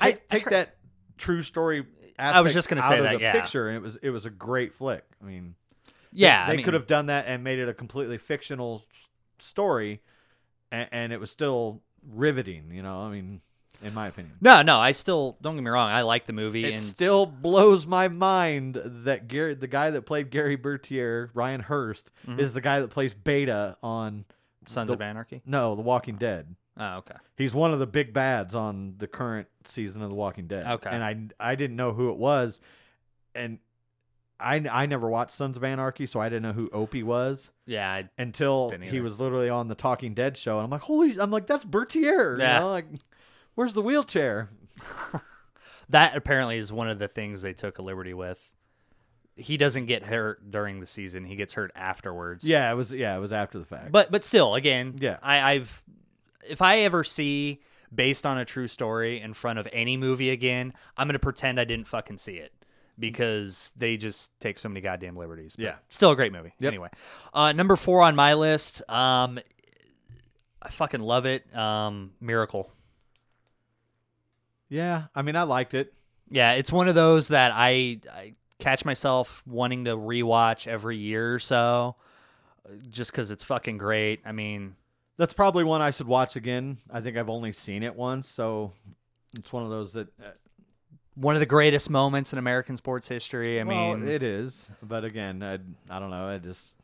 I- 0.00 0.12
take, 0.12 0.22
I 0.30 0.38
try- 0.38 0.50
that 0.50 0.76
true 1.18 1.42
story. 1.42 1.84
I 2.18 2.40
was 2.40 2.54
just 2.54 2.68
gonna 2.70 2.80
say 2.80 3.00
that, 3.02 3.14
the 3.16 3.20
yeah. 3.20 3.32
picture, 3.32 3.68
and 3.68 3.76
it 3.76 3.82
was 3.82 3.96
it 3.96 4.08
was 4.10 4.24
a 4.24 4.30
great 4.30 4.72
flick. 4.72 5.04
I 5.22 5.26
mean, 5.26 5.56
Yeah, 6.14 6.46
they, 6.46 6.52
I 6.52 6.56
mean, 6.56 6.64
could 6.64 6.74
have 6.74 6.86
done 6.86 7.06
that 7.06 7.26
and 7.26 7.42
made 7.44 7.58
it 7.58 7.68
a 7.68 7.74
completely 7.74 8.18
fictional 8.18 8.84
story, 9.38 10.00
and, 10.70 10.88
and 10.92 11.12
it 11.12 11.20
was 11.20 11.30
still 11.30 11.82
riveting. 12.08 12.70
You 12.72 12.82
know, 12.82 13.00
I 13.00 13.10
mean, 13.10 13.40
in 13.82 13.92
my 13.94 14.06
opinion. 14.08 14.34
No, 14.40 14.62
no, 14.62 14.78
I 14.78 14.92
still 14.92 15.36
don't 15.42 15.56
get 15.56 15.62
me 15.64 15.70
wrong. 15.70 15.90
I 15.90 16.02
like 16.02 16.26
the 16.26 16.32
movie. 16.32 16.64
It 16.64 16.74
and 16.74 16.82
still 16.82 17.26
blows 17.26 17.86
my 17.86 18.08
mind 18.08 18.80
that 18.84 19.28
Gary, 19.28 19.54
the 19.54 19.66
guy 19.66 19.90
that 19.90 20.02
played 20.02 20.30
Gary 20.30 20.56
Bertier, 20.56 21.30
Ryan 21.34 21.60
Hurst, 21.60 22.10
Mm-hmm. 22.26 22.40
is 22.40 22.52
the 22.54 22.60
guy 22.60 22.80
that 22.80 22.88
plays 22.88 23.12
Beta 23.12 23.76
on 23.82 24.24
Sons 24.66 24.88
the- 24.88 24.94
of 24.94 25.02
Anarchy. 25.02 25.42
no, 25.44 25.74
The 25.74 25.82
Walking 25.82 26.16
Dead. 26.16 26.54
Oh, 26.76 26.96
okay. 26.98 27.14
He's 27.36 27.54
one 27.54 27.72
of 27.72 27.78
the 27.78 27.86
big 27.86 28.12
bads 28.12 28.54
on 28.54 28.94
the 28.98 29.06
current 29.06 29.46
season 29.66 30.02
of 30.02 30.10
The 30.10 30.16
Walking 30.16 30.46
Dead. 30.48 30.66
Okay. 30.66 30.90
and 30.90 31.04
I 31.04 31.50
I 31.52 31.54
didn't 31.54 31.76
know 31.76 31.92
who 31.92 32.10
it 32.10 32.16
was, 32.16 32.58
and 33.34 33.58
I 34.44 34.56
I 34.70 34.86
never 34.86 35.08
watched 35.08 35.32
Sons 35.32 35.56
of 35.56 35.64
Anarchy, 35.64 36.06
so 36.06 36.20
I 36.20 36.28
didn't 36.28 36.42
know 36.42 36.52
who 36.52 36.68
Opie 36.72 37.02
was 37.02 37.50
Yeah, 37.66 37.90
I, 37.90 38.08
until 38.18 38.70
he 38.70 39.00
was 39.00 39.18
literally 39.18 39.48
on 39.48 39.68
the 39.68 39.74
Talking 39.74 40.14
Dead 40.14 40.36
show, 40.36 40.56
and 40.56 40.64
I'm 40.64 40.70
like, 40.70 40.82
holy! 40.82 41.18
I'm 41.18 41.30
like, 41.30 41.46
that's 41.46 41.64
Bertier. 41.64 42.38
Yeah. 42.38 42.54
You 42.54 42.60
know, 42.60 42.70
like, 42.70 42.86
where's 43.54 43.72
the 43.72 43.82
wheelchair? 43.82 44.50
that 45.88 46.16
apparently 46.16 46.58
is 46.58 46.72
one 46.72 46.88
of 46.88 46.98
the 46.98 47.08
things 47.08 47.42
they 47.42 47.52
took 47.52 47.78
a 47.78 47.82
liberty 47.82 48.14
with. 48.14 48.54
he 49.36 49.56
doesn't 49.56 49.86
get 49.86 50.04
hurt 50.04 50.50
during 50.50 50.80
the 50.80 50.86
season. 50.86 51.24
He 51.24 51.36
gets 51.36 51.54
hurt 51.54 51.72
afterwards. 51.74 52.44
Yeah, 52.44 52.70
it 52.70 52.74
was. 52.74 52.92
Yeah, 52.92 53.16
it 53.16 53.20
was 53.20 53.32
after 53.32 53.58
the 53.58 53.64
fact. 53.64 53.92
But 53.92 54.10
but 54.10 54.24
still, 54.24 54.54
again, 54.54 54.94
Yeah. 54.98 55.18
I, 55.22 55.52
I've 55.54 55.82
if 56.48 56.62
I 56.62 56.80
ever 56.80 57.02
see 57.04 57.62
based 57.94 58.26
on 58.26 58.38
a 58.38 58.44
true 58.44 58.66
story 58.68 59.20
in 59.20 59.34
front 59.34 59.58
of 59.58 59.68
any 59.72 59.96
movie 59.96 60.30
again, 60.30 60.74
I'm 60.96 61.06
gonna 61.08 61.18
pretend 61.18 61.58
I 61.60 61.64
didn't 61.64 61.88
fucking 61.88 62.18
see 62.18 62.34
it 62.36 62.52
because 62.98 63.72
they 63.76 63.96
just 63.96 64.38
take 64.40 64.58
so 64.58 64.68
many 64.68 64.80
goddamn 64.80 65.16
liberties. 65.16 65.56
But 65.56 65.62
Yeah. 65.64 65.74
still 65.88 66.10
a 66.10 66.16
great 66.16 66.32
movie. 66.32 66.52
Yep. 66.58 66.68
Anyway, 66.72 66.88
uh, 67.32 67.52
number 67.52 67.76
four 67.76 68.02
on 68.02 68.14
my 68.16 68.34
list. 68.34 68.82
Um, 68.88 69.38
I 70.62 70.70
fucking 70.70 71.00
love 71.00 71.26
it. 71.26 71.54
Um, 71.54 72.12
Miracle. 72.20 72.70
yeah, 74.68 75.04
I 75.14 75.22
mean, 75.22 75.36
I 75.36 75.42
liked 75.42 75.74
it. 75.74 75.92
Yeah, 76.30 76.52
it's 76.52 76.72
one 76.72 76.88
of 76.88 76.94
those 76.94 77.28
that 77.28 77.52
I, 77.54 78.00
I 78.12 78.34
catch 78.58 78.84
myself 78.84 79.42
wanting 79.46 79.84
to 79.84 79.96
rewatch 79.96 80.66
every 80.66 80.96
year 80.96 81.34
or 81.34 81.38
so, 81.38 81.96
uh, 82.66 82.70
just 82.90 83.10
because 83.12 83.30
it's 83.30 83.44
fucking 83.44 83.78
great. 83.78 84.20
I 84.24 84.32
mean, 84.32 84.74
That's 85.16 85.34
probably 85.34 85.64
one 85.64 85.82
I 85.82 85.90
should 85.90 86.08
watch 86.08 86.34
again. 86.34 86.78
I 86.90 87.00
think 87.00 87.16
I've 87.16 87.28
only 87.28 87.52
seen 87.52 87.82
it 87.82 87.94
once, 87.94 88.26
so 88.28 88.72
it's 89.38 89.52
one 89.52 89.62
of 89.64 89.70
those 89.70 89.92
that. 89.92 90.08
One 91.16 91.36
of 91.36 91.40
the 91.40 91.46
greatest 91.46 91.90
moments 91.90 92.32
in 92.32 92.38
American 92.38 92.76
sports 92.76 93.08
history. 93.08 93.60
I 93.60 93.64
well, 93.64 93.96
mean, 93.96 94.08
it 94.08 94.22
is, 94.22 94.68
but 94.82 95.04
again, 95.04 95.42
I, 95.42 95.54
I 95.94 96.00
don't 96.00 96.10
know. 96.10 96.26
I 96.26 96.38
just 96.38 96.74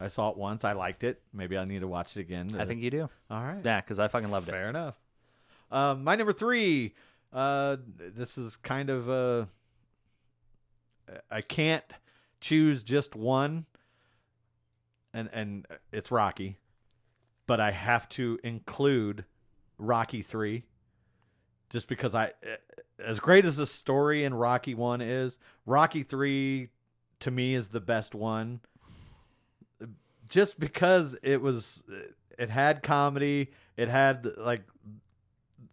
I 0.00 0.08
saw 0.08 0.30
it 0.30 0.36
once. 0.36 0.64
I 0.64 0.72
liked 0.72 1.04
it. 1.04 1.22
Maybe 1.32 1.56
I 1.56 1.64
need 1.64 1.80
to 1.80 1.88
watch 1.88 2.16
it 2.16 2.20
again. 2.20 2.54
I 2.58 2.66
think 2.66 2.82
you 2.82 2.90
do. 2.90 3.08
All 3.30 3.42
right. 3.42 3.60
Yeah, 3.64 3.80
because 3.80 3.98
I 3.98 4.08
fucking 4.08 4.30
loved 4.30 4.48
it. 4.48 4.52
Fair 4.52 4.68
enough. 4.68 4.96
Um, 5.70 6.04
my 6.04 6.16
number 6.16 6.32
three. 6.32 6.94
Uh, 7.32 7.78
this 7.96 8.36
is 8.36 8.56
kind 8.56 8.90
of 8.90 9.08
uh, 9.08 9.46
I 11.30 11.40
can't 11.40 11.84
choose 12.40 12.82
just 12.82 13.14
one, 13.14 13.66
and 15.14 15.30
and 15.32 15.66
it's 15.92 16.10
Rocky, 16.10 16.58
but 17.46 17.60
I 17.60 17.70
have 17.70 18.08
to 18.10 18.38
include 18.44 19.24
Rocky 19.78 20.22
three, 20.22 20.64
just 21.72 21.88
because 21.88 22.14
I, 22.14 22.26
eh, 22.26 22.28
eh, 22.50 22.56
as 23.04 23.18
great 23.18 23.46
as 23.46 23.56
the 23.56 23.66
story 23.66 24.24
in 24.24 24.34
Rocky 24.34 24.74
one 24.74 25.00
is, 25.00 25.38
Rocky 25.66 26.02
three, 26.02 26.68
to 27.20 27.30
me 27.30 27.54
is 27.54 27.68
the 27.68 27.80
best 27.80 28.14
one. 28.14 28.60
Just 30.28 30.60
because 30.60 31.16
it 31.22 31.40
was, 31.40 31.82
eh, 31.90 32.12
it 32.38 32.50
had 32.50 32.82
comedy, 32.82 33.50
it 33.76 33.88
had 33.88 34.28
like 34.36 34.62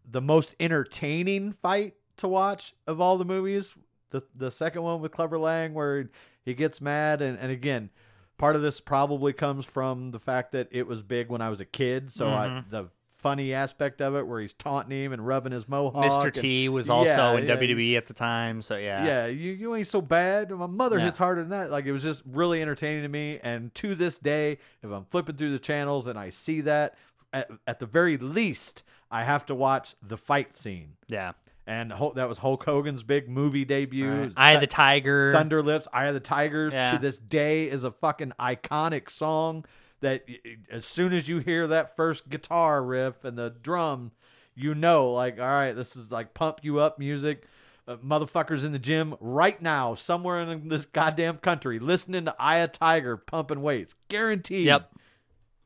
the 0.10 0.22
most 0.22 0.56
entertaining 0.60 1.54
fight 1.62 1.96
to 2.18 2.28
watch 2.28 2.74
of 2.88 3.02
all 3.02 3.18
the 3.18 3.26
movies. 3.26 3.76
The 4.12 4.24
the 4.34 4.52
second 4.52 4.82
one 4.82 5.02
with 5.02 5.12
Clubber 5.12 5.38
Lang 5.38 5.74
where 5.74 6.10
he 6.44 6.54
gets 6.54 6.82
mad 6.82 7.22
and, 7.22 7.38
and 7.38 7.52
again, 7.52 7.90
part 8.38 8.56
of 8.56 8.62
this 8.62 8.80
probably 8.80 9.34
comes 9.34 9.66
from 9.66 10.12
the 10.12 10.20
fact 10.20 10.54
that 10.54 10.70
it 10.72 10.88
was 10.88 11.04
big 11.04 11.30
when 11.30 11.42
I 11.42 11.50
was 11.50 11.60
a 11.60 11.66
kid. 11.66 12.12
So 12.12 12.30
I, 12.30 12.48
mm-hmm. 12.48 12.70
the 12.72 12.90
funny 13.20 13.54
aspect 13.54 14.02
of 14.02 14.16
it 14.16 14.26
where 14.26 14.40
he's 14.42 14.54
taunting 14.54 15.04
him 15.04 15.14
and 15.14 15.26
rubbing 15.26 15.52
his 15.52 15.68
mohawk. 15.68 16.06
Mr. 16.06 16.26
and- 16.26 16.34
T 16.34 16.70
was 16.70 16.90
also 16.90 17.12
Yeah, 17.12 17.38
in 17.38 17.48
yeah, 17.48 17.56
WWE 17.56 17.98
at 17.98 18.08
the 18.08 18.14
time, 18.14 18.62
so 18.62 18.76
yeah. 18.78 19.06
yeah, 19.06 19.26
you, 19.28 19.52
you 19.52 19.76
ain't 19.76 19.88
so 19.88 20.02
bad. 20.02 20.50
My 20.52 20.66
mother 20.68 20.98
Yeah. 20.98 21.06
hits 21.06 21.18
harder 21.18 21.42
than 21.42 21.50
that. 21.52 21.70
Like 21.72 21.86
it 21.86 21.92
was 21.92 22.04
just 22.04 22.24
really 22.26 22.62
entertaining 22.62 23.04
to 23.04 23.10
me. 23.10 23.40
And 23.44 23.74
to 23.76 23.94
this 23.96 24.18
day, 24.18 24.58
if 24.82 24.90
I'm 24.92 25.06
flipping 25.06 25.36
through 25.36 25.52
the 25.52 25.60
channels 25.60 26.08
and 26.08 26.18
I 26.18 26.30
see 26.30 26.62
that, 26.62 26.96
at, 27.34 27.50
at 27.68 27.80
the 27.80 27.86
very 27.86 28.18
least, 28.18 28.84
I 29.12 29.24
have 29.24 29.46
to 29.48 29.56
watch 29.56 29.96
the 30.02 30.18
fight 30.18 30.56
scene. 30.56 30.94
Yeah. 31.08 31.34
And 31.68 31.92
that 32.16 32.28
was 32.28 32.40
Hulk 32.40 32.64
Hogan's 32.64 33.04
big 33.04 33.30
movie 33.30 33.64
debut. 33.64 34.10
Right. 34.12 34.32
Eye 34.36 34.52
of 34.54 34.62
the 34.62 34.66
Tiger. 34.68 35.32
Thunder 35.32 35.62
Lips, 35.62 35.88
Eye 35.94 36.08
of 36.08 36.16
the 36.16 36.20
Tiger. 36.20 36.70
Yeah. 36.74 36.94
To 36.94 36.98
this 36.98 37.20
day 37.20 37.66
is 37.70 37.84
a 37.84 37.92
fucking 37.92 38.34
iconic 38.40 39.12
song. 39.12 39.66
That 40.02 40.26
as 40.72 40.86
soon 40.86 41.14
as 41.14 41.28
you 41.28 41.40
hear 41.40 41.68
that 41.68 41.96
first 41.96 42.30
guitar 42.30 42.82
riff 42.84 43.24
and 43.26 43.38
the 43.38 43.50
drum, 43.50 44.12
you 44.56 44.76
know, 44.76 45.12
like, 45.12 45.40
all 45.40 45.46
right, 45.48 45.74
this 45.74 45.96
is 45.96 46.12
like 46.12 46.34
pump 46.34 46.60
you 46.62 46.80
up 46.80 47.00
music. 47.00 47.44
Uh, 47.88 47.98
motherfuckers 47.98 48.64
in 48.64 48.72
the 48.72 48.78
gym 48.78 49.16
right 49.20 49.60
now, 49.62 49.96
somewhere 49.96 50.42
in 50.42 50.70
this 50.70 50.86
goddamn 50.86 51.38
country, 51.38 51.80
listening 51.80 52.26
to 52.26 52.36
of 52.40 52.72
Tiger 52.72 53.18
pumping 53.18 53.64
weights, 53.64 53.96
guaranteed. 54.10 54.68
Yep. 54.68 54.94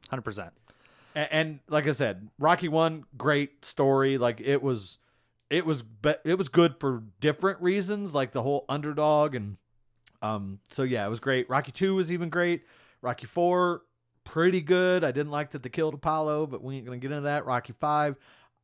100%. 0.10 0.52
And, 1.16 1.28
and 1.32 1.60
like 1.68 1.86
I 1.86 1.92
said, 1.92 2.30
Rocky 2.40 2.70
One, 2.70 3.04
great 3.18 3.66
story. 3.66 4.18
Like 4.18 4.40
it 4.40 4.62
was, 4.64 5.00
it 5.50 5.66
was, 5.66 5.84
be- 5.84 6.16
it 6.24 6.38
was 6.38 6.48
good 6.48 6.80
for 6.80 7.04
different 7.20 7.62
reasons, 7.62 8.14
like 8.14 8.32
the 8.32 8.42
whole 8.42 8.64
underdog 8.70 9.36
and, 9.36 9.58
um. 10.22 10.60
So 10.72 10.84
yeah, 10.84 11.06
it 11.06 11.10
was 11.10 11.20
great. 11.20 11.50
Rocky 11.50 11.74
Two 11.74 11.96
was 11.96 12.10
even 12.10 12.30
great. 12.30 12.64
Rocky 13.02 13.26
Four, 13.26 13.82
pretty 14.24 14.62
good. 14.62 15.04
I 15.04 15.12
didn't 15.12 15.32
like 15.32 15.52
that 15.52 15.64
they 15.64 15.70
killed 15.70 15.94
Apollo, 15.94 16.48
but 16.48 16.64
we 16.64 16.76
ain't 16.78 16.86
gonna 16.86 16.98
get 16.98 17.12
into 17.12 17.24
that. 17.24 17.46
Rocky 17.46 17.74
Five, 17.80 18.16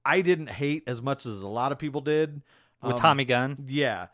I 0.05 0.22
didn't 0.22 0.49
hate 0.49 0.84
as 0.88 1.01
much 1.01 1.26
as 1.26 1.41
a 1.41 1.47
lot 1.47 1.72
of 1.72 1.80
people 1.80 2.01
did. 2.01 2.41
With 2.82 2.93
Um, 2.93 2.97
Tommy 2.99 3.26
Gunn. 3.26 3.57
Yeah, 3.68 4.07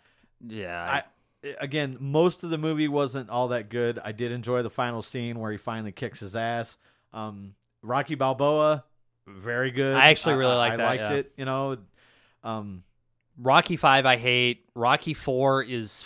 Yeah. 0.45 1.03
I, 1.43 1.53
again, 1.59 1.97
most 1.99 2.43
of 2.43 2.49
the 2.49 2.57
movie 2.57 2.87
wasn't 2.87 3.29
all 3.29 3.49
that 3.49 3.69
good. 3.69 3.99
I 4.03 4.11
did 4.11 4.31
enjoy 4.31 4.63
the 4.63 4.69
final 4.71 5.03
scene 5.03 5.39
where 5.39 5.51
he 5.51 5.57
finally 5.57 5.91
kicks 5.91 6.19
his 6.19 6.35
ass. 6.35 6.77
Um, 7.13 7.53
Rocky 7.83 8.15
Balboa, 8.15 8.83
very 9.27 9.69
good. 9.69 9.95
I 9.95 10.07
actually 10.09 10.35
really 10.35 10.55
like 10.55 10.73
I 10.73 10.77
that, 10.77 10.85
liked 10.85 11.01
yeah. 11.01 11.13
it. 11.13 11.31
You 11.37 11.45
know, 11.45 11.77
um, 12.43 12.83
Rocky 13.37 13.77
5 13.77 14.05
I 14.05 14.17
hate. 14.17 14.65
Rocky 14.73 15.13
4 15.13 15.63
is 15.63 16.01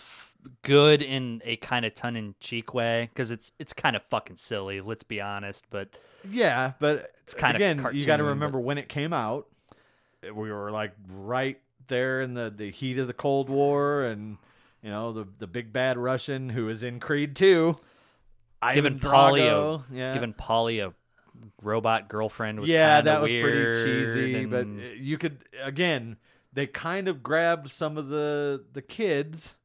good 0.62 1.02
in 1.02 1.42
a 1.46 1.58
kind 1.58 1.86
of 1.86 1.94
tongue-in-cheek 1.94 2.74
way 2.74 3.10
cuz 3.16 3.30
it's 3.32 3.52
it's 3.60 3.74
kind 3.74 3.96
of 3.96 4.04
fucking 4.04 4.38
silly, 4.38 4.82
let's 4.82 5.04
be 5.04 5.20
honest, 5.20 5.66
but 5.70 5.90
yeah, 6.30 6.74
but 6.80 7.12
It's 7.24 7.34
kinda 7.34 7.56
again, 7.56 7.86
you 7.94 8.06
got 8.06 8.18
to 8.18 8.24
remember 8.24 8.60
when 8.60 8.78
it 8.78 8.90
came 8.90 9.14
out. 9.14 9.48
We 10.22 10.52
were 10.52 10.72
like 10.72 10.92
right 11.10 11.60
there 11.88 12.22
in 12.22 12.34
the 12.34 12.50
the 12.50 12.72
heat 12.72 12.98
of 13.00 13.08
the 13.08 13.14
Cold 13.14 13.50
War, 13.50 14.04
and 14.04 14.38
you 14.82 14.90
know 14.90 15.14
the 15.14 15.28
the 15.40 15.48
big 15.48 15.72
bad 15.74 15.98
Russian 15.98 16.50
who 16.50 16.66
was 16.66 16.84
in 16.84 17.00
Creed 17.00 17.36
two. 17.36 17.78
given 18.74 18.96
Ivan 18.96 19.00
Paulie 19.00 19.40
a, 19.40 19.44
Drago, 19.44 19.84
yeah. 19.92 20.14
given 20.14 20.34
Paulie 20.34 20.86
a 20.86 20.94
robot 21.62 22.10
girlfriend 22.10 22.60
was 22.60 22.70
yeah, 22.70 23.02
that 23.02 23.22
was 23.22 23.32
pretty 23.32 23.84
cheesy. 23.84 24.46
But 24.46 24.66
and- 24.66 24.82
uh, 24.82 24.86
you 24.96 25.18
could 25.18 25.46
again, 25.62 26.18
they 26.52 26.68
kind 26.68 27.08
of 27.08 27.24
grabbed 27.24 27.70
some 27.72 27.98
of 27.98 28.08
the 28.10 28.66
the 28.74 28.82
kids 28.82 29.56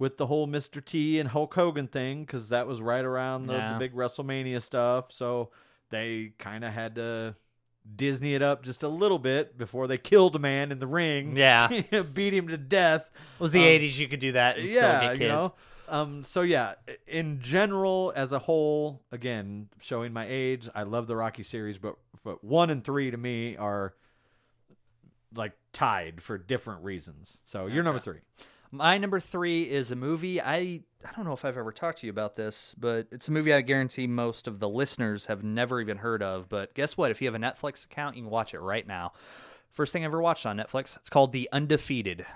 with 0.00 0.16
the 0.16 0.26
whole 0.26 0.48
Mr. 0.48 0.82
T 0.84 1.20
and 1.20 1.28
Hulk 1.28 1.54
Hogan 1.54 1.86
thing 1.86 2.22
because 2.24 2.48
that 2.48 2.66
was 2.66 2.80
right 2.80 3.04
around 3.04 3.46
the, 3.46 3.52
Yeah. 3.52 3.74
the 3.74 3.78
big 3.78 3.94
WrestleMania 3.94 4.60
stuff. 4.62 5.12
So 5.12 5.50
they 5.90 6.32
kind 6.38 6.64
of 6.64 6.72
had 6.72 6.94
to 6.94 7.36
Disney 7.96 8.34
it 8.34 8.40
up 8.42 8.62
just 8.64 8.82
a 8.82 8.88
little 8.88 9.18
bit 9.18 9.58
before 9.58 9.86
they 9.86 9.98
killed 9.98 10.34
a 10.34 10.38
man 10.38 10.72
in 10.72 10.78
the 10.78 10.86
ring. 10.86 11.36
Yeah. 11.36 11.68
beat 12.14 12.32
him 12.32 12.48
to 12.48 12.56
death. 12.56 13.10
it 13.14 13.40
was 13.42 13.52
the 13.52 13.60
um, 13.60 13.66
80s 13.66 13.98
you 13.98 14.08
could 14.08 14.20
do 14.20 14.32
that 14.32 14.56
and 14.58 14.70
still 14.70 14.82
yeah, 14.82 15.00
get 15.00 15.10
kids. 15.10 15.20
you 15.20 15.28
know. 15.28 15.54
Um, 15.88 16.24
so 16.24 16.40
yeah, 16.42 16.74
in 17.06 17.40
general, 17.42 18.12
as 18.16 18.32
a 18.32 18.38
whole, 18.38 19.02
again, 19.12 19.68
showing 19.80 20.12
my 20.14 20.24
age, 20.26 20.66
I 20.74 20.84
love 20.84 21.08
the 21.08 21.16
Rocky 21.16 21.42
series, 21.42 21.78
but 21.78 21.96
but 22.24 22.42
one 22.44 22.70
and 22.70 22.82
three 22.84 23.10
to 23.10 23.16
me 23.16 23.56
are 23.56 23.94
like 25.34 25.52
tied 25.72 26.22
for 26.22 26.38
different 26.38 26.84
reasons. 26.84 27.38
So 27.44 27.66
you're 27.66 27.82
number 27.82 27.98
three. 28.00 28.20
My 28.72 28.98
number 28.98 29.18
three 29.18 29.62
is 29.68 29.90
a 29.90 29.96
movie. 29.96 30.40
I 30.40 30.82
I 31.04 31.12
don't 31.16 31.24
know 31.24 31.32
if 31.32 31.44
I've 31.44 31.56
ever 31.56 31.72
talked 31.72 31.98
to 32.00 32.06
you 32.06 32.10
about 32.10 32.36
this, 32.36 32.74
but 32.78 33.08
it's 33.10 33.26
a 33.28 33.32
movie 33.32 33.52
I 33.52 33.62
guarantee 33.62 34.06
most 34.06 34.46
of 34.46 34.60
the 34.60 34.68
listeners 34.68 35.26
have 35.26 35.42
never 35.42 35.80
even 35.80 35.96
heard 35.98 36.22
of. 36.22 36.48
But 36.48 36.74
guess 36.74 36.96
what? 36.96 37.10
If 37.10 37.20
you 37.20 37.26
have 37.26 37.34
a 37.34 37.38
Netflix 37.38 37.84
account, 37.84 38.16
you 38.16 38.22
can 38.22 38.30
watch 38.30 38.54
it 38.54 38.60
right 38.60 38.86
now. 38.86 39.12
First 39.70 39.92
thing 39.92 40.02
I 40.02 40.06
ever 40.06 40.20
watched 40.20 40.46
on 40.46 40.56
Netflix. 40.56 40.96
It's 40.96 41.08
called 41.10 41.32
The 41.32 41.48
Undefeated. 41.52 42.26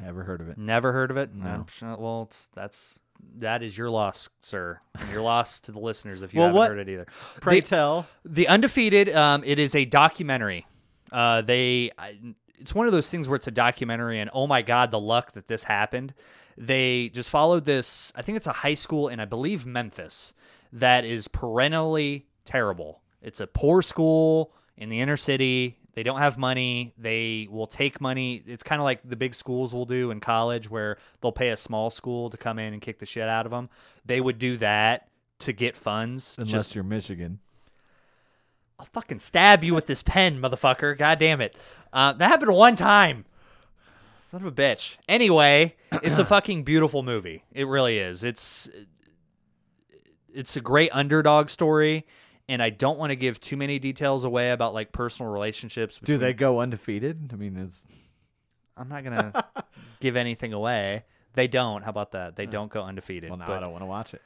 Never 0.00 0.22
heard 0.24 0.40
of 0.40 0.48
it. 0.48 0.56
Never 0.58 0.92
heard 0.92 1.10
of 1.10 1.16
it? 1.16 1.34
No. 1.34 1.66
Sure- 1.72 1.96
well, 1.96 2.22
it's, 2.22 2.48
that's 2.54 3.00
that 3.38 3.62
is 3.64 3.76
your 3.76 3.90
loss, 3.90 4.28
sir. 4.42 4.78
And 4.98 5.10
your 5.10 5.22
loss 5.22 5.58
to 5.60 5.72
the 5.72 5.80
listeners 5.80 6.22
if 6.22 6.32
you 6.32 6.38
Well, 6.38 6.48
haven't 6.48 6.58
what- 6.58 6.70
heard 6.70 6.78
it 6.78 6.88
either. 6.88 7.06
Pray 7.40 7.60
The- 7.60 7.66
tell. 7.66 8.06
the 8.24 8.46
Undefeated, 8.48 9.08
um, 9.14 9.42
it 9.44 9.58
is 9.58 9.74
a 9.74 9.84
documentary. 9.84 10.66
Uh, 11.10 11.42
they, 11.42 11.90
I, 11.98 12.16
it's 12.60 12.74
one 12.74 12.86
of 12.86 12.92
those 12.92 13.10
things 13.10 13.28
where 13.28 13.36
it's 13.36 13.46
a 13.46 13.52
documentary, 13.52 14.20
and 14.20 14.30
oh 14.32 14.46
my 14.46 14.62
god, 14.62 14.90
the 14.90 15.00
luck 15.00 15.32
that 15.32 15.48
this 15.48 15.64
happened. 15.64 16.14
They 16.56 17.10
just 17.10 17.30
followed 17.30 17.64
this. 17.64 18.12
I 18.16 18.22
think 18.22 18.36
it's 18.36 18.46
a 18.46 18.52
high 18.52 18.74
school 18.74 19.08
in 19.08 19.20
I 19.20 19.24
believe 19.24 19.64
Memphis 19.64 20.34
that 20.72 21.04
is 21.04 21.28
perennially 21.28 22.26
terrible. 22.44 23.02
It's 23.22 23.40
a 23.40 23.46
poor 23.46 23.82
school 23.82 24.52
in 24.76 24.88
the 24.88 25.00
inner 25.00 25.16
city. 25.16 25.78
They 25.94 26.02
don't 26.02 26.18
have 26.18 26.38
money. 26.38 26.94
They 26.96 27.48
will 27.50 27.66
take 27.66 28.00
money. 28.00 28.42
It's 28.46 28.62
kind 28.62 28.80
of 28.80 28.84
like 28.84 29.00
the 29.04 29.16
big 29.16 29.34
schools 29.34 29.74
will 29.74 29.84
do 29.84 30.10
in 30.10 30.20
college, 30.20 30.70
where 30.70 30.98
they'll 31.20 31.32
pay 31.32 31.50
a 31.50 31.56
small 31.56 31.90
school 31.90 32.30
to 32.30 32.36
come 32.36 32.58
in 32.58 32.72
and 32.72 32.82
kick 32.82 32.98
the 32.98 33.06
shit 33.06 33.28
out 33.28 33.46
of 33.46 33.50
them. 33.50 33.68
They 34.04 34.20
would 34.20 34.38
do 34.38 34.56
that 34.58 35.08
to 35.40 35.52
get 35.52 35.76
funds. 35.76 36.36
Unless 36.38 36.52
just 36.52 36.74
you're 36.74 36.84
Michigan. 36.84 37.40
I'll 38.78 38.86
fucking 38.86 39.20
stab 39.20 39.64
you 39.64 39.74
with 39.74 39.86
this 39.86 40.02
pen, 40.02 40.40
motherfucker. 40.40 40.96
God 40.96 41.18
damn 41.18 41.40
it. 41.40 41.56
Uh, 41.92 42.12
that 42.12 42.28
happened 42.28 42.52
one 42.52 42.76
time. 42.76 43.24
Son 44.20 44.42
of 44.42 44.46
a 44.46 44.52
bitch. 44.52 44.96
Anyway, 45.08 45.74
it's 46.02 46.18
a 46.18 46.24
fucking 46.26 46.62
beautiful 46.62 47.02
movie. 47.02 47.44
It 47.52 47.66
really 47.66 47.98
is. 47.98 48.24
It's 48.24 48.68
it's 50.32 50.56
a 50.56 50.60
great 50.60 50.90
underdog 50.92 51.48
story, 51.48 52.06
and 52.48 52.62
I 52.62 52.70
don't 52.70 52.98
want 52.98 53.10
to 53.10 53.16
give 53.16 53.40
too 53.40 53.56
many 53.56 53.78
details 53.78 54.24
away 54.24 54.50
about 54.50 54.74
like 54.74 54.92
personal 54.92 55.32
relationships. 55.32 55.98
Do 56.02 56.18
they 56.18 56.34
go 56.34 56.60
undefeated? 56.60 57.30
I 57.32 57.36
mean, 57.36 57.56
it's 57.56 57.82
I'm 58.76 58.88
not 58.88 59.02
gonna 59.02 59.44
give 60.00 60.16
anything 60.16 60.52
away. 60.52 61.04
They 61.34 61.48
don't. 61.48 61.82
How 61.82 61.90
about 61.90 62.12
that? 62.12 62.36
They 62.36 62.46
don't 62.46 62.70
go 62.70 62.82
undefeated. 62.82 63.30
well, 63.30 63.38
now 63.38 63.46
but, 63.46 63.56
I 63.56 63.60
don't 63.60 63.72
want 63.72 63.82
to 63.82 63.86
watch 63.86 64.14
it. 64.14 64.22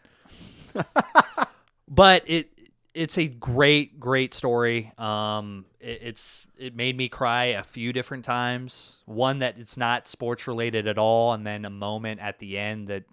but 1.89 2.25
it 2.27 2.52
it's 2.95 3.19
a 3.19 3.27
great 3.27 3.99
great 3.99 4.35
story. 4.35 4.93
Um 4.99 5.67
it, 5.81 6.01
it's 6.03 6.47
it 6.57 6.77
made 6.77 6.97
me 6.97 7.09
cry 7.09 7.45
a 7.45 7.63
few 7.63 7.93
different 7.93 8.25
times. 8.25 8.97
One 9.07 9.41
that 9.41 9.59
it's 9.59 9.77
not 9.77 10.09
sports 10.09 10.47
related 10.47 10.87
at 10.87 10.99
all 10.99 11.33
and 11.33 11.47
then 11.47 11.65
a 11.65 11.71
moment 11.71 12.21
at 12.21 12.39
the 12.39 12.59
end 12.59 12.89
that 12.89 13.05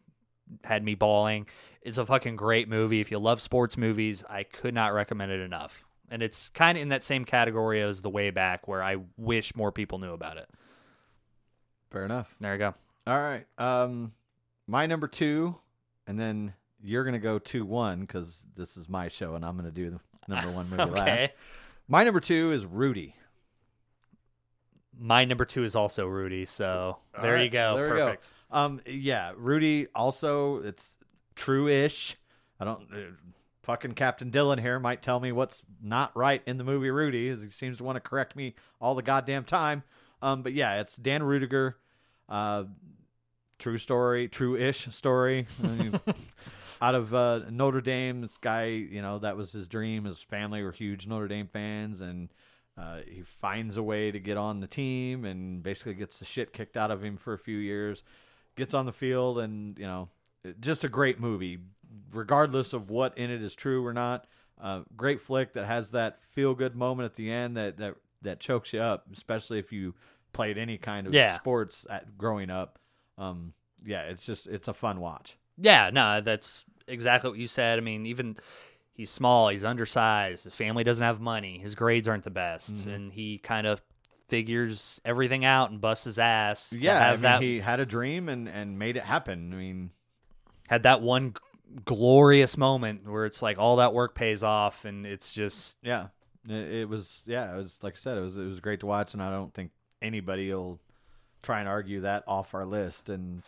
had 0.64 0.84
me 0.84 0.96
bawling. 0.96 1.48
It's 1.82 1.98
a 1.98 2.06
fucking 2.06 2.36
great 2.36 2.68
movie. 2.68 3.00
If 3.00 3.12
you 3.12 3.20
love 3.20 3.42
sports 3.42 3.78
movies 3.78 4.24
i 4.30 4.44
could 4.44 4.74
not 4.74 4.94
recommend 4.94 5.32
it 5.32 5.40
enough. 5.40 5.86
And 6.12 6.24
it's 6.24 6.50
kind 6.50 6.78
of 6.78 6.82
in 6.82 6.90
that 6.90 7.04
same 7.04 7.24
category 7.24 7.82
as 7.82 8.02
the 8.02 8.10
way 8.10 8.32
back 8.32 8.68
where 8.68 8.84
i 8.84 8.98
wish 9.18 9.56
more 9.56 9.72
people 9.72 10.00
knew 10.00 10.14
about 10.14 10.38
it. 10.38 10.50
Fair 11.92 12.06
enough. 12.06 12.36
there 12.40 12.54
you 12.54 12.60
go. 12.60 12.76
All 13.08 13.20
right. 13.20 13.46
Um, 13.58 14.14
my 14.68 14.86
number 14.86 15.08
two, 15.08 15.56
and 16.06 16.20
then 16.20 16.54
you're 16.84 17.04
gonna 17.04 17.20
go 17.20 17.40
two 17.40 17.66
one 17.66 18.02
because 18.02 18.46
this 18.56 18.78
is 18.78 18.88
my 18.90 19.08
show, 19.08 19.36
and 19.36 19.46
I'm 19.46 19.56
gonna 19.56 19.72
do 19.72 19.90
the 19.92 20.00
number 20.34 20.52
one 20.52 20.70
movie 20.72 20.92
last. 20.92 21.32
My 21.88 22.04
number 22.04 22.20
two 22.20 22.52
is 22.52 22.66
Rudy. 22.66 23.16
my 24.98 25.26
number 25.26 25.46
two 25.46 25.64
is 25.64 25.76
also 25.76 26.06
rudy 26.06 26.46
so 26.46 26.98
there 27.22 27.36
right, 27.36 27.44
you 27.44 27.50
go 27.50 27.76
there 27.76 27.94
we 27.94 27.98
go. 27.98 28.06
perfect 28.08 28.32
Um, 28.52 28.82
yeah, 28.86 29.34
Rudy. 29.38 29.88
Also, 29.94 30.64
it's 30.64 30.98
true-ish. 31.36 32.18
I 32.60 32.66
don't. 32.66 32.82
Uh, 32.92 32.98
fucking 33.64 33.92
Captain 33.94 34.32
Dylan 34.32 34.60
here 34.60 34.80
might 34.80 35.04
tell 35.04 35.20
me 35.20 35.32
what's 35.32 35.62
not 35.82 36.16
right 36.18 36.42
in 36.48 36.58
the 36.58 36.64
movie 36.64 36.90
Rudy, 36.90 37.30
as 37.30 37.42
he 37.42 37.50
seems 37.52 37.78
to 37.78 37.84
want 37.84 37.98
to 37.98 38.00
correct 38.00 38.36
me 38.36 38.56
all 38.82 38.96
the 38.96 39.04
goddamn 39.04 39.44
time. 39.44 39.84
Um, 40.22 40.42
but 40.42 40.54
yeah, 40.54 40.80
it's 40.80 40.96
Dan 40.96 41.22
Ruettiger. 41.22 41.76
Uh, 42.28 42.64
true 43.60 43.78
story, 43.78 44.28
true-ish 44.28 44.88
story. 44.94 45.46
Out 46.82 46.96
of 46.96 47.14
uh, 47.14 47.42
Notre 47.50 47.82
Dame, 47.82 48.22
this 48.22 48.38
guy, 48.38 48.66
you 48.68 49.02
know, 49.02 49.20
that 49.20 49.36
was 49.36 49.52
his 49.52 49.68
dream. 49.68 50.06
His 50.06 50.20
family 50.20 50.64
were 50.64 50.72
huge 50.72 51.08
Notre 51.08 51.28
Dame 51.28 51.48
fans, 51.48 52.00
and 52.02 52.30
uh, 52.78 53.00
he 53.06 53.22
finds 53.24 53.76
a 53.76 53.84
way 53.84 54.12
to 54.12 54.20
get 54.20 54.38
on 54.38 54.62
the 54.62 54.68
team, 54.68 55.26
and 55.26 55.62
basically 55.62 55.94
gets 55.96 56.20
the 56.20 56.26
shit 56.26 56.54
kicked 56.54 56.78
out 56.78 56.92
of 56.92 57.04
him 57.04 57.18
for 57.18 57.34
a 57.34 57.38
few 57.38 57.58
years. 57.58 58.04
Gets 58.56 58.74
on 58.74 58.86
the 58.86 58.94
field, 58.94 59.40
and 59.40 59.78
you 59.78 59.86
know, 59.86 60.10
just 60.60 60.84
a 60.84 60.90
great 60.90 61.20
movie, 61.20 61.60
regardless 62.14 62.72
of 62.74 62.90
what 62.90 63.18
in 63.18 63.30
it 63.30 63.42
is 63.42 63.56
true 63.56 63.86
or 63.86 63.94
not. 63.94 64.26
Uh, 64.62 64.82
great 64.98 65.22
flick 65.22 65.54
that 65.54 65.66
has 65.66 65.90
that 65.90 66.20
feel-good 66.32 66.76
moment 66.76 67.06
at 67.06 67.16
the 67.16 67.32
end 67.32 67.56
that 67.58 67.78
that 67.78 67.96
that 68.22 68.40
chokes 68.40 68.74
you 68.74 68.80
up, 68.82 69.06
especially 69.14 69.60
if 69.60 69.72
you 69.72 69.96
played 70.34 70.58
any 70.58 70.78
kind 70.78 71.08
of 71.08 71.14
Yeah. 71.14 71.36
sports 71.38 71.86
at 71.90 72.18
growing 72.18 72.50
up. 72.50 72.78
Um, 73.18 73.54
yeah, 73.86 74.04
it's 74.04 74.26
just 74.26 74.48
it's 74.48 74.68
a 74.68 74.74
fun 74.74 75.00
watch. 75.00 75.38
Yeah, 75.60 75.90
no, 75.92 76.22
that's 76.22 76.66
exactly 76.88 77.30
what 77.30 77.40
you 77.40 77.48
said. 77.48 77.78
I 77.78 77.82
mean, 77.82 78.06
even 78.06 78.38
he's 78.94 79.10
small, 79.10 79.50
he's 79.50 79.66
undersized, 79.66 80.44
his 80.46 80.56
family 80.56 80.84
doesn't 80.84 81.04
have 81.04 81.20
money, 81.22 81.58
his 81.60 81.76
grades 81.76 82.08
aren't 82.08 82.24
the 82.24 82.30
best, 82.32 82.74
Mm-hmm. 82.76 82.90
and 82.90 83.14
he 83.14 83.38
kind 83.38 83.68
of 83.68 83.82
figures 84.28 85.02
everything 85.04 85.44
out 85.44 85.72
and 85.72 85.82
busts 85.82 86.06
his 86.06 86.20
ass. 86.20 86.70
to 86.70 86.80
Yeah, 86.80 86.98
I 86.98 87.04
have 87.08 87.18
mean, 87.18 87.22
that 87.24 87.42
he 87.42 87.60
had 87.60 87.80
a 87.80 87.86
dream 87.86 88.30
and 88.30 88.48
and 88.48 88.78
made 88.80 88.96
it 88.98 89.04
happen. 89.04 89.52
I 89.54 89.56
mean, 89.56 89.92
had 90.68 90.84
that 90.84 91.02
one 91.02 91.34
glorious 91.86 92.58
moment 92.58 93.08
where 93.10 93.26
it's 93.26 93.42
like 93.42 93.58
all 93.58 93.78
that 93.78 93.94
work 93.94 94.16
pays 94.16 94.44
off, 94.44 94.86
and 94.86 95.06
it's 95.06 95.34
just 95.34 95.78
yeah, 95.82 96.08
it, 96.48 96.82
it 96.82 96.90
was 96.90 97.22
yeah, 97.26 97.54
it 97.54 97.58
was 97.58 97.80
like 97.82 97.94
I 97.94 97.98
said, 97.98 98.18
it 98.18 98.22
was 98.22 98.38
it 98.38 98.46
was 98.46 98.60
great 98.60 98.80
to 98.82 98.86
watch, 98.86 99.14
and 99.14 99.22
I 99.24 99.32
don't 99.32 99.54
think 99.54 99.72
anybody 100.02 100.54
will 100.54 100.80
try 101.42 101.60
and 101.60 101.68
argue 101.70 102.02
that 102.02 102.24
off 102.28 102.54
our 102.54 102.66
list. 102.66 103.10
And 103.10 103.42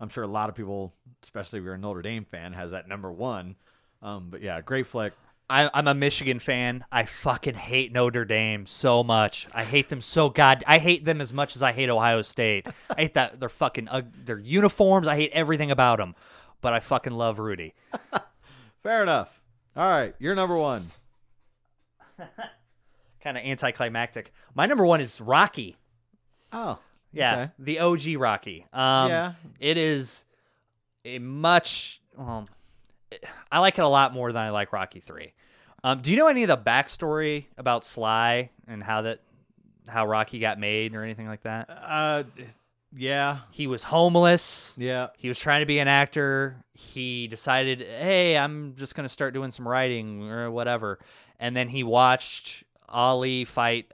I'm 0.00 0.08
sure 0.08 0.24
a 0.24 0.28
lot 0.28 0.48
of 0.48 0.54
people, 0.54 0.94
especially 1.22 1.58
if 1.58 1.64
you're 1.64 1.74
a 1.74 1.78
Notre 1.78 2.02
Dame 2.02 2.24
fan, 2.24 2.52
has 2.52 2.72
that 2.72 2.88
number 2.88 3.10
one. 3.10 3.56
Um, 4.02 4.28
but 4.30 4.42
yeah, 4.42 4.60
great 4.60 4.86
flick. 4.86 5.14
I, 5.48 5.70
I'm 5.72 5.86
a 5.86 5.94
Michigan 5.94 6.40
fan. 6.40 6.84
I 6.90 7.04
fucking 7.04 7.54
hate 7.54 7.92
Notre 7.92 8.24
Dame 8.24 8.66
so 8.66 9.04
much. 9.04 9.46
I 9.54 9.62
hate 9.64 9.88
them 9.88 10.00
so 10.00 10.28
god. 10.28 10.64
I 10.66 10.78
hate 10.78 11.04
them 11.04 11.20
as 11.20 11.32
much 11.32 11.54
as 11.54 11.62
I 11.62 11.72
hate 11.72 11.88
Ohio 11.88 12.22
State. 12.22 12.66
I 12.90 13.02
hate 13.02 13.14
that 13.14 13.38
their 13.38 13.48
fucking 13.48 13.88
uh, 13.88 14.02
their 14.24 14.38
uniforms. 14.38 15.06
I 15.06 15.14
hate 15.14 15.30
everything 15.32 15.70
about 15.70 15.98
them. 15.98 16.14
But 16.60 16.72
I 16.72 16.80
fucking 16.80 17.12
love 17.12 17.38
Rudy. 17.38 17.74
Fair 18.82 19.02
enough. 19.02 19.40
All 19.76 19.88
right, 19.88 20.14
you're 20.18 20.34
number 20.34 20.56
one. 20.56 20.86
Kind 23.22 23.36
of 23.36 23.44
anticlimactic. 23.44 24.32
My 24.54 24.66
number 24.66 24.84
one 24.84 25.00
is 25.00 25.20
Rocky. 25.20 25.76
Oh, 26.52 26.78
Yeah, 27.16 27.34
okay. 27.34 27.50
the 27.58 27.78
OG 27.80 28.16
Rocky. 28.16 28.66
Um, 28.72 29.10
Yeah. 29.10 29.32
it 29.60 29.76
is 29.76 30.24
a 31.04 31.18
much. 31.18 32.00
Well, 32.16 32.48
I 33.50 33.60
like 33.60 33.78
it 33.78 33.82
a 33.84 33.88
lot 33.88 34.12
more 34.12 34.32
than 34.32 34.42
I 34.42 34.50
like 34.50 34.72
Rocky 34.72 35.00
Three. 35.00 35.32
Um, 35.84 36.00
do 36.00 36.10
you 36.10 36.16
know 36.16 36.26
any 36.28 36.42
of 36.42 36.48
the 36.48 36.56
backstory 36.56 37.46
about 37.56 37.84
Sly 37.84 38.50
and 38.66 38.82
how 38.82 39.02
that 39.02 39.20
how 39.88 40.06
Rocky 40.06 40.38
got 40.40 40.58
made 40.58 40.94
or 40.94 41.02
anything 41.04 41.28
like 41.28 41.42
that? 41.42 41.68
Uh, 41.70 42.24
yeah, 42.96 43.40
He 43.50 43.66
was 43.66 43.84
homeless. 43.84 44.74
yeah. 44.76 45.08
He 45.16 45.28
was 45.28 45.38
trying 45.38 45.60
to 45.60 45.66
be 45.66 45.78
an 45.78 45.86
actor. 45.88 46.56
He 46.72 47.28
decided, 47.28 47.80
hey, 47.80 48.36
I'm 48.38 48.74
just 48.76 48.94
going 48.94 49.04
to 49.04 49.12
start 49.12 49.34
doing 49.34 49.50
some 49.50 49.68
writing 49.68 50.28
or 50.30 50.50
whatever. 50.50 50.98
And 51.38 51.54
then 51.54 51.68
he 51.68 51.84
watched 51.84 52.64
Ali 52.88 53.44
fight. 53.44 53.92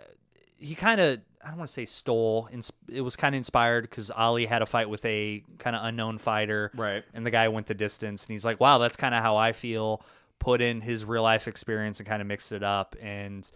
He 0.56 0.74
kind 0.76 1.00
of, 1.00 1.20
I 1.44 1.48
don't 1.48 1.58
want 1.58 1.68
to 1.68 1.72
say 1.74 1.86
stole. 1.86 2.48
It 2.88 3.00
was 3.00 3.16
kind 3.16 3.34
of 3.34 3.38
inspired 3.38 3.82
because 3.82 4.10
Ali 4.10 4.46
had 4.46 4.62
a 4.62 4.66
fight 4.66 4.88
with 4.88 5.04
a 5.04 5.42
kind 5.58 5.74
of 5.74 5.84
unknown 5.84 6.18
fighter. 6.18 6.70
Right. 6.74 7.04
And 7.14 7.26
the 7.26 7.30
guy 7.30 7.48
went 7.48 7.66
the 7.66 7.74
distance. 7.74 8.24
And 8.26 8.32
he's 8.32 8.44
like, 8.44 8.60
wow, 8.60 8.78
that's 8.78 8.96
kind 8.96 9.14
of 9.14 9.22
how 9.22 9.36
I 9.36 9.52
feel. 9.52 10.02
Put 10.38 10.60
in 10.60 10.80
his 10.80 11.04
real 11.04 11.22
life 11.22 11.48
experience 11.48 11.98
and 12.00 12.08
kind 12.08 12.20
of 12.22 12.28
mixed 12.28 12.52
it 12.52 12.62
up. 12.62 12.96
And 13.00 13.50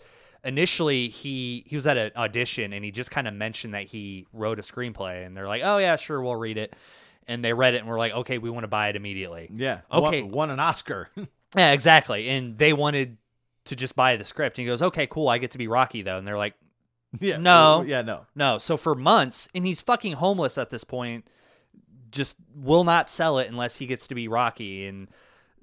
initially 0.44 1.08
he 1.08 1.64
he 1.66 1.74
was 1.74 1.86
at 1.86 1.96
an 1.96 2.12
audition 2.16 2.72
and 2.72 2.84
he 2.84 2.90
just 2.92 3.10
kind 3.10 3.26
of 3.26 3.34
mentioned 3.34 3.74
that 3.74 3.84
he 3.84 4.26
wrote 4.32 4.58
a 4.60 4.62
screenplay 4.62 5.26
and 5.26 5.36
they're 5.36 5.48
like 5.48 5.62
oh 5.64 5.78
yeah 5.78 5.96
sure 5.96 6.22
we'll 6.22 6.36
read 6.36 6.56
it 6.56 6.76
and 7.26 7.44
they 7.44 7.52
read 7.52 7.74
it 7.74 7.78
and 7.78 7.88
were 7.88 7.98
like 7.98 8.12
okay 8.12 8.38
we 8.38 8.48
want 8.48 8.62
to 8.62 8.68
buy 8.68 8.88
it 8.88 8.94
immediately 8.94 9.48
Yeah. 9.52 9.80
Okay. 9.90 10.22
Won, 10.22 10.30
won 10.30 10.50
an 10.50 10.60
Oscar. 10.60 11.08
yeah 11.56 11.72
exactly 11.72 12.28
and 12.28 12.56
they 12.56 12.72
wanted 12.72 13.16
to 13.64 13.74
just 13.74 13.96
buy 13.96 14.14
the 14.16 14.22
script 14.24 14.58
and 14.58 14.64
he 14.64 14.66
goes 14.70 14.82
okay 14.82 15.08
cool 15.08 15.28
i 15.28 15.38
get 15.38 15.50
to 15.52 15.58
be 15.58 15.66
rocky 15.66 16.02
though 16.02 16.18
and 16.18 16.24
they're 16.24 16.38
like 16.38 16.54
yeah. 17.20 17.36
No. 17.36 17.82
Yeah. 17.82 18.02
No. 18.02 18.26
no 18.34 18.58
so 18.58 18.76
for 18.76 18.94
months 18.94 19.48
and 19.54 19.66
he's 19.66 19.80
fucking 19.80 20.14
homeless 20.14 20.58
at 20.58 20.70
this 20.70 20.84
point 20.84 21.28
just 22.10 22.36
will 22.54 22.84
not 22.84 23.10
sell 23.10 23.38
it 23.38 23.48
unless 23.48 23.76
he 23.76 23.86
gets 23.86 24.08
to 24.08 24.14
be 24.14 24.28
rocky 24.28 24.86
and 24.86 25.08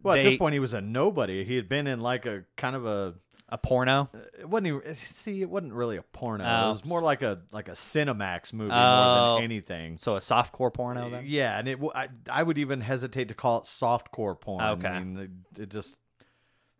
Well, 0.02 0.16
at 0.16 0.18
they- 0.24 0.30
this 0.30 0.38
point, 0.38 0.54
he 0.54 0.60
was 0.60 0.74
a 0.74 0.82
nobody. 0.82 1.44
He 1.46 1.56
had 1.56 1.68
been 1.70 1.88
in 1.88 2.00
like 2.02 2.26
a 2.26 2.44
kind 2.58 2.76
of 2.76 2.86
a 2.86 3.16
a 3.50 3.58
porno 3.58 4.10
uh, 4.16 4.18
it 4.40 4.50
wasn't 4.50 4.66
even, 4.68 4.96
see 4.96 5.42
it 5.42 5.50
wasn't 5.50 5.72
really 5.74 5.98
a 5.98 6.02
porno 6.02 6.44
Oh. 6.44 6.70
it 6.70 6.72
was 6.72 6.82
oh. 6.86 6.88
more 6.88 7.02
like 7.04 7.22
a 7.22 7.42
like 7.52 7.68
a 7.68 7.74
cinemax 7.74 8.52
movie 8.52 8.70
more 8.72 8.80
Oh. 8.80 9.36
than 9.36 9.44
anything 9.44 10.00
so 10.00 10.16
a 10.16 10.22
softcore 10.22 10.74
porno 10.74 11.06
uh, 11.06 11.10
then 11.10 11.24
yeah 11.28 11.60
and 11.60 11.68
it 11.68 11.74
w- 11.76 11.92
I, 11.94 12.08
I 12.32 12.42
would 12.42 12.58
even 12.58 12.82
hesitate 12.82 13.28
to 13.28 13.36
call 13.36 13.60
it 13.60 13.66
softcore 13.66 14.40
porn 14.40 14.64
Okay. 14.64 14.88
I 14.88 15.00
mean, 15.04 15.18
it, 15.56 15.62
it 15.64 15.70
just 15.70 15.98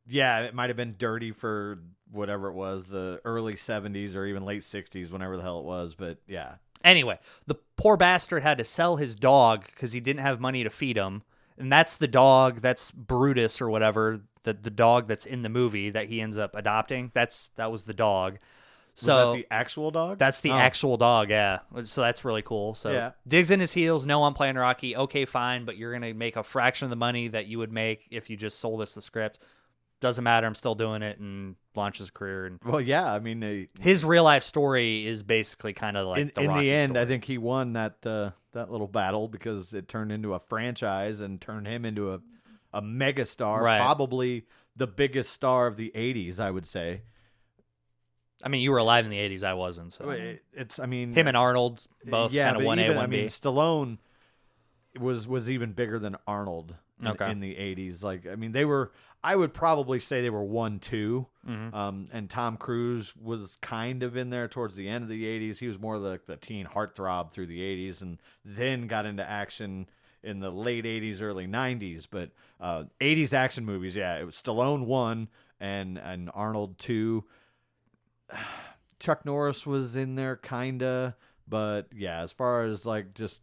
yeah 0.08 0.40
it 0.40 0.56
might 0.56 0.70
have 0.72 0.78
been 0.78 0.96
dirty 0.98 1.32
for 1.32 1.80
whatever 2.14 2.48
it 2.50 2.54
was 2.54 2.86
the 2.86 3.20
early 3.26 3.56
70s 3.56 4.16
or 4.16 4.26
even 4.26 4.46
late 4.46 4.62
60s 4.62 5.12
whenever 5.12 5.36
the 5.36 5.44
hell 5.44 5.60
it 5.60 5.66
was 5.66 5.96
but 5.96 6.18
yeah 6.28 6.56
Anyway, 6.86 7.18
the 7.48 7.56
poor 7.78 7.96
bastard 7.96 8.44
had 8.44 8.58
to 8.58 8.64
sell 8.66 8.98
his 8.98 9.16
dog 9.16 9.64
because 9.68 9.94
he 9.94 10.02
didn't 10.02 10.20
have 10.20 10.42
money 10.42 10.66
to 10.66 10.70
feed 10.70 10.98
him. 10.98 11.24
And 11.58 11.72
that's 11.72 11.96
the 11.96 12.10
dog, 12.10 12.60
that's 12.60 12.92
Brutus 12.92 13.62
or 13.62 13.70
whatever, 13.70 14.20
the, 14.44 14.52
the 14.52 14.70
dog 14.70 15.08
that's 15.08 15.26
in 15.26 15.44
the 15.44 15.50
movie 15.50 15.92
that 15.92 16.08
he 16.10 16.20
ends 16.20 16.38
up 16.38 16.58
adopting. 16.58 17.10
That's 17.14 17.52
that 17.56 17.72
was 17.72 17.86
the 17.86 17.94
dog. 17.94 18.34
was 18.34 18.40
So 19.02 19.32
that 19.32 19.38
the 19.38 19.48
actual 19.50 19.92
dog 19.92 20.18
that's 20.18 20.42
the 20.42 20.52
Oh. 20.52 20.56
actual 20.56 20.98
dog, 20.98 21.30
yeah. 21.30 21.60
So 21.86 22.02
that's 22.02 22.26
really 22.26 22.42
cool. 22.42 22.76
So 22.76 22.92
Yeah. 22.92 23.12
digs 23.26 23.50
in 23.50 23.62
his 23.62 23.72
heels. 23.72 24.06
No, 24.06 24.26
I'm 24.26 24.34
playing 24.34 24.56
Rocky. 24.58 24.94
Okay, 24.94 25.24
fine, 25.24 25.64
but 25.64 25.78
you're 25.78 25.94
gonna 25.94 26.14
make 26.14 26.36
a 26.36 26.44
fraction 26.44 26.86
of 26.88 26.90
the 26.90 26.98
money 26.98 27.30
that 27.30 27.46
you 27.46 27.60
would 27.60 27.72
make 27.72 28.08
if 28.12 28.30
you 28.30 28.36
just 28.36 28.60
sold 28.60 28.82
us 28.82 28.94
the 28.94 29.02
script. 29.02 29.40
Doesn't 30.04 30.26
matter. 30.26 30.46
I'm 30.46 30.54
still 30.54 30.76
doing 30.76 31.02
it, 31.02 31.18
and 31.18 31.56
launches 31.76 32.10
a 32.10 32.12
career. 32.12 32.46
And 32.46 32.60
well 32.66 32.82
yeah 32.82 33.12
i 33.14 33.20
mean 33.20 33.70
his 33.80 34.04
real 34.04 34.26
life 34.26 34.44
story 34.44 35.08
is 35.08 35.24
basically 35.24 35.72
kind 35.72 35.96
of 35.96 36.08
like 36.08 36.20
in, 36.20 36.32
the 36.36 36.42
in 36.42 36.54
the 36.58 36.72
end, 36.72 36.98
I 36.98 37.06
think 37.06 37.24
he 37.24 37.38
won 37.38 37.72
that 37.74 38.06
uh, 38.06 38.32
that 38.52 38.70
little 38.70 38.90
battle 38.90 39.30
because 39.30 39.74
it 39.74 39.88
turned 39.88 40.12
into 40.12 40.34
a 40.34 40.40
franchise 40.40 41.22
and 41.22 41.40
turned 41.40 41.68
him 41.68 41.86
into 41.86 42.14
a 42.14 42.20
a 42.74 42.82
megastar, 42.82 43.62
Right. 43.62 43.80
probably 43.80 44.46
the 44.76 44.88
biggest 44.88 45.32
star 45.32 45.68
of 45.68 45.78
the 45.78 45.90
'80s, 45.96 46.38
I 46.38 46.52
would 46.52 46.66
say. 46.66 47.04
I 48.44 48.50
mean, 48.50 48.62
you 48.62 48.72
were 48.72 48.80
alive 48.80 49.06
in 49.06 49.12
the 49.12 49.18
'80s. 49.18 49.44
I 49.44 49.54
wasn't. 49.54 49.94
So 49.94 50.10
it's 50.52 50.80
I 50.80 50.86
mean 50.86 51.14
him 51.14 51.28
and 51.30 51.38
Arnold 51.38 51.88
both 52.06 52.34
yeah, 52.34 52.48
kind 52.52 52.58
of 52.58 52.64
one 52.66 52.78
A, 52.80 52.90
one 52.90 52.98
I 52.98 53.08
mean, 53.08 53.28
Stallone 53.30 54.00
was 55.00 55.26
was 55.28 55.50
even 55.50 55.72
bigger 55.72 55.98
than 55.98 56.18
Arnold 56.28 56.76
in, 57.00 57.08
Okay. 57.08 57.32
in 57.32 57.40
the 57.40 57.56
'80s. 57.56 58.04
Like, 58.04 58.28
I 58.28 58.36
mean, 58.36 58.52
they 58.52 58.66
were. 58.66 58.92
I 59.24 59.36
would 59.36 59.54
probably 59.54 60.00
say 60.00 60.22
they 60.22 60.30
were 60.30 60.44
one, 60.44 60.80
2 60.80 61.28
Mm-hmm. 61.48 61.76
Um, 61.76 62.08
and 62.14 62.30
Tom 62.30 62.56
Cruise 62.56 63.14
was 63.22 63.58
kind 63.62 64.02
of 64.02 64.16
in 64.16 64.30
there 64.30 64.48
towards 64.48 64.76
the 64.76 64.88
end 64.88 65.04
of 65.04 65.10
the 65.10 65.26
'80s. 65.26 65.58
He 65.58 65.68
was 65.68 65.78
more 65.78 66.00
the 66.00 66.20
the 66.26 66.38
teen 66.38 66.66
heartthrob 66.66 67.32
through 67.32 67.48
the 67.48 67.60
'80s, 67.60 68.02
and 68.02 68.18
then 68.46 68.88
got 68.88 69.06
into 69.06 69.30
action 69.30 69.90
in 70.24 70.40
the 70.40 70.50
late 70.50 70.86
'80s, 70.86 71.22
early 71.22 71.46
'90s. 71.46 72.08
But 72.10 72.32
uh, 72.62 72.86
'80s 73.02 73.34
action 73.34 73.66
movies, 73.66 73.96
yeah, 73.96 74.18
it 74.18 74.26
was 74.26 74.36
Stallone 74.36 74.86
one 74.86 75.28
and 75.60 75.98
and 75.98 76.32
Arnold 76.34 76.80
two. 76.80 77.26
Chuck 79.00 79.26
Norris 79.26 79.68
was 79.68 79.98
in 79.98 80.16
there, 80.16 80.38
kinda, 80.38 81.18
but 81.46 81.88
yeah, 81.94 82.22
as 82.22 82.32
far 82.32 82.64
as 82.64 82.86
like 82.86 83.14
just 83.14 83.42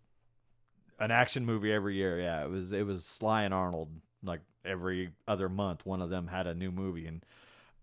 an 0.98 1.10
action 1.10 1.44
movie 1.44 1.70
every 1.70 1.96
year, 1.96 2.18
yeah, 2.18 2.42
it 2.42 2.48
was 2.48 2.72
it 2.72 2.86
was 2.86 3.04
Sly 3.04 3.42
and 3.42 3.52
Arnold. 3.52 3.90
Like 4.22 4.40
every 4.64 5.10
other 5.26 5.48
month, 5.48 5.84
one 5.86 6.02
of 6.02 6.10
them 6.10 6.28
had 6.28 6.46
a 6.46 6.54
new 6.54 6.70
movie, 6.70 7.06
and 7.06 7.24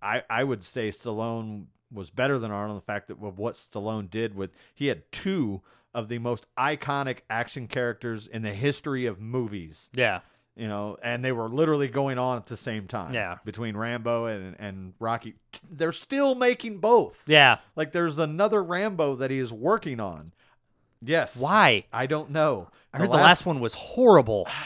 I 0.02 0.24
I 0.30 0.44
would 0.44 0.64
say 0.64 0.90
Stallone 0.90 1.66
was 1.92 2.10
better 2.10 2.38
than 2.38 2.52
Arnold. 2.52 2.76
in 2.78 2.80
The 2.80 2.86
fact 2.94 3.08
that 3.08 3.20
what 3.20 3.56
Stallone 3.56 4.10
did 4.10 4.36
with 4.36 4.52
he 4.76 4.88
had 4.88 5.10
two 5.12 5.62
of 5.94 6.10
the 6.10 6.20
most 6.20 6.46
iconic 6.58 7.20
action 7.30 7.68
characters 7.68 8.28
in 8.28 8.42
the 8.44 8.54
history 8.54 9.06
of 9.06 9.20
movies 9.20 9.90
yeah, 9.94 10.20
you 10.56 10.68
know, 10.68 10.98
and 11.02 11.24
they 11.24 11.32
were 11.32 11.48
literally 11.50 11.88
going 11.88 12.18
on 12.18 12.38
at 12.38 12.48
the 12.48 12.58
same 12.58 12.88
time. 12.88 13.14
Yeah. 13.14 13.38
between 13.46 13.78
Rambo 13.78 14.26
and 14.26 14.56
and 14.60 14.94
Rocky, 15.00 15.36
they're 15.70 15.92
still 15.92 16.36
making 16.36 16.80
both. 16.80 17.24
yeah. 17.28 17.60
Like 17.76 17.92
there's 17.94 18.20
another 18.20 18.64
Rambo 18.64 19.16
that 19.16 19.32
he 19.32 19.40
is 19.40 19.52
working 19.54 20.00
on. 20.00 20.34
Yes. 21.02 21.36
Why? 21.38 21.86
I 21.94 22.08
don't 22.08 22.32
know. 22.32 22.70
I 22.94 22.98
heard 22.98 23.12
the 23.12 23.18
last 23.18 23.46
one 23.46 23.60
was 23.60 23.74
horrible. 23.76 24.48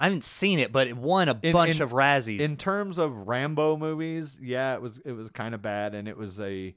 I 0.00 0.04
haven't 0.04 0.24
seen 0.24 0.58
it, 0.58 0.72
but 0.72 0.88
it 0.88 0.96
won 0.96 1.28
a 1.28 1.38
In- 1.42 1.52
bunch 1.52 1.76
in- 1.76 1.82
of 1.82 1.90
Razzies. 1.92 2.40
In 2.40 2.56
terms 2.56 2.96
of 2.98 3.28
Rambo 3.28 3.76
movies, 3.76 4.38
yeah, 4.40 4.74
it 4.74 4.80
was 4.82 4.98
it 5.04 5.12
was 5.12 5.30
kind 5.30 5.54
of 5.54 5.60
bad, 5.62 5.94
and 5.94 6.08
it 6.08 6.16
was 6.16 6.40
a 6.40 6.74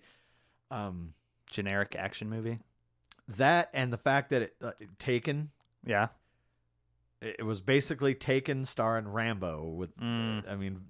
um 0.70 1.14
Generic 1.50 1.96
action 1.98 2.30
movie. 2.30 2.60
that 3.38 3.70
and 3.74 3.94
the 3.94 3.98
fact 3.98 4.30
that 4.32 4.42
it 4.44 4.56
uh, 4.62 4.72
Taken. 5.00 5.52
Yeah. 5.86 6.10
It 7.22 7.38
it 7.40 7.44
was 7.44 7.62
basically 7.62 8.14
Taken 8.16 8.66
starring 8.66 9.08
Rambo 9.08 9.64
with, 9.70 9.96
Mm. 9.98 10.50
I 10.50 10.56
mean, 10.56 10.82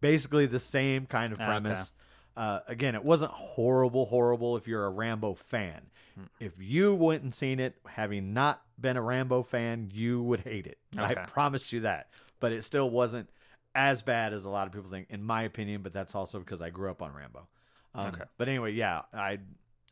basically 0.00 0.44
the 0.46 0.60
same 0.60 1.06
kind 1.06 1.32
of 1.32 1.38
Okay. 1.38 1.46
premise. 1.46 1.92
Uh, 2.36 2.60
again, 2.68 2.94
it 2.94 3.02
wasn't 3.04 3.32
horrible, 3.32 4.06
horrible 4.06 4.56
if 4.56 4.68
you're 4.68 4.84
a 4.84 4.90
Rambo 4.90 5.34
fan. 5.34 5.86
Hmm. 6.14 6.24
If 6.38 6.52
you 6.58 6.94
went 6.94 7.22
and 7.24 7.34
seen 7.34 7.58
it, 7.60 7.74
having 7.86 8.32
not 8.32 8.62
been 8.80 8.96
a 8.96 9.02
Rambo 9.02 9.42
fan, 9.42 9.90
you 9.92 10.22
would 10.22 10.40
hate 10.40 10.66
it. 10.66 10.78
I 10.98 11.12
Okay. 11.12 11.24
promise 11.28 11.72
you 11.72 11.80
that. 11.80 12.08
But 12.40 12.52
it 12.52 12.62
still 12.64 12.88
wasn't 12.90 13.28
as 13.74 14.02
bad 14.02 14.32
as 14.32 14.44
a 14.44 14.48
lot 14.50 14.66
of 14.66 14.72
people 14.72 14.90
think, 14.90 15.08
in 15.10 15.22
my 15.22 15.42
opinion. 15.42 15.82
But 15.82 15.92
that's 15.92 16.14
also 16.14 16.38
because 16.38 16.62
I 16.62 16.70
grew 16.70 16.90
up 16.90 17.02
on 17.02 17.12
Rambo. 17.12 17.46
Um, 17.94 18.08
Okay. 18.08 18.24
But 18.36 18.48
anyway, 18.48 18.72
yeah, 18.72 19.02
I 19.12 19.38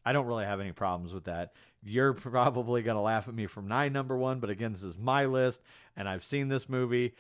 I 0.05 0.12
don't 0.12 0.26
really 0.26 0.45
have 0.45 0.61
any 0.61 0.72
problems 0.72 1.12
with 1.12 1.24
that. 1.24 1.53
You're 1.82 2.12
probably 2.14 2.82
gonna 2.82 3.03
laugh 3.03 3.26
at 3.28 3.34
me 3.34 3.47
from 3.47 3.66
nine 3.68 3.93
number 3.93 4.16
one, 4.16 4.39
but 4.41 4.51
again, 4.51 4.72
this 4.72 4.82
is 4.82 4.97
my 4.97 5.26
list, 5.26 5.61
and 5.97 6.09
I've 6.09 6.24
seen 6.24 6.49
this 6.49 6.68
movie 6.68 7.14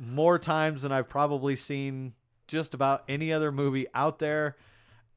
more 0.00 0.38
times 0.38 0.82
than 0.82 0.92
I've 0.92 1.08
probably 1.08 1.56
seen 1.56 2.14
just 2.46 2.72
about 2.74 3.04
any 3.08 3.32
other 3.32 3.50
movie 3.52 3.86
out 3.94 4.18
there. 4.20 4.56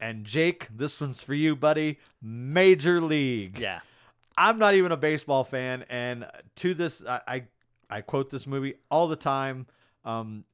And 0.00 0.24
Jake, 0.24 0.66
this 0.74 1.00
one's 1.00 1.22
for 1.22 1.32
you, 1.34 1.54
buddy. 1.54 1.98
Major 2.20 3.00
League. 3.00 3.58
Yeah. 3.58 3.80
I'm 4.36 4.58
not 4.58 4.74
even 4.74 4.92
a 4.92 4.96
baseball 4.96 5.44
fan, 5.44 5.84
and 5.88 6.26
to 6.56 6.74
this, 6.74 7.04
I 7.06 7.20
I, 7.26 7.42
I 7.90 8.00
quote 8.00 8.30
this 8.30 8.46
movie 8.46 8.74
all 8.90 9.08
the 9.08 9.16
time. 9.16 9.66
Um, 10.04 10.44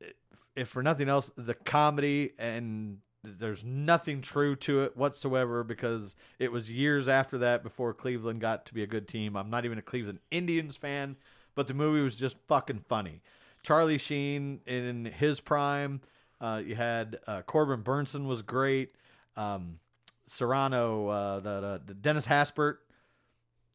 if 0.56 0.68
for 0.68 0.82
nothing 0.82 1.08
else, 1.08 1.30
the 1.36 1.54
comedy 1.54 2.32
and 2.38 2.98
there's 3.24 3.64
nothing 3.64 4.20
true 4.20 4.56
to 4.56 4.82
it 4.82 4.96
whatsoever 4.96 5.64
because 5.64 6.14
it 6.38 6.52
was 6.52 6.70
years 6.70 7.08
after 7.08 7.38
that 7.38 7.62
before 7.62 7.92
Cleveland 7.92 8.40
got 8.40 8.66
to 8.66 8.74
be 8.74 8.82
a 8.82 8.86
good 8.86 9.08
team. 9.08 9.36
I'm 9.36 9.50
not 9.50 9.64
even 9.64 9.78
a 9.78 9.82
Cleveland 9.82 10.20
Indians 10.30 10.76
fan, 10.76 11.16
but 11.54 11.66
the 11.66 11.74
movie 11.74 12.00
was 12.00 12.16
just 12.16 12.36
fucking 12.46 12.84
funny. 12.88 13.22
Charlie 13.62 13.98
Sheen 13.98 14.60
in 14.66 15.04
his 15.04 15.40
prime. 15.40 16.00
Uh, 16.40 16.62
you 16.64 16.76
had 16.76 17.18
uh, 17.26 17.42
Corbin 17.42 17.82
Bernsen 17.82 18.26
was 18.26 18.42
great. 18.42 18.92
Um, 19.36 19.80
Cerrano, 20.28 21.10
uh, 21.10 21.40
the, 21.40 21.82
the, 21.84 21.94
Dennis 21.94 22.26
Haysbert, 22.26 22.76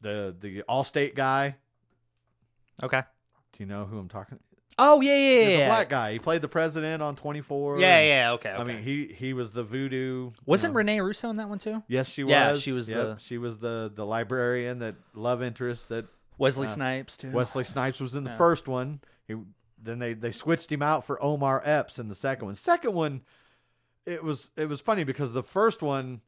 the 0.04 0.36
the 0.38 0.62
Allstate 0.68 1.16
guy. 1.16 1.56
Okay. 2.82 3.00
Do 3.52 3.56
you 3.58 3.66
know 3.66 3.84
who 3.84 3.98
I'm 3.98 4.08
talking? 4.08 4.38
Oh 4.78 5.00
yeah, 5.00 5.16
yeah, 5.16 5.38
yeah. 5.38 5.44
the 5.44 5.52
yeah. 5.52 5.68
black 5.68 5.88
guy. 5.88 6.12
He 6.12 6.18
played 6.18 6.42
the 6.42 6.48
president 6.48 7.00
on 7.02 7.14
24. 7.16 7.78
Yeah, 7.78 7.96
and- 7.96 8.08
yeah. 8.08 8.32
Okay. 8.32 8.50
okay. 8.50 8.60
I 8.60 8.64
mean, 8.64 8.82
he 8.82 9.14
he 9.16 9.32
was 9.32 9.52
the 9.52 9.62
voodoo. 9.62 10.32
wasn't 10.46 10.74
know- 10.74 10.78
Rene 10.78 11.00
Russo 11.00 11.30
in 11.30 11.36
that 11.36 11.48
one 11.48 11.58
too? 11.58 11.82
Yes, 11.88 12.08
she 12.08 12.24
was. 12.24 12.30
Yeah, 12.30 12.56
she 12.56 12.72
was 12.72 12.90
Yep, 12.90 12.98
the- 12.98 13.16
she 13.18 13.38
was 13.38 13.58
the 13.60 13.90
the 13.94 14.04
librarian 14.04 14.80
that 14.80 14.96
love 15.14 15.42
interest 15.42 15.88
that 15.88 16.06
Wesley 16.38 16.66
Uh, 16.66 16.70
Snipes 16.70 17.16
too. 17.16 17.30
Wesley 17.30 17.64
Snipes 17.64 18.00
was 18.00 18.14
in 18.14 18.24
the 18.24 18.36
first 18.36 18.66
one. 18.68 19.00
He 19.26 19.36
then 19.80 20.00
they 20.00 20.14
they 20.14 20.32
switched 20.32 20.70
him 20.72 20.82
out 20.82 21.04
for 21.06 21.22
Omar 21.22 21.62
Epps 21.64 21.98
in 21.98 22.08
the 22.08 22.14
second 22.16 22.46
one. 22.46 22.54
Second 22.56 22.94
one, 22.94 23.22
it 24.04 24.24
was 24.24 24.50
it 24.56 24.68
was 24.68 24.80
funny 24.80 25.04
because 25.04 25.32
the 25.32 25.42
first 25.44 25.82
one 25.82 26.20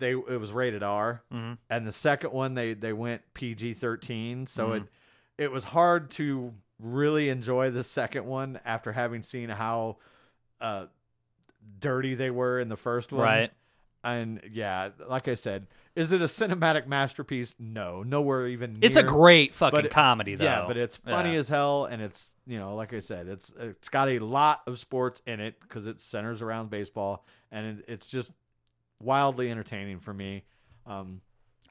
they 0.00 0.10
it 0.12 0.40
was 0.40 0.50
rated 0.52 0.82
R, 0.82 1.22
Mhm. 1.32 1.58
and 1.68 1.86
the 1.86 1.92
second 1.92 2.32
one 2.32 2.54
they 2.54 2.74
they 2.74 2.92
went 2.92 3.22
PG 3.34 3.74
thirteen. 3.74 4.46
So 4.48 4.68
Mhm. 4.70 4.76
it 4.76 4.82
it 5.44 5.52
was 5.52 5.64
hard 5.64 6.10
to 6.12 6.52
really 6.80 7.28
enjoy 7.28 7.70
the 7.70 7.84
second 7.84 8.24
one 8.26 8.58
after 8.64 8.92
having 8.92 9.22
seen 9.22 9.48
how 9.50 9.98
uh 10.60 10.86
dirty 11.78 12.14
they 12.14 12.30
were 12.30 12.58
in 12.58 12.68
the 12.68 12.76
first 12.76 13.12
one. 13.12 13.22
Right. 13.22 13.52
And 14.02 14.40
yeah, 14.50 14.90
like 15.08 15.28
I 15.28 15.34
said, 15.34 15.66
is 15.94 16.12
it 16.12 16.22
a 16.22 16.24
cinematic 16.24 16.86
masterpiece? 16.86 17.54
No, 17.58 18.02
nowhere 18.02 18.46
even. 18.46 18.74
Near, 18.74 18.80
It's 18.82 18.96
a 18.96 19.02
great 19.02 19.54
fucking 19.54 19.84
it- 19.86 19.90
comedy 19.90 20.36
though. 20.36 20.44
Yeah, 20.44 20.64
but 20.66 20.78
it's 20.78 20.96
funny 20.96 21.34
Yeah. 21.34 21.40
as 21.40 21.48
hell, 21.50 21.84
and 21.84 22.00
it's 22.00 22.32
you 22.46 22.58
know, 22.58 22.74
like 22.74 22.94
I 22.94 23.00
said, 23.00 23.28
it's 23.28 23.52
it's 23.58 23.90
got 23.90 24.08
a 24.08 24.18
lot 24.18 24.62
of 24.66 24.78
sports 24.78 25.20
in 25.26 25.38
it 25.40 25.60
because 25.60 25.86
it 25.86 26.00
centers 26.00 26.40
around 26.40 26.70
baseball, 26.70 27.26
and 27.52 27.78
it, 27.78 27.84
it's 27.88 28.06
just 28.08 28.32
wildly 29.00 29.50
entertaining 29.50 30.00
for 30.00 30.12
me. 30.14 30.44
Um, 30.86 31.20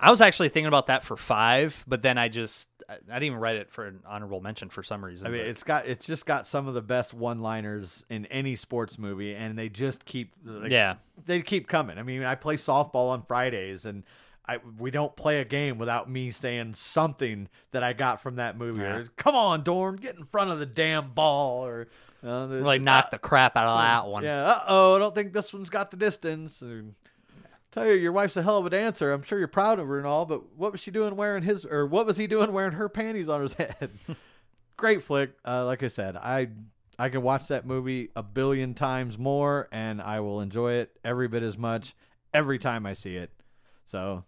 I 0.02 0.12
was 0.12 0.22
actually 0.22 0.48
thinking 0.50 0.68
about 0.68 0.88
that 0.88 1.04
for 1.04 1.18
five, 1.18 1.84
but 1.86 2.02
then 2.02 2.18
I 2.18 2.30
just 2.30 2.70
I, 2.88 2.96
didn't 2.96 3.24
even 3.24 3.40
write 3.40 3.58
it 3.58 3.70
for 3.70 3.86
an 3.86 4.00
honorable 4.08 4.40
mention 4.40 4.70
for 4.70 4.82
some 4.82 5.04
reason. 5.04 5.28
I 5.28 5.30
mean, 5.30 5.42
but- 5.42 5.48
it's 5.48 5.64
got 5.64 5.88
it's 5.88 6.06
just 6.06 6.26
got 6.26 6.48
some 6.48 6.68
of 6.68 6.74
the 6.74 6.82
best 6.82 7.14
one-liners 7.14 8.06
in 8.10 8.26
any 8.28 8.56
sports 8.56 8.98
movie, 8.98 9.36
and 9.36 9.58
they 9.60 9.68
just 9.68 10.06
keep 10.06 10.34
like, 10.46 10.72
yeah, 10.72 10.96
they 11.26 11.42
keep 11.42 11.68
coming. 11.68 11.98
I 11.98 12.04
mean, 12.04 12.24
I 12.24 12.36
play 12.36 12.56
softball 12.56 13.10
on 13.10 13.24
Fridays, 13.24 13.86
and 13.86 14.04
I 14.48 14.60
we 14.80 14.90
don't 14.90 15.14
play 15.18 15.42
a 15.42 15.46
game 15.46 15.78
without 15.78 16.10
me 16.10 16.32
saying 16.32 16.76
something 16.76 17.50
that 17.72 17.84
I 17.84 17.92
got 17.92 18.22
from 18.22 18.38
that 18.38 18.58
movie. 18.58 18.82
Yeah. 18.82 19.00
Or, 19.00 19.10
Come 19.18 19.36
on, 19.36 19.64
Dorn, 19.64 19.98
get 19.98 20.16
in 20.16 20.24
front 20.26 20.52
of 20.52 20.60
the 20.60 20.66
damn 20.66 21.10
ball, 21.10 21.66
or 21.66 21.88
uh, 22.24 22.46
the- 22.46 22.56
really 22.62 22.80
knocked 22.80 23.12
the 23.12 23.20
crap 23.20 23.58
out 23.58 23.66
of 23.66 23.78
that 23.80 24.08
one. 24.10 24.24
Yeah. 24.24 24.46
Uh 24.46 24.64
oh, 24.70 24.96
I 24.96 25.00
don't 25.00 25.14
think 25.14 25.34
this 25.34 25.54
one's 25.54 25.70
got 25.70 25.92
the 25.92 25.98
distance. 25.98 26.64
Tell 27.72 27.86
you, 27.86 27.94
your 27.94 28.12
wife's 28.12 28.36
a 28.36 28.42
hell 28.42 28.58
of 28.58 28.66
a 28.66 28.70
dancer. 28.70 29.12
I'm 29.12 29.22
sure 29.22 29.38
you're 29.38 29.48
proud 29.48 29.78
of 29.80 29.88
her 29.88 29.98
and 30.00 30.08
all, 30.08 30.26
but 30.26 30.56
what 30.56 30.72
was 30.72 30.82
she 30.82 30.90
doing 30.90 31.16
wearing 31.16 31.44
his, 31.44 31.66
or 31.66 31.86
what 31.86 32.06
was 32.08 32.18
he 32.18 32.26
doing 32.26 32.52
wearing 32.52 32.72
her 32.74 32.90
panties 32.90 33.28
on 33.30 33.42
his 33.42 33.54
head? 33.54 33.92
Great 34.76 35.04
flick. 35.04 35.32
Uh, 35.46 35.66
like 35.66 35.84
I 35.84 35.88
said, 35.88 36.16
I 36.16 36.50
I 36.98 37.10
can 37.10 37.22
watch 37.22 37.48
that 37.48 37.66
movie 37.66 38.10
a 38.16 38.24
billion 38.24 38.74
times 38.74 39.18
more, 39.18 39.68
and 39.72 40.02
I 40.02 40.20
will 40.20 40.42
enjoy 40.42 40.74
it 40.74 40.98
every 41.04 41.28
bit 41.28 41.44
as 41.44 41.58
much 41.58 41.96
every 42.34 42.58
time 42.60 42.86
I 42.86 42.94
see 42.94 43.16
it. 43.16 43.32
So, 43.86 44.24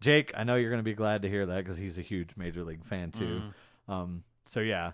Jake, 0.00 0.32
I 0.36 0.44
know 0.44 0.54
you're 0.56 0.70
going 0.70 0.78
to 0.80 0.82
be 0.84 0.94
glad 0.94 1.22
to 1.22 1.28
hear 1.28 1.46
that 1.46 1.64
because 1.64 1.76
he's 1.78 1.98
a 1.98 2.02
huge 2.02 2.30
Major 2.36 2.62
League 2.64 2.84
fan 2.84 3.10
too. 3.10 3.42
Um, 3.88 4.22
so 4.48 4.60
yeah, 4.60 4.92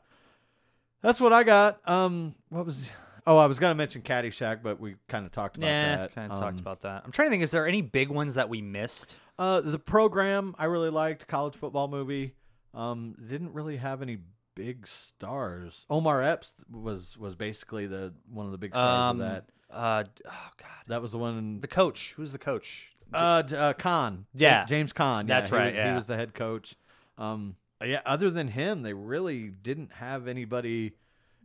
that's 1.03 1.21
what 1.21 1.33
I 1.33 1.43
got. 1.43 1.87
Um, 1.89 2.35
what 2.49 2.65
was? 2.67 2.91
Oh, 3.27 3.37
I 3.37 3.47
was 3.47 3.59
going 3.59 3.71
to 3.71 3.75
mention 3.75 4.03
Caddyshack, 4.03 4.63
but 4.63 4.81
we 4.81 4.97
kind 5.09 5.25
of 5.27 5.33
talked 5.33 5.57
about 5.57 5.67
Yeah, 5.67 5.97
that. 5.97 6.15
kind 6.15 6.31
of 6.33 6.39
Um, 6.39 6.45
talked 6.45 6.61
about 6.61 6.81
that. 6.83 7.03
I'm 7.05 7.13
trying 7.13 7.27
to 7.27 7.31
think. 7.31 7.43
Is 7.43 7.51
there 7.51 7.67
any 7.67 7.83
big 7.83 8.09
ones 8.09 8.35
that 8.35 8.49
we 8.49 8.63
missed? 8.63 9.17
Uh, 9.39 9.61
the 9.61 9.79
program 9.79 10.55
I 10.59 10.67
really 10.67 10.91
liked, 10.91 11.27
college 11.29 11.57
football 11.57 11.89
movie. 11.89 12.35
Um, 12.75 13.15
didn't 13.29 13.53
really 13.53 13.79
have 13.79 14.01
any 14.03 14.19
big 14.55 14.87
stars. 14.87 15.87
Omar 15.91 16.23
Epps 16.23 16.55
was 16.71 17.17
was 17.19 17.35
basically 17.35 17.87
the 17.87 18.13
one 18.31 18.47
of 18.47 18.53
the 18.53 18.59
big 18.59 18.73
stars 18.73 19.11
Um, 19.13 19.21
of 19.21 19.29
that. 19.31 19.45
Uh, 19.71 20.05
oh 20.27 20.49
god, 20.57 20.69
That 20.89 21.03
was 21.03 21.13
the 21.13 21.19
one. 21.19 21.61
the 21.61 21.69
coach. 21.69 22.13
Who's 22.17 22.33
the 22.33 22.39
coach? 22.39 22.93
uh, 23.13 23.43
uh, 23.57 23.73
Caan. 23.75 24.25
Yeah. 24.35 24.67
James 24.67 24.93
Caan. 24.93 25.29
Yeah, 25.29 25.35
That's 25.37 25.51
he 25.51 25.57
right, 25.57 25.65
was- 25.67 25.73
He 25.75 25.79
yeah. 25.79 25.95
was 25.97 26.07
the 26.07 26.17
head 26.17 26.35
coach. 26.35 26.77
Um, 27.19 27.57
yeah. 27.85 28.03
Other 28.07 28.31
than 28.31 28.49
him, 28.49 28.83
they 28.83 28.93
really 28.93 29.49
didn't 29.49 29.93
have 29.95 30.29
anybody 30.29 30.93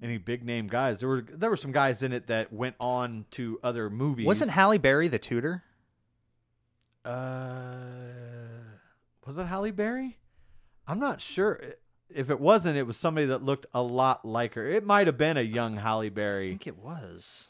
any 0.02 0.18
big 0.18 0.43
name 0.43 0.68
guys. 0.68 0.98
There 1.00 1.10
were 1.10 1.22
there 1.22 1.50
were 1.50 1.56
some 1.56 1.72
guys 1.72 2.02
in 2.02 2.14
it 2.14 2.28
that 2.28 2.52
went 2.54 2.76
on 2.80 3.26
to 3.32 3.60
other 3.64 3.89
movies. 3.89 4.26
Wasn't 4.26 4.52
Halle 4.52 4.78
Berry 4.78 5.08
the 5.08 5.20
tutor? 5.20 5.64
uh 7.04 7.76
was 9.26 9.38
it 9.38 9.46
Halle 9.46 9.72
Berry? 9.72 10.18
I'm 10.88 11.00
not 11.00 11.20
sure. 11.22 11.60
If 12.10 12.30
it 12.30 12.39
wasn't, 12.39 12.78
it 12.78 12.84
was 12.84 12.98
somebody 12.98 13.26
that 13.28 13.41
looked 13.43 13.66
a 13.74 13.82
lot 13.82 14.24
like 14.24 14.54
her. 14.54 14.68
It 14.68 14.86
might 14.86 15.08
have 15.08 15.18
been 15.18 15.38
a 15.38 15.41
young 15.41 15.78
Halle 15.78 16.10
Berry. 16.10 16.46
I 16.46 16.50
think 16.50 16.68
it 16.68 16.78
was. 16.78 17.50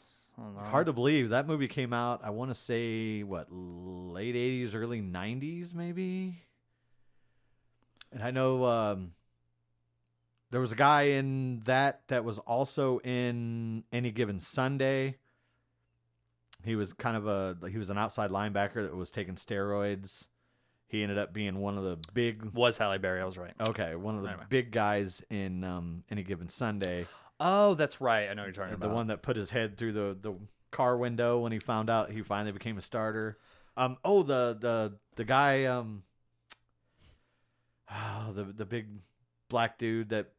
Hard 0.58 0.86
to 0.86 0.92
believe 0.92 1.30
that 1.30 1.46
movie 1.46 1.68
came 1.68 1.92
out. 1.94 2.20
I 2.22 2.28
want 2.30 2.50
to 2.50 2.54
say 2.54 3.22
what 3.22 3.48
late 3.50 4.34
'80s, 4.34 4.74
early 4.74 5.00
'90s, 5.00 5.74
maybe. 5.74 6.42
And 8.12 8.22
I 8.22 8.30
know 8.30 8.64
um, 8.64 9.12
there 10.50 10.60
was 10.60 10.72
a 10.72 10.76
guy 10.76 11.02
in 11.02 11.60
that 11.64 12.02
that 12.08 12.24
was 12.24 12.38
also 12.38 12.98
in 12.98 13.84
Any 13.92 14.10
Given 14.10 14.38
Sunday. 14.38 15.16
He 16.64 16.74
was 16.76 16.92
kind 16.92 17.16
of 17.16 17.26
a 17.26 17.56
he 17.70 17.78
was 17.78 17.90
an 17.90 17.98
outside 17.98 18.30
linebacker 18.30 18.82
that 18.82 18.94
was 18.94 19.10
taking 19.10 19.34
steroids. 19.34 20.26
He 20.88 21.02
ended 21.02 21.18
up 21.18 21.32
being 21.32 21.58
one 21.58 21.76
of 21.78 21.84
the 21.84 21.98
big 22.14 22.42
was 22.54 22.78
Halle 22.78 22.98
Berry. 22.98 23.20
I 23.20 23.24
was 23.24 23.36
right. 23.38 23.52
okay 23.68 23.96
one 23.96 24.16
of 24.16 24.22
the 24.22 24.28
Anyway. 24.30 24.44
big 24.48 24.70
guys 24.70 25.20
in 25.30 25.64
um, 25.64 26.04
Any 26.10 26.22
Given 26.22 26.48
Sunday. 26.48 27.06
Oh, 27.38 27.74
that's 27.74 28.00
right. 28.00 28.28
I 28.30 28.34
know 28.34 28.42
what 28.42 28.46
you're 28.46 28.52
talking 28.54 28.70
the 28.70 28.76
about. 28.76 28.88
The 28.88 28.94
one 28.94 29.06
that 29.08 29.22
put 29.22 29.36
his 29.36 29.50
head 29.50 29.76
through 29.76 29.92
the, 29.92 30.16
the 30.20 30.34
car 30.70 30.96
window 30.96 31.40
when 31.40 31.52
he 31.52 31.58
found 31.58 31.90
out 31.90 32.10
he 32.10 32.22
finally 32.22 32.52
became 32.52 32.78
a 32.78 32.82
starter. 32.82 33.36
Um, 33.76 33.98
oh, 34.04 34.22
the 34.22 34.56
the 34.58 34.94
the 35.16 35.24
guy, 35.24 35.64
um, 35.64 36.04
oh, 37.90 38.32
the 38.32 38.44
the 38.44 38.64
big 38.64 38.86
black 39.48 39.78
dude 39.78 40.08
that 40.10 40.32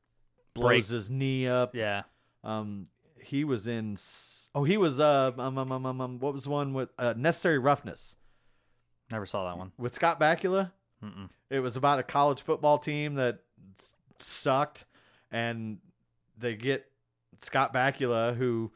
blows 0.57 0.69
Break- 0.69 0.87
his 0.87 1.09
knee 1.09 1.47
up. 1.47 1.75
Yeah. 1.75 2.03
Um, 2.43 2.87
he 3.21 3.43
was 3.43 3.67
in. 3.67 3.97
Oh, 4.55 4.63
he 4.63 4.77
was 4.77 4.99
uh, 4.99 5.31
um, 5.37 5.57
um, 5.57 5.71
um, 5.71 5.85
um, 5.85 6.01
um, 6.01 6.19
what 6.19 6.33
was 6.33 6.47
one 6.47 6.73
with 6.73 6.89
uh, 6.97 7.13
Necessary 7.15 7.59
Roughness 7.59 8.15
Never 9.11 9.25
saw 9.25 9.47
that 9.49 9.57
one. 9.57 9.71
with 9.77 9.93
Scott 9.93 10.19
Bakula? 10.19 10.71
Mm-mm. 11.03 11.29
It 11.49 11.59
was 11.59 11.77
about 11.77 11.99
a 11.99 12.03
college 12.03 12.41
football 12.41 12.77
team 12.79 13.15
that 13.15 13.39
sucked, 14.19 14.85
and 15.31 15.77
they 16.37 16.55
get 16.55 16.85
Scott 17.41 17.73
Bakula, 17.73 18.35
who 18.35 18.71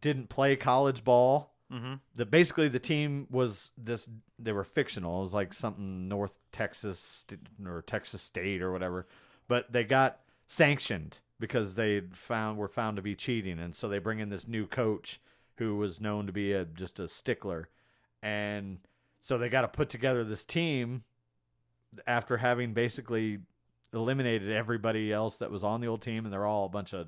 didn't 0.00 0.28
play 0.28 0.56
college 0.56 1.02
ball. 1.04 1.52
Mm-hmm. 1.72 1.94
The 2.14 2.24
basically 2.24 2.68
the 2.68 2.78
team 2.78 3.26
was 3.30 3.72
this. 3.76 4.08
They 4.38 4.52
were 4.52 4.64
fictional. 4.64 5.18
It 5.20 5.22
was 5.24 5.34
like 5.34 5.52
something 5.52 6.08
North 6.08 6.38
Texas 6.52 7.24
or 7.66 7.82
Texas 7.82 8.22
State 8.22 8.62
or 8.62 8.72
whatever, 8.72 9.06
but 9.48 9.70
they 9.72 9.84
got 9.84 10.20
sanctioned 10.48 11.18
because 11.38 11.76
they 11.76 12.00
found 12.12 12.58
were 12.58 12.66
found 12.68 12.96
to 12.96 13.02
be 13.02 13.14
cheating, 13.14 13.60
and 13.60 13.76
so 13.76 13.88
they 13.88 14.00
bring 14.00 14.18
in 14.18 14.28
this 14.30 14.48
new 14.48 14.66
coach 14.66 15.20
who 15.58 15.76
was 15.76 16.00
known 16.00 16.26
to 16.26 16.32
be 16.32 16.52
a 16.52 16.64
just 16.64 16.98
a 16.98 17.06
stickler, 17.06 17.68
and 18.22 18.78
so 19.20 19.38
they 19.38 19.48
got 19.48 19.60
to 19.62 19.68
put 19.68 19.88
together 19.90 20.24
this 20.24 20.44
team 20.44 21.04
after 22.06 22.38
having 22.38 22.72
basically 22.74 23.38
eliminated 23.92 24.50
everybody 24.50 25.12
else 25.12 25.36
that 25.38 25.50
was 25.50 25.62
on 25.62 25.80
the 25.80 25.86
old 25.86 26.02
team, 26.02 26.24
and 26.24 26.32
they're 26.32 26.44
all 26.46 26.66
a 26.66 26.70
bunch 26.70 26.92
of 26.92 27.06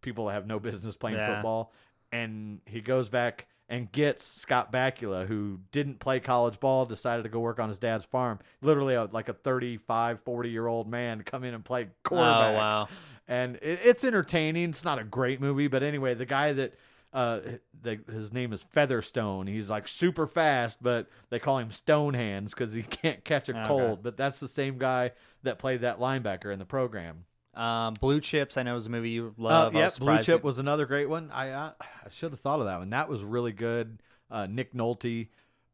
people 0.00 0.26
that 0.26 0.32
have 0.32 0.46
no 0.46 0.58
business 0.58 0.96
playing 0.96 1.18
Yeah. 1.18 1.34
football. 1.34 1.72
And 2.12 2.60
he 2.66 2.80
goes 2.80 3.08
back 3.08 3.46
and 3.70 3.90
gets 3.92 4.24
Scott 4.26 4.70
Bakula, 4.72 5.26
who 5.26 5.60
didn't 5.72 6.00
play 6.00 6.20
college 6.20 6.60
ball, 6.60 6.84
decided 6.84 7.22
to 7.22 7.28
go 7.30 7.38
work 7.40 7.58
on 7.60 7.68
his 7.70 7.78
dad's 7.78 8.04
farm. 8.04 8.40
Literally, 8.60 8.94
a, 8.94 9.04
like 9.04 9.28
a 9.30 9.32
35, 9.32 10.20
40 10.24 10.50
year 10.50 10.66
old 10.66 10.88
man 10.88 11.22
come 11.22 11.44
in 11.44 11.54
and 11.54 11.64
play 11.64 11.88
quarterback 12.02 12.54
Oh 12.54 12.58
wow. 12.58 12.88
and 13.28 13.56
it, 13.62 13.78
it's 13.84 14.04
entertaining. 14.04 14.70
It's 14.70 14.84
not 14.84 14.98
a 14.98 15.04
great 15.04 15.40
movie, 15.40 15.68
but 15.68 15.82
anyway, 15.82 16.14
the 16.14 16.26
guy 16.26 16.52
that 16.52 16.74
uh, 17.12 17.40
the, 17.82 17.98
his 18.12 18.32
name 18.32 18.52
is 18.52 18.62
Featherstone. 18.62 19.46
He's 19.48 19.68
like 19.70 19.88
super 19.88 20.26
fast, 20.26 20.82
but 20.82 21.08
they 21.30 21.38
call 21.38 21.58
him 21.58 21.70
Stone 21.72 22.14
Hands 22.14 22.48
because 22.52 22.72
he 22.72 22.82
can't 23.02 23.24
catch 23.24 23.48
a 23.48 23.52
Okay. 23.52 23.66
cold. 23.66 24.02
But 24.02 24.16
that's 24.16 24.38
the 24.40 24.48
same 24.48 24.78
guy 24.78 25.12
that 25.42 25.58
played 25.58 25.80
that 25.80 25.98
linebacker 25.98 26.52
in 26.52 26.58
the 26.58 26.64
program. 26.64 27.24
Um, 27.54 27.94
Blue 27.94 28.20
Chips. 28.20 28.56
I 28.56 28.62
know 28.62 28.76
is 28.76 28.86
a 28.86 28.90
movie 28.90 29.10
you 29.10 29.34
Uh, 29.38 29.42
love. 29.42 29.76
I 29.76 29.80
yeah, 29.80 29.90
Blue 29.98 30.18
Chip 30.22 30.36
it- 30.36 30.44
was 30.44 30.58
another 30.58 30.86
great 30.86 31.08
one. 31.08 31.30
I 31.32 31.50
uh, 31.50 31.72
I 31.80 32.08
should 32.10 32.30
have 32.32 32.40
thought 32.40 32.60
of 32.60 32.66
that 32.66 32.78
one. 32.78 32.90
That 32.90 33.08
was 33.08 33.22
really 33.24 33.52
good. 33.52 34.02
Uh, 34.30 34.46
Nick 34.46 34.72
Nolte, 34.72 35.28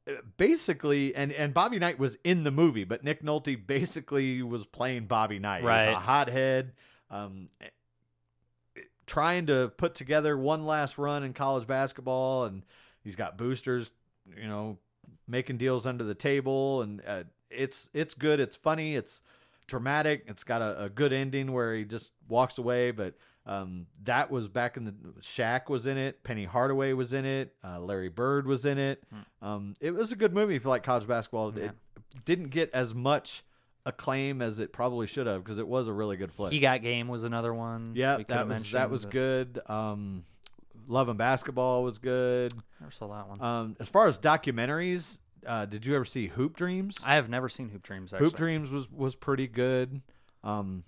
uh, 0.08 0.12
basically, 0.38 1.14
and 1.14 1.30
and 1.32 1.52
Bobby 1.52 1.78
Knight 1.78 1.98
was 1.98 2.16
in 2.24 2.44
the 2.44 2.50
movie, 2.50 2.84
but 2.84 3.04
Nick 3.04 3.22
Nolte 3.22 3.66
basically 3.66 4.42
was 4.42 4.64
playing 4.64 5.04
Bobby 5.06 5.38
Knight. 5.38 5.58
He 5.60 5.64
was 5.66 5.70
Right. 5.70 5.88
a 5.88 5.96
hothead, 5.98 6.72
um, 7.10 7.50
trying 9.06 9.46
to 9.46 9.70
put 9.76 9.94
together 9.94 10.36
one 10.36 10.64
last 10.66 10.98
run 10.98 11.22
in 11.22 11.32
college 11.32 11.66
basketball, 11.66 12.44
and 12.44 12.64
he's 13.04 13.16
got 13.16 13.36
boosters, 13.38 13.90
you 14.36 14.48
know, 14.48 14.78
making 15.28 15.58
deals 15.58 15.86
under 15.86 16.04
the 16.04 16.14
table, 16.14 16.82
and 16.82 17.02
uh, 17.06 17.24
it's 17.50 17.88
it's 17.92 18.14
good. 18.14 18.40
It's 18.40 18.56
funny. 18.56 18.96
It's 18.96 19.20
dramatic. 19.66 20.24
It's 20.26 20.44
got 20.44 20.62
a, 20.62 20.84
a 20.84 20.90
good 20.90 21.12
ending 21.12 21.52
where 21.52 21.74
he 21.74 21.84
just 21.84 22.12
walks 22.28 22.58
away. 22.58 22.90
But 22.90 23.14
um, 23.46 23.86
that 24.04 24.30
was 24.30 24.48
back 24.48 24.76
in 24.76 24.84
the 24.84 24.92
Shaq 25.20 25.68
was 25.68 25.86
in 25.86 25.98
it. 25.98 26.22
Penny 26.24 26.44
Hardaway 26.44 26.92
was 26.92 27.12
in 27.12 27.24
it. 27.24 27.54
Uh, 27.64 27.80
Larry 27.80 28.08
Bird 28.08 28.46
was 28.46 28.64
in 28.64 28.78
it. 28.78 29.02
Um, 29.42 29.74
it 29.80 29.92
was 29.92 30.12
a 30.12 30.16
good 30.16 30.32
movie 30.34 30.56
if 30.56 30.64
you 30.64 30.70
like 30.70 30.82
college 30.82 31.06
basketball. 31.06 31.52
Yeah. 31.56 31.66
It 31.66 32.24
didn't 32.24 32.50
get 32.50 32.70
as 32.72 32.94
much 32.94 33.44
acclaim 33.84 34.42
as 34.42 34.58
it 34.58 34.72
probably 34.72 35.06
should 35.06 35.26
have 35.28 35.44
because 35.44 35.58
it 35.58 35.68
was 35.68 35.86
a 35.86 35.92
really 35.92 36.16
good 36.16 36.32
flick. 36.32 36.52
He 36.52 36.58
Got 36.58 36.82
Game 36.82 37.08
was 37.08 37.24
another 37.24 37.54
one. 37.54 37.92
yeah, 37.94 38.18
that 38.28 38.48
was 38.48 38.72
that 38.72 38.90
was 38.90 39.04
but 39.04 39.12
good. 39.12 39.60
Um, 39.66 40.24
Love 40.88 41.08
and 41.08 41.18
Basketball 41.18 41.82
was 41.82 41.98
good. 41.98 42.52
Never 42.80 42.90
saw 42.92 43.08
that 43.08 43.28
one. 43.28 43.40
Um, 43.42 43.76
as 43.80 43.88
far 43.88 44.06
as 44.06 44.18
documentaries, 44.18 45.18
uh, 45.46 45.66
did 45.66 45.86
you 45.86 45.94
ever 45.96 46.04
see 46.04 46.28
Hoop 46.28 46.56
Dreams? 46.56 46.98
I 47.04 47.14
have 47.16 47.28
never 47.28 47.48
seen 47.48 47.68
Hoop 47.70 47.82
Dreams. 47.82 48.12
Actually. 48.12 48.26
Hoop 48.26 48.36
Dreams 48.36 48.70
was 48.72 48.90
was 48.90 49.14
pretty 49.14 49.46
good. 49.46 50.00
Um, 50.44 50.84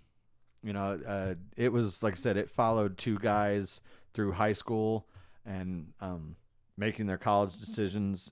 you 0.63 0.73
know, 0.73 1.01
uh, 1.07 1.35
it 1.57 1.73
was 1.73 2.03
like 2.03 2.15
I 2.15 2.17
said, 2.17 2.37
it 2.37 2.51
followed 2.51 2.99
two 2.99 3.19
guys 3.19 3.81
through 4.15 4.33
high 4.33 4.53
school 4.53 5.07
and 5.47 5.93
um, 6.01 6.37
making 6.77 7.07
their 7.07 7.19
college 7.19 7.59
decisions, 7.59 8.31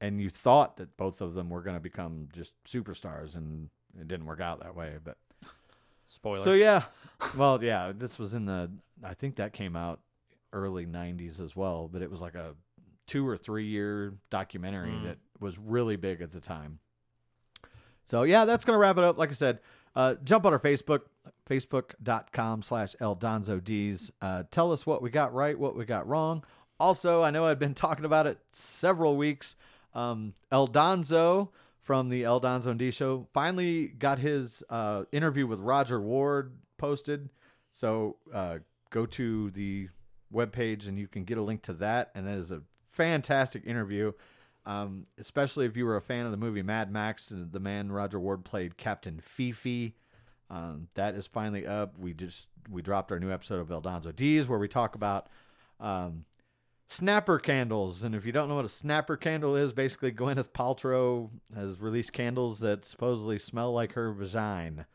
and 0.00 0.20
you 0.20 0.30
thought 0.30 0.76
that 0.76 0.96
both 0.96 1.20
of 1.20 1.34
them 1.34 1.50
were 1.50 1.62
going 1.62 1.76
to 1.76 1.80
become 1.82 2.28
just 2.32 2.52
superstars, 2.66 3.34
and 3.36 3.68
it 4.00 4.08
didn't 4.08 4.26
work 4.26 4.40
out 4.40 4.60
that 4.60 4.74
way. 4.76 4.94
But 5.02 5.16
Spoiler. 6.08 6.42
so 6.44 6.52
yeah, 6.52 6.84
well, 7.36 7.62
yeah, 7.62 7.92
this 7.94 8.18
was 8.18 8.32
in 8.34 8.46
the. 8.46 8.70
I 9.02 9.14
think 9.14 9.36
that 9.36 9.52
came 9.52 9.74
out 9.76 10.00
early 10.52 10.86
'90s 10.86 11.40
as 11.40 11.56
well, 11.56 11.88
but 11.92 12.00
it 12.00 12.10
was 12.10 12.20
like 12.22 12.34
a 12.36 12.54
two 13.06 13.26
or 13.26 13.36
three 13.36 13.66
year 13.66 14.14
documentary 14.30 14.90
Mm. 14.90 15.04
that 15.04 15.18
was 15.40 15.58
really 15.58 15.96
big 15.96 16.20
at 16.20 16.32
the 16.32 16.40
time. 16.40 16.78
So 18.04 18.22
yeah, 18.22 18.44
that's 18.44 18.64
gonna 18.64 18.78
wrap 18.78 18.98
it 18.98 19.04
up. 19.04 19.18
Like 19.18 19.30
I 19.30 19.34
said, 19.34 19.60
uh, 19.94 20.14
jump 20.22 20.46
on 20.46 20.52
our 20.52 20.58
Facebook, 20.58 21.02
facebook.com 21.48 22.62
slash 22.62 22.94
eldonzods. 23.00 24.10
Uh, 24.20 24.44
tell 24.50 24.72
us 24.72 24.86
what 24.86 25.02
we 25.02 25.10
got 25.10 25.32
right, 25.34 25.58
what 25.58 25.76
we 25.76 25.84
got 25.84 26.06
wrong. 26.06 26.44
Also, 26.78 27.22
I 27.22 27.30
know 27.30 27.46
I've 27.46 27.58
been 27.58 27.74
talking 27.86 28.04
about 28.04 28.26
it 28.26 28.38
several 28.52 29.16
weeks. 29.16 29.56
Um, 29.94 30.34
El 30.52 30.68
Donzo 30.68 31.48
from 31.80 32.10
the 32.10 32.24
Eldonzo 32.24 32.66
and 32.66 32.78
D 32.78 32.90
show 32.90 33.26
finally 33.32 33.86
got 33.86 34.18
his 34.18 34.62
uh, 34.68 35.04
interview 35.12 35.46
with 35.46 35.60
Roger 35.60 36.00
Ward 36.00 36.52
posted. 36.76 37.30
So 37.72 38.16
uh, 38.32 38.58
go 38.90 39.06
to 39.06 39.50
the 39.50 39.88
webpage 40.34 40.88
and 40.88 40.98
you 40.98 41.06
can 41.06 41.24
get 41.24 41.38
a 41.38 41.42
link 41.42 41.62
to 41.62 41.72
that. 41.74 42.10
And 42.14 42.26
that 42.26 42.38
is 42.38 42.50
a 42.50 42.62
fantastic 42.90 43.64
interview. 43.64 44.12
Um, 44.66 45.06
especially 45.16 45.64
if 45.64 45.76
you 45.76 45.86
were 45.86 45.96
a 45.96 46.02
fan 46.02 46.26
of 46.26 46.32
the 46.32 46.36
movie 46.36 46.62
Mad 46.62 46.90
Max, 46.90 47.32
the 47.32 47.60
man 47.60 47.92
Roger 47.92 48.18
Ward 48.18 48.44
played 48.44 48.76
Captain 48.76 49.20
Fifi. 49.20 49.94
Um, 50.50 50.88
that 50.94 51.14
is 51.14 51.26
finally 51.26 51.66
up. 51.66 51.98
We 51.98 52.12
just 52.12 52.48
we 52.68 52.82
dropped 52.82 53.12
our 53.12 53.20
new 53.20 53.32
episode 53.32 53.60
of 53.60 53.68
Eldonzo 53.68 54.14
D's 54.14 54.48
where 54.48 54.58
we 54.58 54.68
talk 54.68 54.96
about 54.96 55.28
um, 55.78 56.24
snapper 56.88 57.38
candles. 57.38 58.02
And 58.02 58.14
if 58.14 58.26
you 58.26 58.32
don't 58.32 58.48
know 58.48 58.56
what 58.56 58.64
a 58.64 58.68
snapper 58.68 59.16
candle 59.16 59.54
is, 59.56 59.72
basically 59.72 60.12
Gwyneth 60.12 60.50
Paltrow 60.50 61.30
has 61.54 61.80
released 61.80 62.12
candles 62.12 62.58
that 62.60 62.84
supposedly 62.84 63.38
smell 63.38 63.72
like 63.72 63.92
her 63.92 64.12
vagina. 64.12 64.86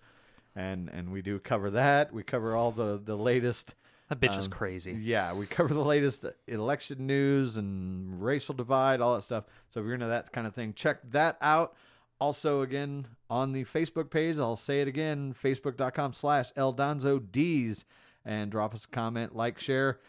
And 0.53 0.89
and 0.89 1.11
we 1.11 1.21
do 1.21 1.39
cover 1.39 1.69
that. 1.71 2.13
We 2.13 2.23
cover 2.23 2.55
all 2.55 2.71
the 2.71 3.01
the 3.01 3.17
latest 3.17 3.73
that 4.11 4.19
bitch 4.19 4.37
is 4.37 4.47
um, 4.47 4.51
crazy. 4.51 4.91
yeah, 4.91 5.33
we 5.33 5.45
cover 5.45 5.73
the 5.73 5.79
latest 5.79 6.25
election 6.45 7.07
news 7.07 7.55
and 7.55 8.21
racial 8.21 8.53
divide, 8.53 8.99
all 8.99 9.15
that 9.15 9.21
stuff. 9.21 9.45
So 9.69 9.79
if 9.79 9.85
you're 9.85 9.93
into 9.93 10.07
that 10.07 10.33
kind 10.33 10.45
of 10.45 10.53
thing, 10.53 10.73
check 10.73 10.97
that 11.11 11.37
out. 11.41 11.75
Also, 12.19 12.59
again, 12.59 13.07
on 13.29 13.53
the 13.53 13.63
Facebook 13.63 14.09
page, 14.09 14.37
I'll 14.37 14.57
say 14.57 14.81
it 14.81 14.87
again, 14.89 15.33
facebook.com 15.41 16.11
slash 16.11 16.51
eldonzods, 16.53 17.85
and 18.25 18.51
drop 18.51 18.73
us 18.73 18.83
a 18.83 18.89
comment, 18.89 19.33
like, 19.33 19.59
share. 19.59 20.01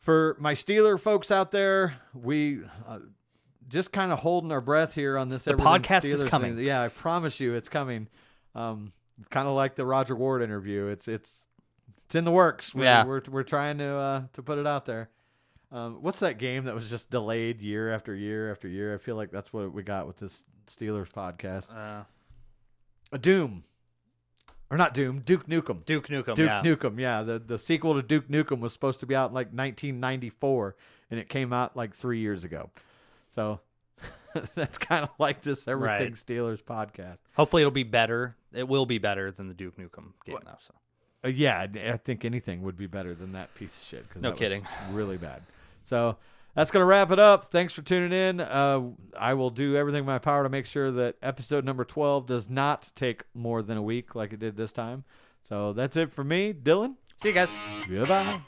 For 0.00 0.36
my 0.40 0.54
Steeler 0.54 0.98
folks 0.98 1.30
out 1.30 1.52
there, 1.52 1.98
we 2.12 2.62
uh, 2.86 2.98
just 3.68 3.92
kind 3.92 4.10
of 4.10 4.18
holding 4.18 4.50
our 4.50 4.60
breath 4.60 4.94
here 4.94 5.16
on 5.16 5.28
this. 5.28 5.44
The 5.44 5.52
podcast 5.52 6.04
is 6.04 6.24
coming. 6.24 6.56
thing. 6.56 6.64
Yeah, 6.64 6.82
I 6.82 6.88
promise 6.88 7.38
you, 7.38 7.54
it's 7.54 7.68
coming. 7.68 8.08
Um, 8.56 8.92
kind 9.30 9.46
of 9.46 9.54
like 9.54 9.76
the 9.76 9.86
Roger 9.86 10.16
Ward 10.16 10.42
interview. 10.42 10.86
It's 10.86 11.06
it's 11.06 11.44
it's 12.08 12.14
in 12.14 12.24
the 12.24 12.30
works. 12.32 12.74
We're, 12.74 12.84
Yeah. 12.84 13.04
we're 13.04 13.20
we're 13.28 13.42
trying 13.42 13.76
to 13.78 13.86
uh, 13.86 14.22
to 14.32 14.42
put 14.42 14.56
it 14.58 14.66
out 14.66 14.86
there. 14.86 15.10
Um, 15.70 15.98
what's 16.00 16.20
that 16.20 16.38
game 16.38 16.64
that 16.64 16.74
was 16.74 16.88
just 16.88 17.10
delayed 17.10 17.60
year 17.60 17.92
after 17.92 18.14
year 18.14 18.50
after 18.50 18.66
year? 18.66 18.94
I 18.94 18.98
feel 18.98 19.16
like 19.16 19.30
that's 19.30 19.52
what 19.52 19.70
we 19.74 19.82
got 19.82 20.06
with 20.06 20.16
this 20.18 20.42
Steelers 20.66 21.10
podcast. 21.12 21.70
Uh, 21.70 22.04
A 23.12 23.18
Doom, 23.18 23.64
or 24.70 24.78
not 24.78 24.94
Doom, 24.94 25.20
Duke 25.20 25.46
Nukem. 25.46 25.84
Duke 25.84 26.08
Nukem. 26.08 26.34
Duke 26.34 26.38
yeah. 26.48 26.62
Nukem, 26.64 26.98
yeah. 26.98 27.22
The 27.22 27.38
the 27.38 27.58
sequel 27.58 27.92
to 27.94 28.02
Duke 28.02 28.28
Nukem 28.28 28.60
was 28.60 28.72
supposed 28.72 29.00
to 29.00 29.06
be 29.06 29.14
out 29.14 29.28
in 29.30 29.34
like 29.34 29.48
1994, 29.48 30.74
and 31.10 31.20
it 31.20 31.28
came 31.28 31.52
out 31.52 31.76
like 31.76 31.94
three 31.94 32.20
years 32.20 32.44
ago. 32.44 32.70
So 33.30 33.60
that's 34.54 34.78
kind 34.78 35.04
of 35.04 35.10
like 35.18 35.42
this 35.42 35.68
Everything 35.68 36.12
Right. 36.12 36.12
Steelers 36.14 36.62
podcast. 36.62 37.18
Hopefully, 37.36 37.60
it'll 37.60 37.70
be 37.70 37.82
better. 37.82 38.36
It 38.54 38.66
will 38.66 38.86
be 38.86 38.96
better 38.96 39.30
than 39.30 39.48
the 39.48 39.54
Duke 39.54 39.76
Nukem 39.76 40.12
game, 40.24 40.38
though. 40.46 40.56
So. 40.60 40.72
Uh, 41.24 41.28
yeah, 41.28 41.66
I 41.86 41.96
think 41.96 42.24
anything 42.24 42.62
would 42.62 42.76
be 42.76 42.86
better 42.86 43.14
than 43.14 43.32
that 43.32 43.54
piece 43.54 43.76
of 43.76 43.86
shit. 43.86 44.08
Cause 44.10 44.22
No 44.22 44.32
kidding. 44.32 44.66
really 44.92 45.16
bad. 45.16 45.42
So 45.84 46.16
that's 46.54 46.70
gonna 46.70 46.84
wrap 46.84 47.10
it 47.10 47.18
up. 47.18 47.46
Thanks 47.46 47.72
for 47.72 47.82
tuning 47.82 48.12
in. 48.12 48.40
Uh, 48.40 48.82
I 49.18 49.34
will 49.34 49.50
do 49.50 49.76
everything 49.76 50.00
in 50.00 50.06
my 50.06 50.18
power 50.18 50.42
to 50.42 50.48
make 50.48 50.66
sure 50.66 50.90
that 50.92 51.16
episode 51.22 51.64
number 51.64 51.84
12 51.84 52.26
does 52.26 52.48
not 52.48 52.90
take 52.94 53.22
more 53.34 53.62
than 53.62 53.76
a 53.76 53.82
week 53.82 54.14
like 54.14 54.32
it 54.32 54.38
did 54.38 54.56
this 54.56 54.72
time. 54.72 55.04
So 55.42 55.72
that's 55.72 55.96
it 55.96 56.12
for 56.12 56.24
me, 56.24 56.52
Dylan. 56.52 56.94
See 57.16 57.28
you 57.28 57.34
guys. 57.34 57.50
Goodbye. 57.88 58.40